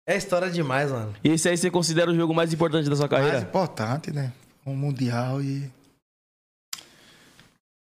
[0.07, 1.13] É história demais, mano.
[1.23, 3.39] E esse aí você considera o jogo mais importante da sua Mais carreira?
[3.47, 4.33] importante, né?
[4.65, 5.71] Um mundial e...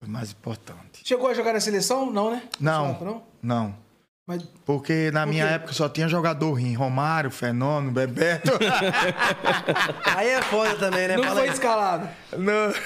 [0.00, 1.02] Foi mais importante.
[1.04, 2.10] Chegou a jogar na seleção?
[2.10, 2.42] Não, né?
[2.60, 2.92] Não.
[3.00, 3.22] Não?
[3.42, 3.74] Não.
[4.30, 6.72] Mas Porque na Por minha época só tinha jogador ruim.
[6.74, 8.52] Romário, Fenômeno, Bebeto.
[10.06, 11.16] Aí é foda também, né?
[11.16, 11.48] não Fala foi aí.
[11.48, 11.54] não.
[11.54, 12.08] escalado.
[12.38, 12.76] Mas,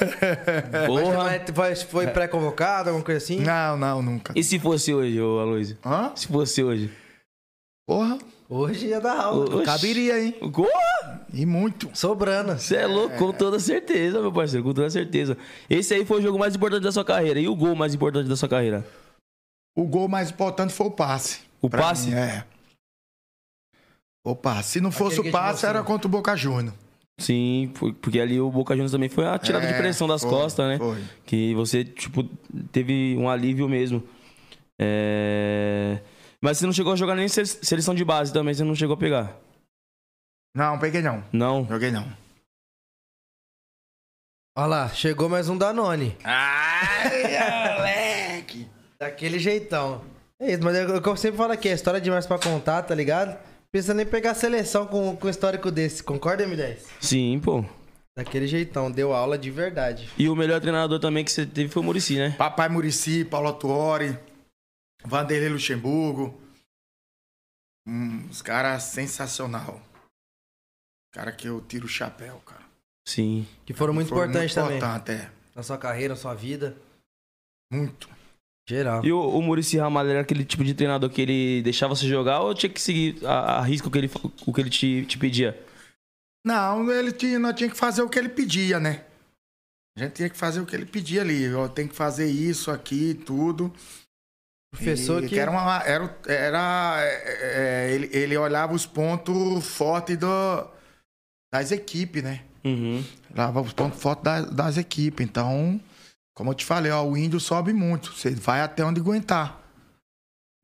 [0.86, 1.44] Porra.
[1.54, 3.40] mas foi, pré-convocado, alguma coisa assim?
[3.40, 4.32] não, não, nunca.
[4.34, 5.76] E se fosse hoje, ô Aloysio?
[5.84, 6.12] Hã?
[6.14, 6.90] Se fosse hoje?
[7.86, 8.16] Porra,
[8.48, 9.56] Hoje ia dar aula.
[9.56, 9.64] Oxi.
[9.64, 10.34] caberia, hein?
[10.40, 11.26] Porra!
[11.32, 11.90] E muito.
[11.92, 12.52] Sobrando.
[12.58, 15.36] Você é louco, com toda certeza, meu parceiro, com toda certeza.
[15.68, 17.40] Esse aí foi o jogo mais importante da sua carreira.
[17.40, 18.84] E o gol mais importante da sua carreira?
[19.76, 21.40] O gol mais importante foi o passe.
[21.60, 22.08] O passe?
[22.10, 22.44] mim, é.
[24.24, 24.72] O passe.
[24.72, 26.76] Se não fosse Aquele o passe, era contra o Boca Juniors.
[27.20, 30.22] Sim, foi- porque ali o Boca Juniors também foi a tirada de É, pressão das
[30.22, 30.78] foi, costas, né?
[30.78, 31.02] Foi.
[31.26, 32.24] Que você, tipo,
[32.72, 34.02] teve um alívio mesmo.
[34.80, 36.00] É...
[36.40, 38.94] Mas você não chegou a jogar nem se- seleção de base também, você não chegou
[38.94, 39.36] a pegar?
[40.56, 41.22] Não, peguei não.
[41.32, 41.66] Não.
[41.68, 42.04] Joguei não.
[44.56, 46.16] Olha lá, chegou mais um Danone.
[46.24, 47.22] Ai,
[47.76, 48.03] moleque.
[49.04, 50.02] Daquele jeitão.
[50.40, 52.82] É isso, mas é o que eu sempre falo aqui, é história demais pra contar,
[52.84, 53.38] tá ligado?
[53.70, 56.78] Precisa nem pegar a seleção com, com um histórico desse, concorda, M10?
[57.02, 57.62] Sim, pô.
[58.16, 60.08] Daquele jeitão, deu aula de verdade.
[60.16, 62.30] E o melhor treinador também que você teve foi o Murici, né?
[62.38, 64.18] Papai Murici, Paulo Tuori,
[65.04, 66.40] Vanderlei Luxemburgo.
[67.86, 69.82] Hum, os caras sensacional.
[71.12, 72.64] Cara que eu tiro o chapéu, cara.
[73.06, 73.46] Sim.
[73.66, 74.78] Que foram muito Foi importantes também.
[74.78, 75.30] importante, é.
[75.54, 76.74] Na sua carreira, na sua vida.
[77.70, 78.13] Muito.
[78.66, 79.04] Geral.
[79.04, 82.40] E o, o Murici Ramalho era aquele tipo de treinador que ele deixava você jogar
[82.40, 84.10] ou tinha que seguir a, a risco que ele,
[84.46, 85.58] o que ele te, te pedia?
[86.46, 89.04] Não, ele tinha, nós tinha que fazer o que ele pedia, né?
[89.96, 91.54] A gente tinha que fazer o que ele pedia ali.
[91.54, 93.72] Ó, tem que fazer isso aqui, tudo.
[94.74, 95.38] Professor E que...
[95.38, 95.82] era uma.
[95.84, 100.68] Era, era, é, é, ele, ele olhava os pontos fortes do,
[101.52, 102.42] das equipes, né?
[102.64, 103.04] Uhum.
[103.32, 105.24] Olhava os pontos fortes das, das equipes.
[105.24, 105.80] Então,
[106.34, 108.12] como eu te falei, ó, o índio sobe muito.
[108.12, 109.60] Você vai até onde aguentar.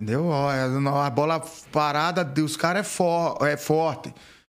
[0.01, 0.27] Entendeu?
[0.27, 1.41] Ó, é, a bola
[1.71, 4.13] parada dos caras é, for, é forte.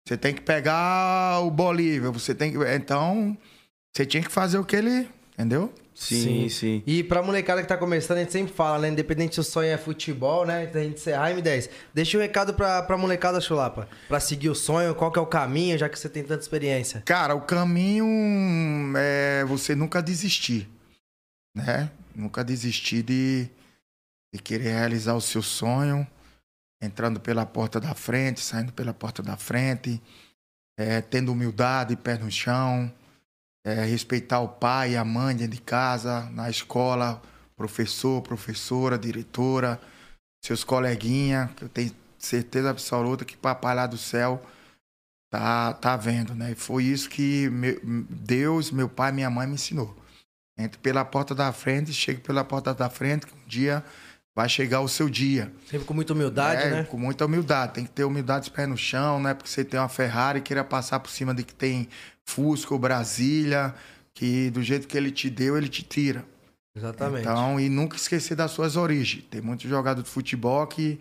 [0.06, 2.10] Você tem que pegar o Bolívia.
[2.10, 2.58] Você tem que.
[2.74, 3.36] Então,
[3.94, 5.72] você tinha que fazer o que ele Entendeu?
[5.94, 6.82] Sim, sim.
[6.86, 8.88] E pra molecada que tá começando, a gente sempre fala, né?
[8.88, 10.64] Independente se o sonho é futebol, né?
[10.64, 11.68] Então a gente encerrar, M10.
[11.92, 13.88] Deixa um recado pra, pra molecada, Chulapa.
[14.08, 17.02] Pra seguir o sonho, qual que é o caminho, já que você tem tanta experiência.
[17.04, 18.06] Cara, o caminho
[18.96, 20.68] é você nunca desistir,
[21.54, 21.90] né?
[22.14, 23.48] Nunca desistir de,
[24.32, 26.06] de querer realizar o seu sonho,
[26.82, 30.00] entrando pela porta da frente, saindo pela porta da frente,
[30.78, 32.92] é, tendo humildade, pé no chão,
[33.64, 37.22] é, respeitar o pai a mãe dentro de casa, na escola,
[37.56, 39.80] professor, professora, diretora,
[40.44, 44.44] seus coleguinhas, que eu tenho certeza absoluta que papai lá do céu
[45.30, 46.52] tá, tá vendo, né?
[46.52, 49.96] E foi isso que meu- Deus, meu pai e minha mãe me ensinou.
[50.62, 53.84] Entre pela porta da frente, chegue pela porta da frente, que um dia
[54.34, 55.52] vai chegar o seu dia.
[55.70, 56.84] Sempre com muita humildade, É, né?
[56.84, 57.74] Com muita humildade.
[57.74, 60.38] Tem que ter humildade de pé no chão, não é porque você tem uma Ferrari
[60.38, 61.88] e queira passar por cima de que tem
[62.24, 63.74] Fusca ou Brasília,
[64.14, 66.24] que do jeito que ele te deu, ele te tira.
[66.74, 67.22] Exatamente.
[67.22, 69.24] Então, e nunca esquecer das suas origens.
[69.30, 70.98] Tem muito jogador de futebol que,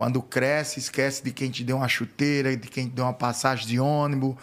[0.00, 3.66] quando cresce, esquece de quem te deu uma chuteira, de quem te deu uma passagem
[3.68, 4.34] de ônibus,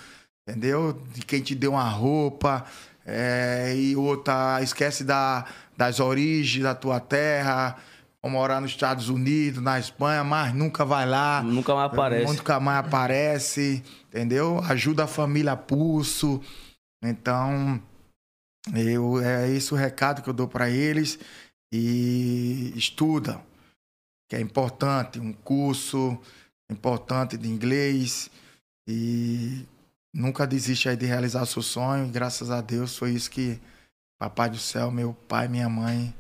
[0.47, 0.93] entendeu?
[1.13, 2.65] De quem te deu uma roupa.
[3.09, 5.45] É, e outra, esquece da,
[5.75, 7.75] das origens da tua terra.
[8.21, 11.41] Ou morar nos Estados Unidos, na Espanha, mas nunca vai lá.
[11.41, 12.25] Nunca mais aparece.
[12.25, 14.59] Nunca mais aparece, entendeu?
[14.65, 16.41] Ajuda a família a pulso.
[17.01, 17.81] Então,
[18.75, 21.17] eu, é esse o recado que eu dou para eles.
[21.71, 23.39] E estuda,
[24.29, 26.19] que é importante, um curso
[26.69, 28.29] importante de inglês.
[28.85, 29.65] E
[30.13, 32.07] nunca desiste aí de realizar seu sonho.
[32.07, 33.59] E graças a Deus foi isso que
[34.17, 36.13] Papai do Céu, meu pai minha mãe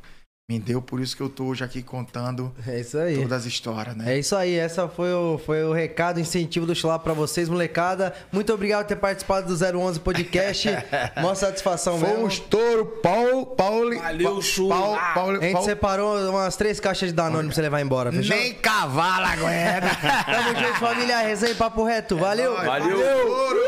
[0.49, 0.81] me deu.
[0.81, 3.15] Por isso que eu tô hoje aqui contando É isso aí.
[3.21, 4.15] todas as histórias, né?
[4.15, 8.11] É isso aí, essa foi o, foi o recado, incentivo do Chulapa pra vocês, molecada.
[8.31, 10.67] Muito obrigado por ter participado do 011 Podcast.
[11.21, 12.23] Mó satisfação Foi mesmo.
[12.23, 14.75] um estouro, Paulo, Paulo, Valeu, Chula.
[14.75, 18.11] Paulo, Paulo, A gente Paulo- separou umas três caixas de Danone pra você levar embora,
[18.11, 18.35] fechou?
[18.35, 19.95] nem cavalo aguenta.
[20.25, 21.19] Tamo junto, família.
[21.19, 22.17] Resenha e papo reto.
[22.17, 22.55] Valeu.
[22.55, 22.97] Valeu.
[23.27, 23.59] Ouro.